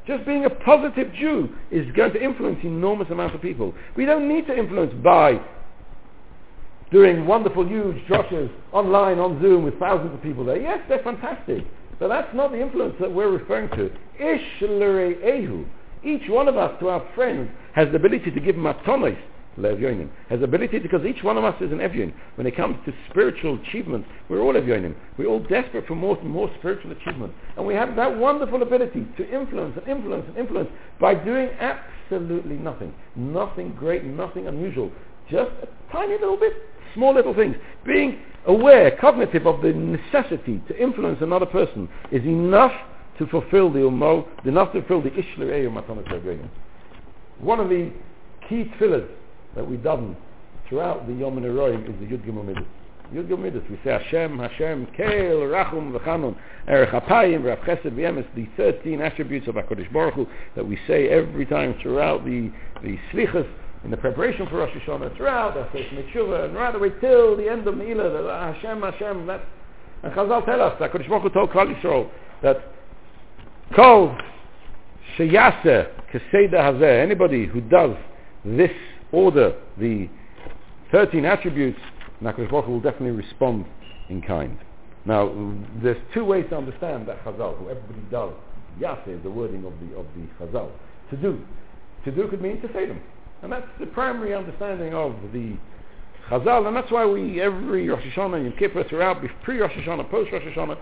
Just 0.06 0.24
being 0.26 0.44
a 0.44 0.50
positive 0.50 1.12
Jew 1.14 1.54
is 1.70 1.90
going 1.92 2.12
to 2.12 2.22
influence 2.22 2.58
enormous 2.62 3.08
amounts 3.10 3.34
of 3.34 3.42
people. 3.42 3.74
We 3.96 4.06
don't 4.06 4.28
need 4.28 4.46
to 4.46 4.56
influence 4.56 4.92
by 5.02 5.40
doing 6.90 7.26
wonderful, 7.26 7.66
huge 7.66 7.96
drushes 8.06 8.50
online 8.72 9.18
on 9.18 9.40
Zoom 9.42 9.64
with 9.64 9.78
thousands 9.78 10.14
of 10.14 10.22
people 10.22 10.44
there. 10.44 10.60
Yes, 10.60 10.80
they're 10.88 11.02
fantastic. 11.02 11.64
But 11.98 12.08
that's 12.08 12.34
not 12.34 12.52
the 12.52 12.60
influence 12.60 12.94
that 13.00 13.12
we're 13.12 13.30
referring 13.30 13.68
to. 13.70 13.90
Ishlere 14.20 15.22
Ehu. 15.22 15.66
Each 16.04 16.28
one 16.28 16.48
of 16.48 16.56
us 16.56 16.78
to 16.80 16.88
our 16.88 17.06
friends 17.14 17.50
has 17.74 17.88
the 17.88 17.96
ability 17.96 18.30
to 18.30 18.40
give 18.40 18.56
matonis 18.56 19.18
Levyonim. 19.58 20.08
Has 20.28 20.42
ability 20.42 20.78
because 20.78 21.04
each 21.04 21.22
one 21.22 21.36
of 21.36 21.44
us 21.44 21.54
is 21.60 21.72
an 21.72 21.78
Evyon. 21.78 22.12
When 22.36 22.46
it 22.46 22.56
comes 22.56 22.76
to 22.86 22.92
spiritual 23.10 23.58
achievement, 23.62 24.04
we're 24.28 24.40
all 24.40 24.54
Evyonim. 24.54 24.94
We're 25.16 25.26
all 25.26 25.40
desperate 25.40 25.86
for 25.86 25.94
more 25.94 26.20
more 26.22 26.50
spiritual 26.58 26.92
achievement. 26.92 27.32
And 27.56 27.66
we 27.66 27.74
have 27.74 27.96
that 27.96 28.16
wonderful 28.16 28.62
ability 28.62 29.06
to 29.16 29.30
influence 29.30 29.76
and 29.76 29.88
influence 29.88 30.24
and 30.28 30.36
influence 30.36 30.70
by 31.00 31.14
doing 31.14 31.50
absolutely 31.60 32.56
nothing. 32.56 32.94
Nothing 33.16 33.74
great, 33.74 34.04
nothing 34.04 34.46
unusual. 34.46 34.90
Just 35.30 35.50
a 35.62 35.92
tiny 35.92 36.14
little 36.14 36.36
bit, 36.36 36.52
small 36.94 37.14
little 37.14 37.34
things. 37.34 37.56
Being 37.86 38.20
aware, 38.46 38.96
cognitive 39.00 39.46
of 39.46 39.62
the 39.62 39.72
necessity 39.72 40.62
to 40.68 40.78
influence 40.78 41.18
another 41.22 41.46
person 41.46 41.88
is 42.10 42.22
enough 42.24 42.72
to 43.18 43.26
fulfill 43.28 43.72
the 43.72 43.78
umo, 43.78 44.26
enough 44.44 44.72
to 44.72 44.80
fulfill 44.82 45.02
the 45.02 45.10
ishler 45.10 45.50
eyum 45.50 46.48
One 47.38 47.60
of 47.60 47.68
the 47.68 47.92
key 48.48 48.64
tefillahs 48.64 49.08
that 49.54 49.68
we 49.68 49.76
daven 49.76 50.16
throughout 50.68 51.06
the 51.06 51.14
Yom 51.14 51.36
Roim 51.36 51.84
is 51.88 51.94
the 52.00 52.06
Yud 52.06 52.26
Gimel 52.26 52.44
Midas. 52.44 52.64
Yud 53.12 53.28
Gimel 53.28 53.42
Midas, 53.42 53.62
we 53.70 53.78
say 53.84 53.90
Hashem, 53.90 54.38
Hashem, 54.38 54.86
Keil, 54.98 55.42
Rachum, 55.50 55.92
V'chanun, 55.92 56.36
Erech 56.68 56.90
HaPayim, 56.90 57.44
Rav 57.44 57.58
Chesed, 57.58 57.92
V'yemes, 57.92 58.26
the 58.34 58.48
13 58.56 59.00
attributes 59.00 59.46
of 59.48 59.54
HaKadosh 59.54 59.92
Baruch 59.92 60.14
Hu 60.14 60.26
that 60.56 60.66
we 60.66 60.78
say 60.86 61.08
every 61.08 61.46
time 61.46 61.74
throughout 61.82 62.24
the, 62.24 62.50
the 62.82 62.98
Slichas, 63.12 63.46
in 63.84 63.90
the 63.90 63.96
preparation 63.98 64.46
for 64.48 64.56
Rosh 64.56 64.70
Hashanah, 64.70 65.14
throughout 65.16 65.54
the 65.54 65.78
Seif 65.78 65.90
Metshuva, 65.90 66.46
and 66.46 66.54
right 66.54 66.74
away 66.74 66.88
till 67.00 67.36
the 67.36 67.48
end 67.48 67.66
of 67.66 67.74
Ne'ilah, 67.74 68.12
that 68.12 68.30
ah, 68.30 68.52
Hashem, 68.54 68.80
Hashem, 68.80 69.26
that, 69.26 69.42
and 70.02 70.12
Chazal 70.14 70.44
tell 70.46 70.62
us 70.62 70.80
HaKadosh 70.80 71.08
Baruch 71.08 71.22
Hu 71.24 71.30
told 71.30 71.50
Klal 71.50 71.74
Yisrael 71.74 72.10
that 72.42 72.56
Kol 73.76 74.16
Sheyaseh 75.18 75.88
Keseda 76.12 76.54
Hazeh, 76.54 77.02
anybody 77.02 77.46
who 77.46 77.60
does 77.60 77.96
this 78.44 78.70
order 79.14 79.54
the 79.78 80.08
13 80.92 81.24
attributes, 81.24 81.78
Nakash 82.22 82.50
Baruch 82.50 82.68
will 82.68 82.80
definitely 82.80 83.10
respond 83.10 83.66
in 84.08 84.22
kind. 84.22 84.58
Now, 85.06 85.54
there's 85.82 85.98
two 86.12 86.24
ways 86.24 86.46
to 86.50 86.56
understand 86.56 87.06
that 87.08 87.22
Chazal, 87.24 87.58
who 87.58 87.68
everybody 87.68 88.00
does. 88.10 88.32
Yaseh 88.80 89.16
is 89.16 89.22
the 89.22 89.30
wording 89.30 89.64
of 89.64 89.72
the, 89.80 89.96
of 89.96 90.06
the 90.16 90.26
Chazal. 90.44 90.70
To 91.10 91.16
do. 91.16 91.44
To 92.04 92.10
do 92.10 92.28
could 92.28 92.40
mean 92.40 92.60
to 92.62 92.72
say 92.72 92.86
them. 92.86 93.00
And 93.42 93.52
that's 93.52 93.66
the 93.78 93.86
primary 93.86 94.34
understanding 94.34 94.94
of 94.94 95.14
the 95.32 95.56
Chazal, 96.30 96.66
and 96.66 96.74
that's 96.74 96.90
why 96.90 97.04
we, 97.04 97.40
every 97.40 97.88
Rosh 97.88 98.02
Hashanah, 98.02 98.44
Yom 98.44 98.54
Kippur, 98.58 98.84
throughout, 98.88 99.22
pre-Rosh 99.42 99.72
Hashanah, 99.72 100.10
post-Rosh 100.10 100.42
Hashanah, 100.42 100.78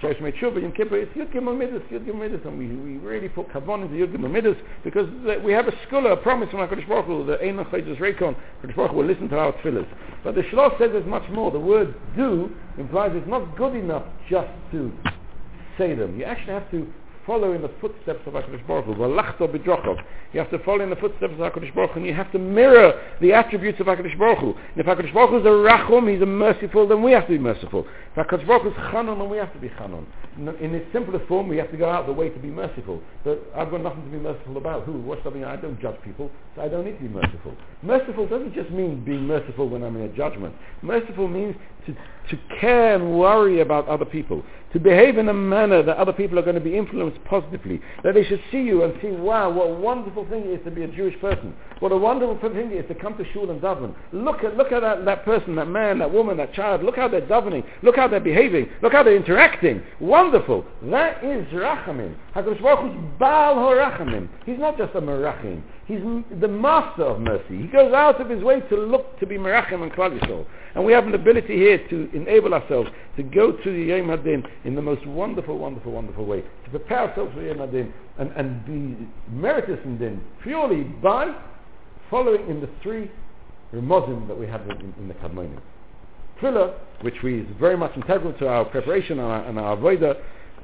Shlosh 0.00 0.20
Meit 0.20 0.34
Shuvah, 0.36 0.60
Yom 0.60 0.72
Kippur, 0.72 0.96
it's 0.96 1.12
Yud 1.14 1.32
Gimel 1.32 1.56
Midas, 1.56 1.82
Yud 1.90 2.06
Gimel 2.06 2.20
Midas, 2.20 2.40
and 2.44 2.58
we, 2.58 2.66
we 2.68 2.98
really 2.98 3.28
put 3.28 3.48
Kavon 3.50 3.82
into 3.82 3.94
Yud 3.94 4.16
Gimel 4.16 4.30
Midas, 4.30 4.56
because 4.82 5.08
we 5.44 5.52
have 5.52 5.68
a 5.68 5.72
scholar, 5.86 6.12
a 6.12 6.16
promise 6.16 6.50
from 6.50 6.60
HaKadosh 6.60 6.88
Baruch 6.88 7.06
Hu, 7.06 7.24
the 7.26 7.38
Ein 7.42 7.56
Chayzus 7.56 7.98
Reikon, 7.98 8.34
HaKadosh 8.62 8.76
Baruch 8.76 8.90
Hu 8.92 8.96
will 8.98 9.06
listen 9.06 9.28
to 9.28 9.38
our 9.38 9.52
tefillahs. 9.52 9.86
But 10.22 10.34
the 10.34 10.42
Shlosh 10.42 10.78
says 10.78 10.90
there's 10.92 11.06
much 11.06 11.28
more. 11.30 11.50
The 11.50 11.60
word 11.60 11.94
do 12.16 12.50
implies 12.78 13.12
it's 13.14 13.28
not 13.28 13.56
good 13.56 13.74
enough 13.74 14.04
just 14.28 14.50
to 14.72 14.92
say 15.76 15.94
them. 15.94 16.18
You 16.18 16.24
actually 16.24 16.54
have 16.54 16.70
to 16.70 16.86
follow 17.26 17.52
in 17.52 17.62
the 17.62 17.70
footsteps 17.80 18.20
of 18.26 18.34
HaKadosh 18.34 18.66
Baruch 18.66 18.84
Hu. 18.84 18.92
You 20.32 20.40
have 20.40 20.50
to 20.50 20.58
follow 20.58 20.80
in 20.82 20.90
the 20.90 20.96
footsteps 20.96 21.32
of 21.32 21.38
HaKadosh 21.38 21.74
Baruch 21.74 21.92
Hu, 21.92 22.00
and 22.00 22.06
you 22.06 22.14
have 22.14 22.30
to 22.32 22.38
mirror 22.38 23.00
the 23.20 23.32
attributes 23.32 23.80
of 23.80 23.86
HaKadosh 23.86 24.18
Baruch 24.18 24.38
Hu. 24.38 24.54
And 24.74 24.76
if 24.76 24.86
HaKadosh 24.86 25.14
Baruch 25.14 25.30
Hu 25.30 25.38
is 25.38 25.44
a 25.44 25.48
Rachum, 25.48 26.12
he's 26.12 26.22
a 26.22 26.26
merciful, 26.26 26.86
then 26.86 27.02
we 27.02 27.12
have 27.12 27.24
to 27.26 27.32
be 27.32 27.38
merciful. 27.38 27.86
If 28.16 28.28
HaKadosh 28.28 28.46
Baruch 28.46 28.66
is 28.66 28.72
Chanun, 28.92 29.18
then 29.18 29.28
we 29.28 29.38
have 29.38 29.52
to 29.54 29.58
be 29.58 29.68
Chanun. 29.70 30.06
In 30.38 30.74
its 30.74 30.86
simplest 30.92 31.26
form, 31.26 31.48
we 31.48 31.56
have 31.56 31.70
to 31.72 31.76
go 31.76 31.90
out 31.90 32.06
the 32.06 32.12
way 32.12 32.28
to 32.28 32.38
be 32.38 32.48
merciful. 32.48 33.00
But 33.24 33.42
I've 33.56 33.70
got 33.70 33.82
nothing 33.82 34.04
to 34.04 34.10
be 34.10 34.18
merciful 34.18 34.56
about. 34.56 34.84
Who? 34.84 35.00
What's 35.00 35.22
something? 35.24 35.44
I 35.44 35.56
don't 35.56 35.80
judge 35.80 35.96
people, 36.04 36.30
so 36.54 36.62
I 36.62 36.68
don't 36.68 36.84
need 36.84 36.96
to 36.98 37.02
be 37.02 37.08
merciful. 37.08 37.56
Merciful 37.82 38.28
doesn't 38.28 38.54
just 38.54 38.70
mean 38.70 39.04
being 39.04 39.26
merciful 39.26 39.68
when 39.68 39.82
I'm 39.82 39.96
in 39.96 40.02
a 40.02 40.16
judgment. 40.16 40.54
Merciful 40.82 41.26
means 41.26 41.56
to, 41.86 41.94
to 41.94 42.42
care 42.60 42.94
and 42.94 43.18
worry 43.18 43.60
about 43.60 43.88
other 43.88 44.04
people 44.04 44.44
to 44.74 44.80
behave 44.80 45.18
in 45.18 45.28
a 45.28 45.32
manner 45.32 45.84
that 45.84 45.96
other 45.96 46.12
people 46.12 46.36
are 46.36 46.42
going 46.42 46.56
to 46.56 46.60
be 46.60 46.76
influenced 46.76 47.22
positively, 47.24 47.80
that 48.02 48.14
they 48.14 48.24
should 48.24 48.40
see 48.50 48.60
you 48.60 48.82
and 48.82 48.92
see, 49.00 49.06
wow, 49.06 49.48
what 49.48 49.68
a 49.68 49.74
wonderful 49.74 50.28
thing 50.28 50.40
it 50.40 50.48
is 50.48 50.64
to 50.64 50.70
be 50.70 50.82
a 50.82 50.88
Jewish 50.88 51.18
person. 51.20 51.54
What 51.78 51.92
a 51.92 51.96
wonderful 51.96 52.36
thing 52.40 52.72
it 52.72 52.72
is 52.72 52.88
to 52.88 52.94
come 52.96 53.16
to 53.16 53.24
shul 53.32 53.50
and 53.50 53.60
daven. 53.60 53.94
Look 54.12 54.42
at, 54.42 54.56
look 54.56 54.72
at 54.72 54.80
that, 54.80 55.04
that 55.04 55.24
person, 55.24 55.54
that 55.54 55.68
man, 55.68 56.00
that 56.00 56.12
woman, 56.12 56.36
that 56.38 56.52
child. 56.54 56.82
Look 56.82 56.96
how 56.96 57.06
they're 57.06 57.22
davening. 57.22 57.64
Look 57.84 57.94
how 57.94 58.03
they're 58.08 58.20
behaving. 58.20 58.68
Look 58.82 58.92
how 58.92 59.02
they're 59.02 59.16
interacting. 59.16 59.82
Wonderful. 60.00 60.64
That 60.82 61.22
is 61.24 61.46
rachamim. 61.52 62.16
HaKadosh 62.34 62.62
Baruch 62.62 62.80
Hu 62.80 62.98
is 62.98 63.18
Baal 63.18 63.56
HaRachamim. 63.56 64.28
He's 64.44 64.58
not 64.58 64.76
just 64.78 64.94
a 64.94 65.00
merachim. 65.00 65.62
He's 65.86 66.00
the 66.40 66.48
master 66.48 67.02
of 67.04 67.20
mercy. 67.20 67.58
He 67.62 67.66
goes 67.66 67.92
out 67.92 68.20
of 68.20 68.30
his 68.30 68.42
way 68.42 68.60
to 68.60 68.76
look 68.76 69.18
to 69.20 69.26
be 69.26 69.36
merachim 69.36 69.82
and 69.82 69.92
klal 69.92 70.18
Yisrael. 70.18 70.46
And 70.74 70.84
we 70.84 70.92
have 70.92 71.06
an 71.06 71.14
ability 71.14 71.56
here 71.56 71.78
to 71.88 72.10
enable 72.14 72.54
ourselves 72.54 72.90
to 73.16 73.22
go 73.22 73.52
to 73.52 73.72
the 73.72 73.84
Yom 73.84 74.08
Hadin 74.08 74.44
in 74.64 74.74
the 74.74 74.82
most 74.82 75.06
wonderful, 75.06 75.58
wonderful, 75.58 75.92
wonderful 75.92 76.24
way. 76.24 76.42
To 76.64 76.70
prepare 76.70 77.10
ourselves 77.10 77.34
for 77.34 77.42
Yom 77.42 77.58
Hadin 77.58 77.92
and, 78.18 78.30
and 78.32 78.64
be 78.64 79.06
meritorious 79.30 79.84
in 79.84 79.98
Din 79.98 80.20
purely 80.42 80.84
by 80.84 81.34
following 82.10 82.48
in 82.48 82.60
the 82.60 82.68
three 82.82 83.10
remozim 83.72 84.26
that 84.28 84.38
we 84.38 84.46
have 84.46 84.62
in, 84.62 84.94
in 84.98 85.08
the 85.08 85.14
Kadmonim. 85.14 85.60
Tefillah, 86.40 86.74
which 87.02 87.22
we 87.22 87.40
is 87.40 87.46
very 87.58 87.76
much 87.76 87.96
integral 87.96 88.32
to 88.34 88.48
our 88.48 88.64
preparation 88.64 89.18
and 89.18 89.28
our, 89.28 89.44
and 89.44 89.58
our 89.58 89.76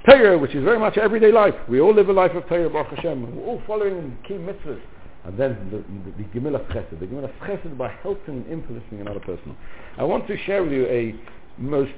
Torah, 0.08 0.38
which 0.38 0.54
is 0.54 0.64
very 0.64 0.78
much 0.78 0.96
everyday 0.96 1.30
life. 1.30 1.54
We 1.68 1.80
all 1.80 1.94
live 1.94 2.08
a 2.08 2.12
life 2.12 2.34
of 2.34 2.46
Torah, 2.48 2.70
Baruch 2.70 2.96
Hashem. 2.96 3.36
We're 3.36 3.44
all 3.44 3.62
following 3.66 4.16
key 4.26 4.34
mitzvahs. 4.34 4.80
And 5.24 5.38
then 5.38 5.70
the, 5.70 5.78
the, 6.10 6.40
the 6.40 6.56
of 6.56 6.62
Chesed. 6.68 6.98
The 6.98 7.18
of 7.18 7.30
Chesed 7.42 7.76
by 7.76 7.90
helping 8.02 8.36
and 8.36 8.46
influencing 8.46 9.00
another 9.00 9.20
person. 9.20 9.54
I 9.98 10.04
want 10.04 10.26
to 10.28 10.36
share 10.44 10.62
with 10.62 10.72
you 10.72 10.86
a 10.86 11.14
most 11.58 11.92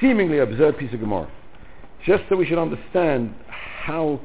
seemingly 0.00 0.38
absurd 0.38 0.78
piece 0.78 0.92
of 0.94 1.00
Gemara. 1.00 1.30
Just 2.06 2.24
so 2.30 2.36
we 2.36 2.46
should 2.46 2.58
understand 2.58 3.34
how 3.48 4.20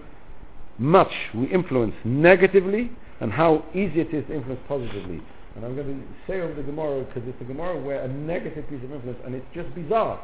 much 0.77 1.11
we 1.33 1.47
influence 1.47 1.93
negatively 2.05 2.91
and 3.19 3.31
how 3.31 3.65
easy 3.73 3.99
it 3.99 4.13
is 4.13 4.25
to 4.27 4.35
influence 4.35 4.61
positively. 4.67 5.21
And 5.55 5.63
I'm 5.63 5.75
going 5.75 5.87
to 5.87 6.05
say 6.27 6.41
over 6.41 6.53
the 6.53 6.63
Gemara 6.63 7.05
because 7.05 7.23
it's 7.27 7.41
a 7.41 7.45
Gemara 7.45 7.79
where 7.81 8.03
a 8.03 8.07
negative 8.07 8.67
piece 8.69 8.83
of 8.83 8.91
influence, 8.91 9.19
and 9.25 9.33
it's 9.33 9.45
just 9.53 9.73
bizarre. 9.73 10.19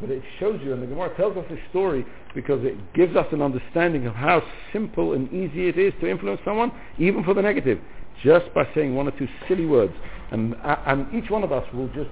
But 0.00 0.10
it 0.10 0.22
shows 0.40 0.60
you, 0.62 0.72
and 0.72 0.82
the 0.82 0.86
Gemara 0.86 1.16
tells 1.16 1.36
us 1.36 1.44
this 1.48 1.58
story 1.70 2.04
because 2.34 2.64
it 2.64 2.76
gives 2.94 3.16
us 3.16 3.26
an 3.32 3.40
understanding 3.40 4.06
of 4.06 4.14
how 4.14 4.42
simple 4.72 5.14
and 5.14 5.32
easy 5.32 5.68
it 5.68 5.78
is 5.78 5.92
to 6.00 6.10
influence 6.10 6.40
someone, 6.44 6.72
even 6.98 7.24
for 7.24 7.32
the 7.32 7.42
negative, 7.42 7.78
just 8.22 8.52
by 8.54 8.68
saying 8.74 8.94
one 8.94 9.08
or 9.08 9.12
two 9.12 9.28
silly 9.48 9.66
words. 9.66 9.92
And, 10.32 10.54
uh, 10.56 10.76
and 10.86 11.14
each 11.14 11.30
one 11.30 11.44
of 11.44 11.52
us 11.52 11.64
will 11.72 11.88
just 11.88 12.10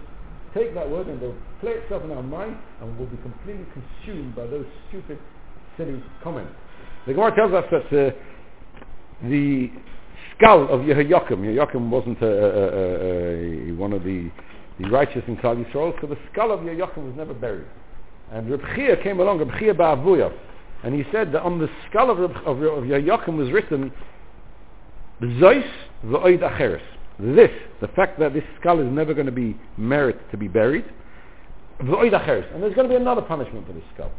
take 0.55 0.75
that 0.75 0.89
word 0.89 1.09
and 1.09 1.21
it'll 1.21 1.37
play 1.61 1.73
itself 1.73 2.05
in 2.05 2.11
our 2.13 2.23
mind 2.23 2.57
and 2.81 2.99
we'll 2.99 3.09
be 3.09 3.17
completely 3.19 3.67
consumed 3.73 4.35
by 4.37 4.47
those 4.47 4.67
stupid, 4.89 5.19
silly 5.77 6.03
comments. 6.23 6.53
The 7.07 7.15
Gemara 7.15 7.35
tells 7.35 7.53
us 7.53 7.65
that 7.71 7.87
uh, 7.87 8.11
the 9.29 9.71
skull 10.37 10.69
of 10.69 10.81
Yehoiakim, 10.81 11.39
Yehoiakim 11.39 11.91
wasn't 11.91 12.21
a, 12.23 12.27
a, 12.27 13.71
a, 13.71 13.73
one 13.73 13.93
of 13.93 14.05
the 14.05 14.31
the 14.81 14.89
righteous 14.89 15.23
in 15.29 15.37
Klal 15.37 15.63
Yisrael, 15.63 15.99
so 16.01 16.07
the 16.07 16.17
skull 16.33 16.51
of 16.51 16.61
Yehoiakim 16.61 17.05
was 17.07 17.15
never 17.17 17.35
buried. 17.35 17.67
And 18.31 18.51
Reb 18.51 18.63
Chia 18.75 18.97
came 19.03 19.21
along, 19.21 19.39
Reb 19.39 19.59
Chia 19.59 19.75
Ba'avuya, 19.75 20.33
and 20.83 20.95
he 20.95 21.05
said 21.13 21.33
that 21.33 21.43
on 21.43 21.59
the 21.59 21.69
skull 21.89 22.11
of, 22.11 22.19
Reb, 22.19 22.37
of, 22.47 22.63
of 22.63 22.85
Yehoiakim 22.85 23.37
was 23.37 23.51
written, 23.51 23.93
Zois 25.21 25.69
v'oid 26.05 26.43
acheres. 26.43 26.81
This, 27.19 27.51
the 27.81 27.89
fact 27.89 28.19
that 28.19 28.33
this 28.33 28.43
skull 28.59 28.81
is 28.81 28.91
never 28.91 29.15
going 29.15 29.27
to 29.27 29.33
be 29.33 29.57
merit 29.77 30.19
to 30.31 30.37
be 30.37 30.49
buried, 30.49 30.85
And 31.79 31.89
there's 31.89 32.75
going 32.75 32.89
to 32.89 32.89
be 32.89 32.97
another 32.97 33.23
punishment 33.23 33.67
for 33.67 33.75
this 33.75 33.85
skull. 33.95 34.11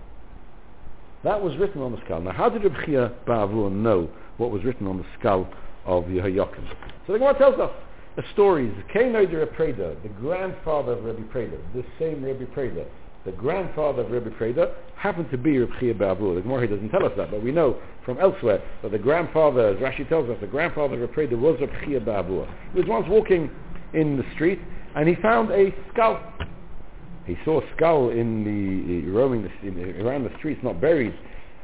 That 1.24 1.41
was 1.41 1.57
written 1.57 1.82
on 1.82 1.91
the 1.91 1.99
skull. 2.05 2.22
Now, 2.22 2.32
how 2.32 2.49
did 2.49 2.64
Reb 2.64 2.86
Chia 2.86 3.11
Ba'avur 3.28 3.72
know 3.72 4.09
what 4.38 4.51
was 4.51 4.64
written 4.64 4.88
on 4.88 4.97
the 4.97 5.05
skull 5.20 5.49
of 5.86 6.05
Yehoyakim? 6.05 6.67
So 7.05 7.13
the 7.13 7.19
Gemara 7.19 7.38
tells 7.38 7.59
us 7.59 7.71
a 8.17 8.23
story. 8.34 8.71
Kainoider 8.93 9.45
Preda, 9.55 10.01
the 10.03 10.09
grandfather 10.09 10.93
of 10.93 11.03
Rabbi 11.03 11.21
Preda, 11.34 11.57
the 11.73 11.84
same 11.99 12.23
Rabbi 12.23 12.45
Preda, 12.45 12.86
the 13.25 13.31
grandfather 13.31 14.03
of 14.03 14.11
Rabbi 14.11 14.29
Preda, 14.29 14.73
happened 14.95 15.29
to 15.31 15.38
be 15.38 15.57
Reb 15.57 15.69
Chia 15.79 15.93
Ba'avur. 15.93 16.36
The 16.36 16.41
Gemara 16.41 16.67
doesn't 16.67 16.89
tell 16.89 17.05
us 17.05 17.13
that, 17.17 17.31
but 17.31 17.43
we 17.43 17.51
know 17.51 17.79
from 18.05 18.19
elsewhere 18.19 18.61
that 18.81 18.91
the 18.91 18.99
grandfather, 18.99 19.69
as 19.69 19.77
Rashi 19.77 20.07
tells 20.07 20.29
us, 20.29 20.38
the 20.41 20.47
grandfather 20.47 20.95
of 20.95 21.01
Reb 21.01 21.13
Preda 21.13 21.39
was 21.39 21.59
Reb 21.59 21.71
Chia 21.86 21.99
Ba'avur. 21.99 22.47
He 22.73 22.79
was 22.79 22.88
once 22.88 23.05
walking 23.09 23.49
in 23.93 24.17
the 24.17 24.23
street 24.34 24.59
and 24.95 25.07
he 25.07 25.15
found 25.15 25.51
a 25.51 25.73
skull 25.91 26.19
he 27.25 27.38
saw 27.45 27.61
a 27.61 27.63
skull 27.75 28.09
in 28.09 28.43
the 28.43 29.09
roaming 29.09 29.43
the, 29.43 29.67
in, 29.67 30.01
around 30.05 30.23
the 30.23 30.31
streets, 30.38 30.61
not 30.63 30.81
buried, 30.81 31.13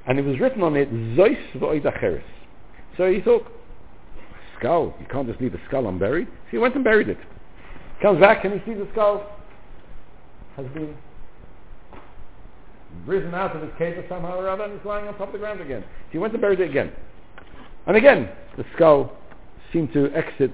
and 0.07 0.17
it 0.17 0.25
was 0.25 0.39
written 0.39 0.63
on 0.63 0.75
it 0.75 0.89
Zeus 1.15 1.37
v'oidacheres. 1.55 2.23
So 2.97 3.11
he 3.11 3.21
thought, 3.21 3.45
skull, 4.59 4.93
you 4.99 5.05
can't 5.11 5.27
just 5.27 5.41
leave 5.41 5.53
a 5.53 5.59
skull 5.67 5.87
unburied. 5.87 6.27
So 6.27 6.51
he 6.51 6.57
went 6.57 6.75
and 6.75 6.83
buried 6.83 7.09
it. 7.09 7.17
Comes 8.01 8.19
back 8.19 8.45
and 8.45 8.53
he 8.53 8.59
sees 8.59 8.77
the 8.77 8.87
skull 8.91 9.29
has 10.55 10.65
been 10.67 10.95
risen 13.05 13.33
out 13.33 13.55
of 13.55 13.63
its 13.63 13.77
cave 13.77 14.03
somehow 14.07 14.37
or 14.37 14.49
other 14.49 14.63
and 14.63 14.73
it's 14.73 14.85
lying 14.85 15.07
on 15.07 15.17
top 15.17 15.27
of 15.27 15.33
the 15.33 15.39
ground 15.39 15.61
again. 15.61 15.81
So 15.81 16.11
he 16.11 16.17
went 16.17 16.33
and 16.33 16.41
buried 16.41 16.59
it 16.59 16.69
again. 16.69 16.91
And 17.87 17.97
again, 17.97 18.29
the 18.57 18.65
skull 18.75 19.17
seemed 19.73 19.93
to 19.93 20.11
exit 20.13 20.51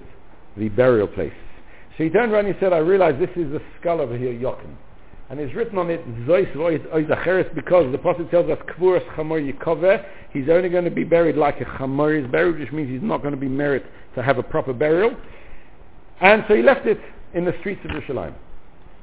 the 0.58 0.70
burial 0.70 1.08
place. 1.08 1.34
So 1.98 2.04
he 2.04 2.10
turned 2.10 2.32
around 2.32 2.46
and 2.46 2.56
he 2.56 2.60
said, 2.60 2.74
I 2.74 2.78
realize 2.78 3.16
this 3.20 3.30
is 3.36 3.52
the 3.52 3.62
skull 3.80 4.02
over 4.02 4.18
here, 4.18 4.34
Yokin 4.34 4.76
and 5.30 5.40
it's 5.40 5.56
written 5.56 5.78
on 5.78 5.90
it 5.90 6.06
because 7.56 7.92
the 7.92 7.98
Prophet 7.98 8.30
tells 8.30 8.50
us 8.50 8.60
Kvuras 8.78 9.04
Chamor 9.16 10.06
he's 10.32 10.50
only 10.50 10.70
going 10.70 10.86
to 10.86 10.92
be 10.92 11.04
buried 11.04 11.36
like 11.36 11.60
a 11.62 11.66
Chamor 11.66 12.24
is 12.24 12.32
buried, 12.32 12.60
which 12.60 12.72
means 12.72 12.90
he's 12.90 13.02
not 13.02 13.22
going 13.22 13.34
to 13.34 13.40
be 13.40 13.48
merit 13.48 13.84
to 14.14 14.22
have 14.22 14.38
a 14.38 14.44
proper 14.44 14.72
burial. 14.72 15.16
And 16.22 16.46
so 16.48 16.56
he 16.56 16.62
left 16.62 16.86
it 16.86 17.00
in 17.34 17.44
the 17.44 17.54
streets 17.60 17.82
of 17.86 17.92
Yerushalayim. 17.92 18.36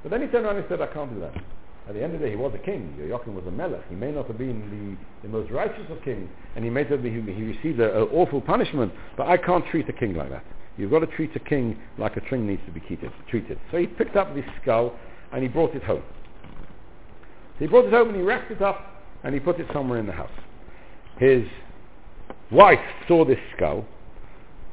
But 0.02 0.10
then 0.10 0.22
he 0.22 0.28
turned 0.28 0.46
around 0.46 0.56
and 0.56 0.66
said, 0.68 0.80
I 0.80 0.86
can't 0.86 1.12
do 1.12 1.20
that. 1.20 1.34
At 1.88 1.94
the 1.94 2.02
end 2.02 2.14
of 2.14 2.20
the 2.20 2.26
day, 2.26 2.32
he 2.32 2.36
was 2.36 2.52
a 2.54 2.58
king. 2.58 2.94
Yochanan 3.00 3.34
was 3.34 3.44
a 3.48 3.50
melech. 3.50 3.82
He 3.88 3.96
may 3.96 4.12
not 4.12 4.28
have 4.28 4.38
been 4.38 4.96
the, 5.22 5.26
the 5.26 5.32
most 5.32 5.50
righteous 5.50 5.84
of 5.90 6.00
kings, 6.04 6.28
and 6.54 6.64
he 6.64 6.70
may 6.70 6.84
have 6.84 7.02
been, 7.02 7.26
he, 7.26 7.32
he 7.32 7.42
received 7.42 7.80
an 7.80 7.90
awful 7.90 8.40
punishment, 8.40 8.92
but 9.16 9.26
I 9.26 9.36
can't 9.36 9.66
treat 9.66 9.88
a 9.88 9.92
king 9.92 10.14
like 10.14 10.30
that. 10.30 10.44
You've 10.78 10.92
got 10.92 11.00
to 11.00 11.06
treat 11.08 11.34
a 11.34 11.40
king 11.40 11.76
like 11.98 12.16
a 12.16 12.20
king 12.20 12.46
needs 12.46 12.62
to 12.66 12.72
be 12.72 12.80
treated. 13.28 13.58
So 13.72 13.78
he 13.78 13.86
picked 13.86 14.16
up 14.16 14.34
this 14.34 14.44
skull 14.62 14.94
and 15.32 15.42
he 15.42 15.48
brought 15.48 15.74
it 15.74 15.82
home. 15.82 16.02
He 17.58 17.66
brought 17.66 17.86
it 17.86 17.92
home 17.92 18.08
and 18.08 18.16
he 18.16 18.22
wrapped 18.22 18.50
it 18.50 18.62
up 18.62 18.80
and 19.24 19.34
he 19.34 19.40
put 19.40 19.58
it 19.60 19.66
somewhere 19.72 19.98
in 19.98 20.06
the 20.06 20.12
house. 20.12 20.30
His 21.18 21.44
wife 22.50 22.80
saw 23.08 23.24
this 23.24 23.38
skull 23.56 23.84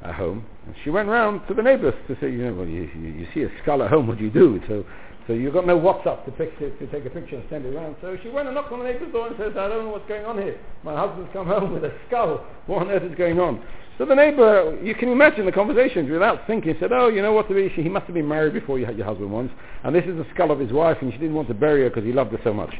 at 0.04 0.16
home 0.16 0.46
and 0.66 0.76
she 0.84 0.90
went 0.90 1.08
round 1.08 1.42
to 1.48 1.54
the 1.54 1.62
neighbours 1.62 1.94
to 2.08 2.16
say, 2.20 2.32
you 2.32 2.46
know, 2.46 2.54
well, 2.54 2.68
you, 2.68 2.90
you, 2.96 3.10
you 3.10 3.28
see 3.34 3.44
a 3.44 3.50
skull 3.62 3.84
at 3.84 3.90
home, 3.90 4.08
what 4.08 4.18
do 4.18 4.24
you 4.24 4.32
do? 4.32 4.60
So, 4.68 4.86
so 5.30 5.36
you've 5.36 5.54
got 5.54 5.68
no 5.68 5.80
WhatsApp 5.80 6.26
to, 6.26 6.32
to 6.32 6.88
take 6.88 7.06
a 7.06 7.10
picture 7.12 7.36
and 7.36 7.46
send 7.52 7.64
it 7.64 7.76
around. 7.76 7.98
So 8.02 8.18
she 8.24 8.30
went 8.30 8.48
and 8.48 8.56
knocked 8.56 8.72
on 8.72 8.80
the 8.80 8.86
neighbour's 8.86 9.12
door 9.12 9.28
and 9.28 9.38
says, 9.38 9.52
I 9.52 9.68
don't 9.68 9.86
know 9.86 9.92
what's 9.92 10.10
going 10.10 10.26
on 10.26 10.40
here. 10.40 10.60
My 10.84 10.98
husband's 10.98 11.30
come 11.32 11.46
home 11.46 11.72
with 11.72 11.84
a 11.84 11.94
skull. 12.08 12.44
What 12.66 12.82
on 12.82 12.90
earth 12.90 13.04
is 13.04 13.16
going 13.16 13.40
on? 13.40 13.62
So 14.00 14.06
the 14.06 14.16
neighbor, 14.16 14.80
you 14.82 14.96
can 14.96 15.10
imagine 15.10 15.46
the 15.46 15.52
conversations 15.52 16.10
without 16.10 16.48
thinking, 16.48 16.74
said, 16.80 16.92
oh, 16.92 17.10
you 17.10 17.22
know 17.22 17.34
what, 17.34 17.46
he 17.46 17.90
must 17.90 18.08
have 18.08 18.16
been 18.16 18.28
married 18.28 18.54
before 18.54 18.80
you 18.80 18.88
had 18.88 18.98
your 18.98 19.06
husband 19.06 19.32
once, 19.32 19.52
and 19.84 19.94
this 19.94 20.06
is 20.06 20.18
the 20.18 20.26
skull 20.34 20.50
of 20.50 20.58
his 20.58 20.72
wife, 20.72 20.98
and 21.02 21.12
she 21.12 21.20
didn't 21.20 21.36
want 21.36 21.48
to 21.50 21.54
bury 21.54 21.84
her 21.84 21.90
because 21.90 22.06
he 22.06 22.12
loved 22.12 22.32
her 22.32 22.40
so 22.44 22.52
much. 22.52 22.74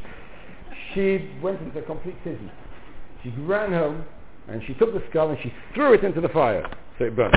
She 0.92 1.30
went 1.40 1.62
into 1.62 1.78
a 1.78 1.82
complete 1.82 2.16
tizzy. 2.24 2.50
She 3.22 3.30
ran 3.42 3.70
home, 3.70 4.04
and 4.48 4.60
she 4.66 4.74
took 4.74 4.92
the 4.92 5.04
skull 5.08 5.30
and 5.30 5.38
she 5.40 5.52
threw 5.72 5.92
it 5.92 6.02
into 6.02 6.20
the 6.20 6.30
fire, 6.30 6.68
so 6.98 7.04
it 7.04 7.14
burned. 7.14 7.36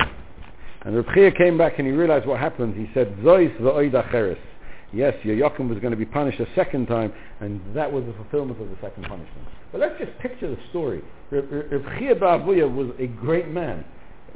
And 0.84 0.96
Reb 0.96 1.36
came 1.36 1.56
back 1.56 1.78
and 1.78 1.86
he 1.86 1.92
realized 1.92 2.26
what 2.26 2.40
happened. 2.40 2.74
He 2.74 2.92
said, 2.92 3.16
Zois 3.18 3.56
v'oida 3.60 4.10
cheres. 4.10 4.36
Yes, 4.94 5.14
Yoakim 5.24 5.68
was 5.68 5.78
going 5.80 5.90
to 5.90 5.96
be 5.96 6.04
punished 6.04 6.38
a 6.38 6.46
second 6.54 6.86
time, 6.86 7.12
and 7.40 7.60
that 7.74 7.92
was 7.92 8.04
the 8.04 8.12
fulfillment 8.12 8.60
of 8.60 8.68
the 8.70 8.76
second 8.80 9.02
punishment. 9.04 9.48
But 9.72 9.80
let's 9.80 9.98
just 9.98 10.16
picture 10.20 10.48
the 10.48 10.58
story. 10.70 11.02
Reb 11.30 11.98
Chia 11.98 12.14
was 12.14 12.94
a 13.00 13.08
great 13.08 13.48
man. 13.48 13.84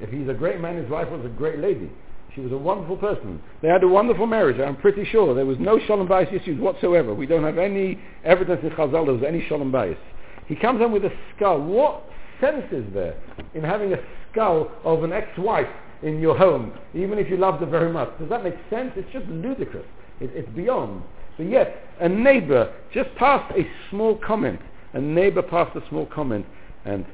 If 0.01 0.11
he's 0.11 0.29
a 0.29 0.35
great 0.35 0.61
man, 0.61 0.77
his 0.77 0.91
wife 0.91 1.09
was 1.11 1.25
a 1.25 1.29
great 1.29 1.61
lady. 1.61 1.91
She 2.35 2.41
was 2.41 2.53
a 2.53 2.59
wonderful 2.59 2.97
person. 2.97 3.41
They 3.63 3.69
had 3.69 3.85
a 3.85 3.89
wonderful 3.89 4.27
marriage, 4.27 4.61
I'm 4.61 4.77
pretty 4.77 5.05
sure. 5.05 5.35
There 5.35 5.47
was 5.47 5.59
no 5.61 5.79
shalom 5.87 6.09
bias 6.09 6.29
issues 6.33 6.61
whatsoever. 6.61 7.15
We 7.15 7.27
don't 7.27 7.45
have 7.45 7.59
any 7.59 8.01
evidence 8.25 8.61
in 8.63 8.71
Chazal 8.71 9.07
there 9.07 9.15
was 9.15 9.23
any 9.27 9.47
shalom 9.49 9.71
bias. 9.71 9.99
He 10.47 10.57
comes 10.57 10.81
in 10.81 10.93
with 10.93 11.05
a 11.05 11.13
skull. 11.37 11.61
What 11.61 12.05
sense 12.41 12.65
is 12.73 12.85
there 12.93 13.17
in 13.55 13.63
having 13.63 13.93
a 13.93 13.99
skull 14.31 14.71
of 14.85 15.05
an 15.05 15.13
ex-wife 15.13 15.69
in 16.03 16.21
your 16.21 16.37
home, 16.37 16.73
even 16.95 17.19
if 17.19 17.29
you 17.31 17.37
loved 17.37 17.61
her 17.61 17.67
very 17.67 17.93
much? 17.93 18.11
Does 18.19 18.29
that 18.29 18.45
make 18.45 18.55
sense? 18.71 18.93
It's 18.97 19.11
just 19.13 19.27
ludicrous. 19.27 19.87
It, 20.21 20.31
it's 20.35 20.49
beyond. 20.51 21.03
But 21.37 21.49
yet, 21.49 21.77
a 22.01 22.09
neighbor 22.09 22.73
just 22.93 23.15
passed 23.17 23.53
a 23.57 23.67
small 23.91 24.17
comment. 24.17 24.61
A 24.93 25.01
neighbor 25.01 25.43
passed 25.43 25.77
a 25.77 25.89
small 25.89 26.07
comment, 26.07 26.47
and 26.85 27.05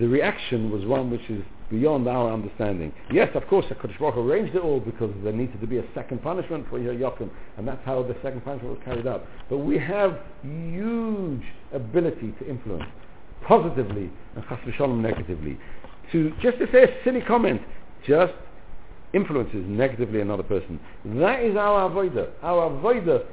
the 0.00 0.08
reaction 0.08 0.70
was 0.70 0.84
one 0.84 1.10
which 1.10 1.28
is 1.28 1.42
beyond 1.70 2.08
our 2.08 2.32
understanding. 2.32 2.92
Yes, 3.12 3.28
of 3.34 3.46
course, 3.48 3.66
the 3.68 3.74
HaKadosh 3.74 3.98
Baruch 3.98 4.16
arranged 4.16 4.54
it 4.54 4.62
all 4.62 4.80
because 4.80 5.12
there 5.22 5.32
needed 5.32 5.60
to 5.60 5.66
be 5.66 5.78
a 5.78 5.84
second 5.94 6.22
punishment 6.22 6.66
for 6.70 6.78
Yochim, 6.78 7.30
and 7.56 7.66
that's 7.66 7.84
how 7.84 8.02
the 8.02 8.14
second 8.22 8.44
punishment 8.44 8.76
was 8.76 8.84
carried 8.84 9.06
out. 9.06 9.26
But 9.48 9.58
we 9.58 9.78
have 9.78 10.18
huge 10.42 11.42
ability 11.72 12.34
to 12.38 12.48
influence, 12.48 12.84
positively 13.46 14.10
and 14.36 14.44
chas 14.48 14.78
negatively. 14.78 15.58
To 16.12 16.32
just 16.40 16.58
to 16.58 16.66
say 16.70 16.84
a 16.84 17.04
silly 17.04 17.20
comment, 17.20 17.60
just 18.06 18.34
influences 19.16 19.64
negatively 19.66 20.20
another 20.20 20.42
person. 20.42 20.78
That 21.04 21.42
is 21.42 21.56
our 21.56 21.90
avoider. 21.90 22.30
Our 22.42 22.70
avoider, 22.70 23.24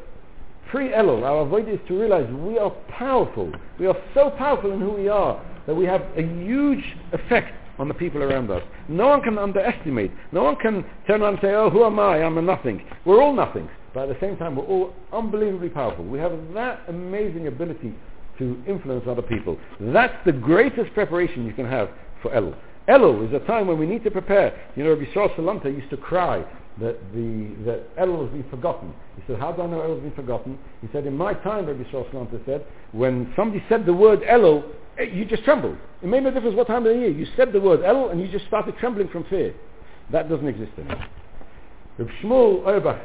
pre-Elul, 0.71 1.23
our 1.23 1.45
avoider 1.45 1.73
is 1.73 1.79
to 1.89 1.99
realize 1.99 2.31
we 2.33 2.57
are 2.57 2.71
powerful. 2.89 3.51
We 3.79 3.85
are 3.87 3.97
so 4.13 4.31
powerful 4.31 4.71
in 4.71 4.79
who 4.79 4.93
we 4.93 5.09
are 5.09 5.43
that 5.67 5.75
we 5.75 5.85
have 5.85 6.01
a 6.17 6.21
huge 6.21 6.83
effect 7.11 7.53
on 7.79 7.87
the 7.87 7.93
people 7.93 8.23
around 8.23 8.49
us. 8.49 8.63
No 8.87 9.07
one 9.07 9.21
can 9.21 9.37
underestimate. 9.37 10.11
No 10.31 10.43
one 10.43 10.55
can 10.55 10.85
turn 11.05 11.21
around 11.21 11.33
and 11.33 11.41
say, 11.41 11.53
oh, 11.53 11.69
who 11.69 11.83
am 11.83 11.99
I? 11.99 12.23
I'm 12.23 12.37
a 12.37 12.41
nothing. 12.41 12.85
We're 13.05 13.21
all 13.21 13.33
nothing. 13.33 13.69
But 13.93 14.09
at 14.09 14.19
the 14.19 14.25
same 14.25 14.37
time, 14.37 14.55
we're 14.55 14.63
all 14.65 14.93
unbelievably 15.11 15.69
powerful. 15.69 16.05
We 16.05 16.19
have 16.19 16.31
that 16.53 16.81
amazing 16.87 17.47
ability 17.47 17.93
to 18.39 18.63
influence 18.67 19.05
other 19.07 19.21
people. 19.21 19.57
That's 19.79 20.15
the 20.25 20.31
greatest 20.31 20.93
preparation 20.93 21.45
you 21.45 21.53
can 21.53 21.67
have 21.67 21.89
for 22.21 22.31
Elul. 22.31 22.55
Elul 22.87 23.27
is 23.27 23.33
a 23.33 23.45
time 23.45 23.67
when 23.67 23.79
we 23.79 23.85
need 23.85 24.03
to 24.03 24.11
prepare. 24.11 24.53
You 24.75 24.83
know, 24.83 24.91
Rabbi 24.91 25.05
Yisrael 25.05 25.35
Salanta 25.35 25.65
used 25.65 25.89
to 25.89 25.97
cry 25.97 26.43
that 26.79 26.97
the 27.13 27.55
that 27.65 27.95
Elul 27.97 28.23
has 28.23 28.31
been 28.31 28.49
forgotten. 28.49 28.93
He 29.15 29.23
said, 29.27 29.39
how 29.39 29.51
do 29.51 29.61
I 29.61 29.67
know 29.67 29.77
Elul 29.77 29.95
has 29.95 30.03
been 30.03 30.15
forgotten? 30.15 30.57
He 30.81 30.89
said, 30.91 31.05
in 31.05 31.15
my 31.15 31.33
time, 31.33 31.65
Rabbi 31.65 31.83
Yisrael 31.83 32.09
Salanta 32.11 32.43
said, 32.45 32.65
when 32.91 33.31
somebody 33.35 33.63
said 33.69 33.85
the 33.85 33.93
word 33.93 34.21
Elul, 34.21 34.63
eh, 34.97 35.03
you 35.03 35.23
just 35.25 35.43
trembled. 35.43 35.77
It 36.01 36.07
made 36.07 36.23
no 36.23 36.31
difference 36.31 36.55
what 36.55 36.67
time 36.67 36.85
of 36.85 36.93
the 36.93 36.99
year. 36.99 37.09
You 37.09 37.27
said 37.37 37.53
the 37.53 37.61
word 37.61 37.81
Elul 37.81 38.11
and 38.11 38.19
you 38.19 38.27
just 38.27 38.47
started 38.47 38.75
trembling 38.79 39.07
from 39.09 39.23
fear. 39.25 39.53
That 40.11 40.29
doesn't 40.29 40.47
exist 40.47 40.71
anymore. 40.77 41.05
Rabbi 41.97 42.11
Shmuel 42.21 42.65
Auerbach 42.65 42.97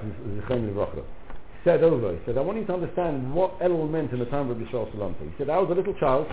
said 1.64 1.84
over, 1.84 2.12
he 2.12 2.18
said, 2.24 2.38
I 2.38 2.40
want 2.40 2.58
you 2.58 2.64
to 2.64 2.72
understand 2.72 3.34
what 3.34 3.58
Elul 3.60 3.90
meant 3.90 4.12
in 4.12 4.18
the 4.18 4.24
time 4.26 4.50
of 4.50 4.58
Rabbi 4.58 4.70
Yisrael 4.70 4.90
Salanta. 4.94 5.20
He 5.20 5.34
said, 5.36 5.50
I 5.50 5.58
was 5.58 5.70
a 5.70 5.74
little 5.74 5.94
child, 5.94 6.26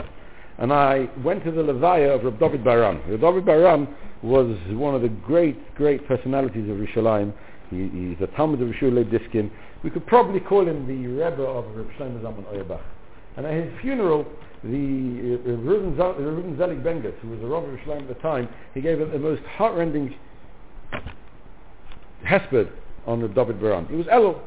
and 0.57 0.71
I 0.71 1.09
went 1.23 1.43
to 1.43 1.51
the 1.51 1.61
Levaya 1.61 2.15
of 2.15 2.23
Reb 2.23 2.39
David 2.39 2.63
Baharan. 2.63 3.01
Reb 3.09 3.21
David 3.21 3.45
Baharan 3.45 3.87
was 4.23 4.57
one 4.69 4.95
of 4.95 5.01
the 5.01 5.09
great, 5.09 5.75
great 5.75 6.07
personalities 6.07 6.69
of 6.69 6.77
Rishalayim. 6.77 7.33
He, 7.69 7.89
he's 7.89 8.17
a 8.21 8.27
Talmid 8.37 8.61
of 8.61 8.69
Rishul 8.69 9.09
Diskin. 9.11 9.51
We 9.83 9.89
could 9.89 10.05
probably 10.07 10.39
call 10.39 10.67
him 10.67 10.87
the 10.87 11.07
Rebbe 11.07 11.43
of 11.43 11.65
Reb 11.75 11.89
Shlomo 11.97 12.21
Zalman. 12.21 12.79
And 13.37 13.45
at 13.45 13.53
his 13.53 13.71
funeral, 13.81 14.25
the 14.63 15.39
uh, 15.45 15.49
uh, 15.49 15.53
uh, 15.53 15.57
Reuven 15.57 16.57
Zelig 16.57 16.83
Bengis, 16.83 17.13
who 17.19 17.29
was 17.29 17.39
the 17.39 17.47
Rav 17.47 17.63
of 17.63 17.69
Rishalayim 17.77 18.03
at 18.03 18.07
the 18.07 18.21
time, 18.21 18.47
he 18.73 18.81
gave 18.81 19.01
a, 19.01 19.05
the 19.05 19.19
most 19.19 19.43
heartrending 19.43 20.15
hesped 22.25 22.69
on 23.05 23.21
Reb 23.21 23.35
David 23.35 23.59
Baharan. 23.59 23.87
It 23.91 23.95
was 23.95 24.07
Elul. 24.07 24.39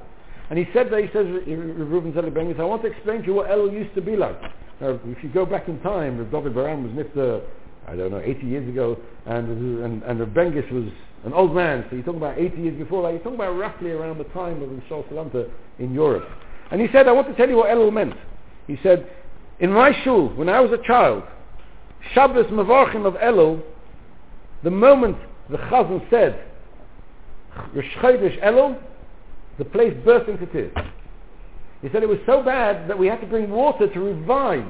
And 0.50 0.58
he 0.58 0.66
said 0.72 0.90
that, 0.90 1.00
he 1.00 1.08
says, 1.08 1.26
uh, 1.26 1.50
Reuven 1.50 2.14
Zelig 2.14 2.32
Bengis, 2.32 2.58
I 2.58 2.64
want 2.64 2.80
to 2.82 2.88
explain 2.88 3.20
to 3.20 3.26
you 3.26 3.34
what 3.34 3.50
Elul 3.50 3.72
used 3.72 3.94
to 3.94 4.00
be 4.00 4.16
like. 4.16 4.40
Now, 4.80 4.98
if 5.04 5.22
you 5.24 5.28
go 5.30 5.44
back 5.44 5.68
in 5.68 5.80
time, 5.80 6.18
Rav 6.18 6.30
David 6.30 6.54
Baharan 6.54 6.82
was 6.82 6.92
nifta, 6.92 7.42
I 7.86 7.96
don't 7.96 8.10
know, 8.10 8.20
80 8.20 8.46
years 8.46 8.68
ago, 8.68 8.96
and 9.26 9.84
and, 9.84 10.02
and 10.02 10.20
Rav 10.20 10.28
Bengis 10.28 10.70
was 10.70 10.92
an 11.24 11.32
old 11.32 11.54
man, 11.54 11.84
so 11.88 11.96
you're 11.96 12.04
talking 12.04 12.20
about 12.20 12.38
80 12.38 12.60
years 12.60 12.78
before 12.78 13.02
that. 13.02 13.10
You're 13.10 13.18
talking 13.18 13.34
about 13.34 13.56
roughly 13.56 13.90
around 13.90 14.18
the 14.18 14.24
time 14.24 14.62
of 14.62 14.70
Shal 14.88 15.02
Salanta 15.04 15.50
in 15.78 15.92
Europe. 15.92 16.28
And 16.70 16.80
he 16.80 16.88
said, 16.92 17.08
I 17.08 17.12
want 17.12 17.26
to 17.28 17.34
tell 17.34 17.48
you 17.48 17.56
what 17.56 17.70
Elul 17.70 17.92
meant. 17.92 18.14
He 18.66 18.78
said, 18.82 19.10
in 19.58 19.72
my 19.72 19.92
shul, 20.04 20.28
when 20.36 20.48
I 20.48 20.60
was 20.60 20.70
a 20.70 20.86
child, 20.86 21.24
Shabbos 22.12 22.46
Mavarchim 22.46 23.04
of 23.06 23.14
Elul, 23.14 23.62
the 24.62 24.70
moment 24.70 25.16
the 25.50 25.56
Chazan 25.56 26.08
said, 26.10 26.44
Rosh 27.74 27.84
Chodesh 28.00 28.40
Elul, 28.44 28.80
the 29.58 29.64
place 29.64 29.94
burst 30.04 30.28
into 30.28 30.46
tears. 30.46 30.72
He 31.82 31.88
said 31.92 32.02
it 32.02 32.08
was 32.08 32.18
so 32.26 32.42
bad 32.42 32.88
that 32.88 32.98
we 32.98 33.06
had 33.06 33.20
to 33.20 33.26
bring 33.26 33.50
water 33.50 33.86
to 33.92 34.00
revive 34.00 34.66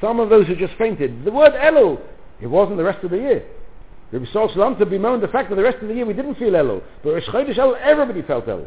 some 0.00 0.18
of 0.18 0.30
those 0.30 0.46
who 0.46 0.56
just 0.56 0.74
fainted. 0.78 1.24
The 1.24 1.30
word 1.30 1.52
Elul, 1.52 2.00
it 2.40 2.46
wasn't 2.46 2.78
the 2.78 2.84
rest 2.84 3.04
of 3.04 3.10
the 3.10 3.18
year. 3.18 3.44
Rabbi 4.12 4.24
Saul 4.32 4.50
Salam 4.52 4.76
to 4.78 4.86
bemoan 4.86 5.20
the 5.20 5.28
fact 5.28 5.50
that 5.50 5.56
the 5.56 5.62
rest 5.62 5.78
of 5.82 5.88
the 5.88 5.94
year 5.94 6.06
we 6.06 6.14
didn't 6.14 6.36
feel 6.36 6.52
Elul. 6.52 6.82
But 7.02 7.10
Rosh 7.12 7.26
Chodesh 7.26 7.56
Elul, 7.56 7.78
everybody 7.80 8.22
felt 8.22 8.46
Elul. 8.46 8.66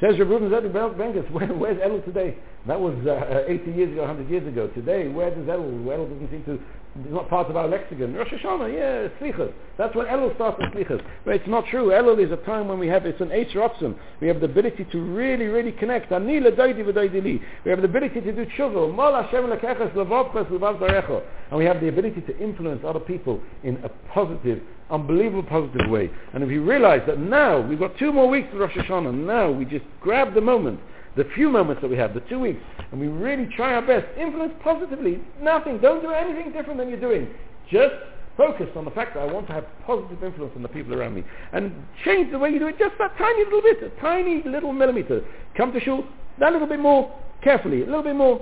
Says 0.00 0.18
Rabbi 0.18 0.30
Reuben 0.30 0.50
Zedek 0.50 1.30
where's 1.58 1.78
Elul 1.78 2.04
today? 2.04 2.36
That 2.66 2.80
was 2.80 2.94
uh, 3.06 3.44
80 3.48 3.72
years 3.72 3.92
ago, 3.92 4.02
100 4.02 4.30
years 4.30 4.46
ago. 4.46 4.68
Today, 4.68 5.08
where 5.08 5.30
does 5.30 5.46
Elul? 5.46 5.84
Elul 5.84 6.08
doesn't 6.08 6.30
seem 6.30 6.44
to 6.44 6.62
it's 7.00 7.10
not 7.10 7.30
part 7.30 7.48
of 7.48 7.56
our 7.56 7.66
lexicon. 7.68 8.12
Rosh 8.14 8.28
Hashanah, 8.28 8.70
yeah, 8.70 9.08
Slichas. 9.18 9.50
That's 9.78 9.96
when 9.96 10.06
Elul 10.06 10.34
starts 10.34 10.58
with 10.58 10.72
Slichas. 10.74 11.02
But 11.24 11.36
it's 11.36 11.48
not 11.48 11.64
true. 11.70 11.86
Elul 11.86 12.22
is 12.22 12.30
a 12.30 12.36
time 12.44 12.68
when 12.68 12.78
we 12.78 12.86
have, 12.88 13.06
it's 13.06 13.20
an 13.22 13.28
Eitz. 13.28 13.96
We 14.20 14.28
have 14.28 14.40
the 14.40 14.46
ability 14.46 14.86
to 14.92 15.00
really, 15.00 15.46
really 15.46 15.72
connect. 15.72 16.12
Ani 16.12 16.38
l'doidi 16.38 16.84
v'doidi 16.84 17.22
li. 17.24 17.42
We 17.64 17.70
have 17.70 17.80
the 17.80 17.88
ability 17.88 18.20
to 18.20 18.32
do 18.32 18.44
tshuva. 18.44 18.94
Mol 18.94 19.22
Hashem 19.22 19.44
lekeches 19.44 19.94
levavches 19.94 20.50
levav 20.50 20.80
zarecho. 20.80 21.22
And 21.50 21.58
we 21.58 21.64
have 21.64 21.80
the 21.80 21.88
ability 21.88 22.20
to 22.20 22.38
influence 22.38 22.82
other 22.86 23.00
people 23.00 23.40
in 23.64 23.82
a 23.84 23.88
positive, 24.12 24.60
unbelievable 24.90 25.44
positive 25.44 25.90
way. 25.90 26.10
And 26.34 26.44
if 26.44 26.50
you 26.50 26.62
realize 26.62 27.00
that 27.06 27.18
now, 27.18 27.58
we've 27.66 27.78
got 27.78 27.96
two 27.98 28.12
more 28.12 28.28
weeks 28.28 28.48
of 28.52 28.60
Rosh 28.60 28.76
Hashanah, 28.76 29.14
now 29.14 29.50
we 29.50 29.64
just 29.64 29.86
grab 30.02 30.34
the 30.34 30.42
moment 30.42 30.78
the 31.16 31.24
few 31.34 31.50
moments 31.50 31.82
that 31.82 31.88
we 31.88 31.96
have, 31.96 32.14
the 32.14 32.20
two 32.20 32.38
weeks, 32.38 32.60
and 32.90 33.00
we 33.00 33.08
really 33.08 33.48
try 33.54 33.74
our 33.74 33.82
best, 33.82 34.06
influence 34.18 34.54
positively, 34.62 35.20
nothing, 35.40 35.78
don't 35.78 36.02
do 36.02 36.10
anything 36.10 36.52
different 36.52 36.78
than 36.78 36.88
you're 36.88 37.00
doing. 37.00 37.28
Just 37.70 37.94
focus 38.36 38.68
on 38.76 38.84
the 38.84 38.90
fact 38.92 39.14
that 39.14 39.20
I 39.20 39.30
want 39.30 39.46
to 39.48 39.52
have 39.52 39.66
positive 39.86 40.22
influence 40.22 40.52
on 40.56 40.62
the 40.62 40.68
people 40.68 40.94
around 40.94 41.14
me. 41.14 41.22
And 41.52 41.72
change 42.04 42.30
the 42.32 42.38
way 42.38 42.50
you 42.50 42.58
do 42.58 42.68
it 42.68 42.78
just 42.78 42.94
that 42.98 43.16
tiny 43.18 43.44
little 43.44 43.62
bit, 43.62 43.82
a 43.82 44.00
tiny 44.00 44.42
little 44.44 44.72
millimeter. 44.72 45.22
Come 45.56 45.72
to 45.72 45.80
shul 45.80 46.04
that 46.40 46.52
little 46.52 46.66
bit 46.66 46.80
more 46.80 47.14
carefully, 47.42 47.82
a 47.82 47.86
little 47.86 48.02
bit 48.02 48.16
more 48.16 48.40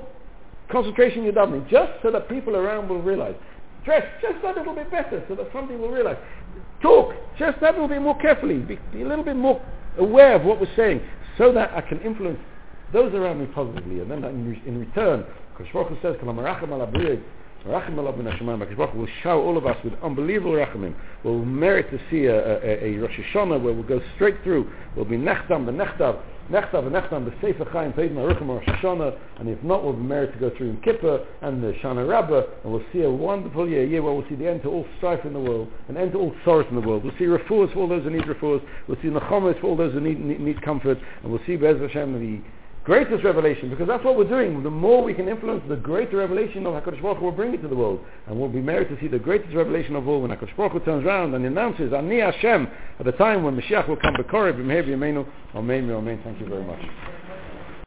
concentration 0.71 1.19
in 1.19 1.25
your 1.25 1.33
davening, 1.33 1.69
just 1.69 1.91
so 2.03 2.11
that 2.13 2.29
people 2.29 2.55
around 2.55 2.89
will 2.89 3.03
realize. 3.03 3.35
Dress 3.85 4.07
just 4.23 4.45
a 4.45 4.53
little 4.53 4.75
bit 4.75 4.91
better 4.91 5.25
so 5.29 5.35
that 5.35 5.49
somebody 5.53 5.77
will 5.77 5.91
realize. 5.91 6.19
Talk 6.83 7.15
just 7.39 7.59
a 7.63 7.71
little 7.73 7.89
bit 7.89 8.01
more 8.01 8.17
carefully, 8.19 8.59
be, 8.59 8.79
be 8.93 9.03
a 9.03 9.09
little 9.09 9.25
bit 9.25 9.37
more 9.37 9.61
aware 9.99 10.37
of 10.37 10.45
what 10.45 10.61
we're 10.61 10.77
saying, 10.77 11.01
so 11.37 11.53
that 11.53 11.73
I 11.75 11.81
can 11.81 12.01
influence 12.01 12.39
those 12.93 13.15
around 13.15 13.41
me 13.41 13.47
positively. 13.47 14.01
And 14.01 14.11
then 14.11 14.25
in, 14.25 14.63
in 14.67 14.79
return, 14.79 15.25
Kosh 15.57 15.69
says, 16.03 16.17
Rachim 17.67 17.99
Allah 17.99 18.13
ben 18.13 18.25
Hashemayim, 18.25 18.97
will 18.97 19.09
shower 19.23 19.43
all 19.43 19.59
of 19.59 19.67
us 19.67 19.77
with 19.85 19.93
unbelievable 20.03 20.53
rachamim. 20.53 20.95
We'll 21.23 21.45
merit 21.45 21.91
to 21.91 22.01
see 22.11 22.25
a, 22.25 22.59
a, 22.63 22.85
a 22.87 22.99
Rosh 22.99 23.19
Hashanah 23.19 23.63
where 23.63 23.75
we'll 23.75 23.83
go 23.83 24.01
straight 24.15 24.43
through. 24.43 24.71
We'll 24.97 25.05
be 25.05 25.19
nechtam, 25.19 25.67
the 25.67 25.73
nechtav, 25.73 26.19
nechtav, 26.51 26.85
the 26.85 26.91
nechtam, 26.91 27.27
the 27.27 27.35
Sefer 27.43 27.67
Chaim, 27.71 27.93
Peid 27.93 28.13
Maruchim, 28.13 28.49
Rosh 28.49 28.65
Hashanah, 28.65 29.19
and 29.41 29.49
if 29.51 29.63
not, 29.63 29.85
we'll 29.85 29.93
be 29.93 30.03
merit 30.03 30.33
to 30.33 30.39
go 30.39 30.57
through 30.57 30.71
in 30.71 30.81
Kippur 30.81 31.27
and 31.43 31.63
the 31.63 31.75
Shana 31.83 32.09
Rabbah, 32.09 32.45
and 32.65 32.73
we'll 32.73 32.85
see 32.95 33.03
a 33.03 33.11
wonderful 33.11 33.69
year, 33.69 33.85
a 33.85 33.87
year 33.87 34.03
where 34.03 34.15
we'll 34.15 34.29
see 34.31 34.37
the 34.37 34.49
end 34.49 34.63
to 34.63 34.71
all 34.71 34.87
strife 34.97 35.27
in 35.27 35.35
the 35.35 35.41
world, 35.41 35.69
an 35.89 35.99
end 35.99 36.13
to 36.13 36.19
all 36.19 36.35
sorrows 36.47 36.67
in 36.71 36.77
the 36.77 36.87
world. 36.87 37.05
We'll 37.05 37.17
see 37.19 37.27
refuahs 37.27 37.75
for 37.75 37.81
all 37.81 37.89
those 37.89 38.05
who 38.05 38.11
need 38.11 38.23
refuahs, 38.23 38.63
we'll 38.89 38.97
see 39.03 39.09
nechomas 39.09 39.61
for 39.61 39.67
all 39.67 39.77
those 39.77 39.93
who 39.93 40.01
need, 40.01 40.19
need, 40.19 40.41
need 40.41 40.63
comfort, 40.63 40.97
and 41.23 41.31
we'll 41.31 41.43
see 41.47 41.57
Bez 41.57 41.79
Hashem 41.79 42.15
the 42.15 42.41
greatest 42.85 43.25
revelation, 43.25 43.71
because 43.71 43.87
that's 43.87 44.05
what 44.05 44.17
we're 44.17 44.29
doing. 44.29 44.63
The 44.63 44.71
more 44.71 45.03
we 45.03 45.15
can 45.15 45.29
influence, 45.29 45.63
the 45.69 45.77
greater 45.77 46.17
revelation 46.19 46.67
of 46.67 46.75
HaKadosh 46.75 47.03
Baruch 47.03 47.19
Hu 47.19 47.27
will 47.27 47.33
bring 47.33 47.55
it 47.55 47.63
to 47.63 47.69
the 47.69 47.77
world. 47.77 48.01
And 48.27 48.39
we'll 48.39 48.49
be 48.49 48.61
married 48.61 48.89
to 48.89 48.99
see 49.01 49.09
the 49.09 49.19
greatest 49.19 49.55
revelation 49.55 49.97
of 49.97 50.09
all 50.09 50.23
when 50.23 50.31
HaKadosh 50.31 50.57
Baruch 50.57 50.73
Hu 50.73 50.81
turns 50.81 51.05
around 51.05 51.35
and 51.35 51.45
announces, 51.45 51.93
Ani 51.93 52.21
Hashem, 52.21 52.69
at 52.99 53.07
the 53.07 53.13
time 53.13 53.43
when 53.43 53.57
Mashiach 53.57 53.89
will 53.89 53.97
come, 53.97 54.15
Bekorib, 54.15 54.57
B'meher 54.57 54.87
B'yameinu, 54.87 55.27
Amen, 55.55 55.91
Amen. 55.91 56.21
Thank 56.25 56.41
you 56.41 56.47
very 56.47 56.65
much. 56.65 56.81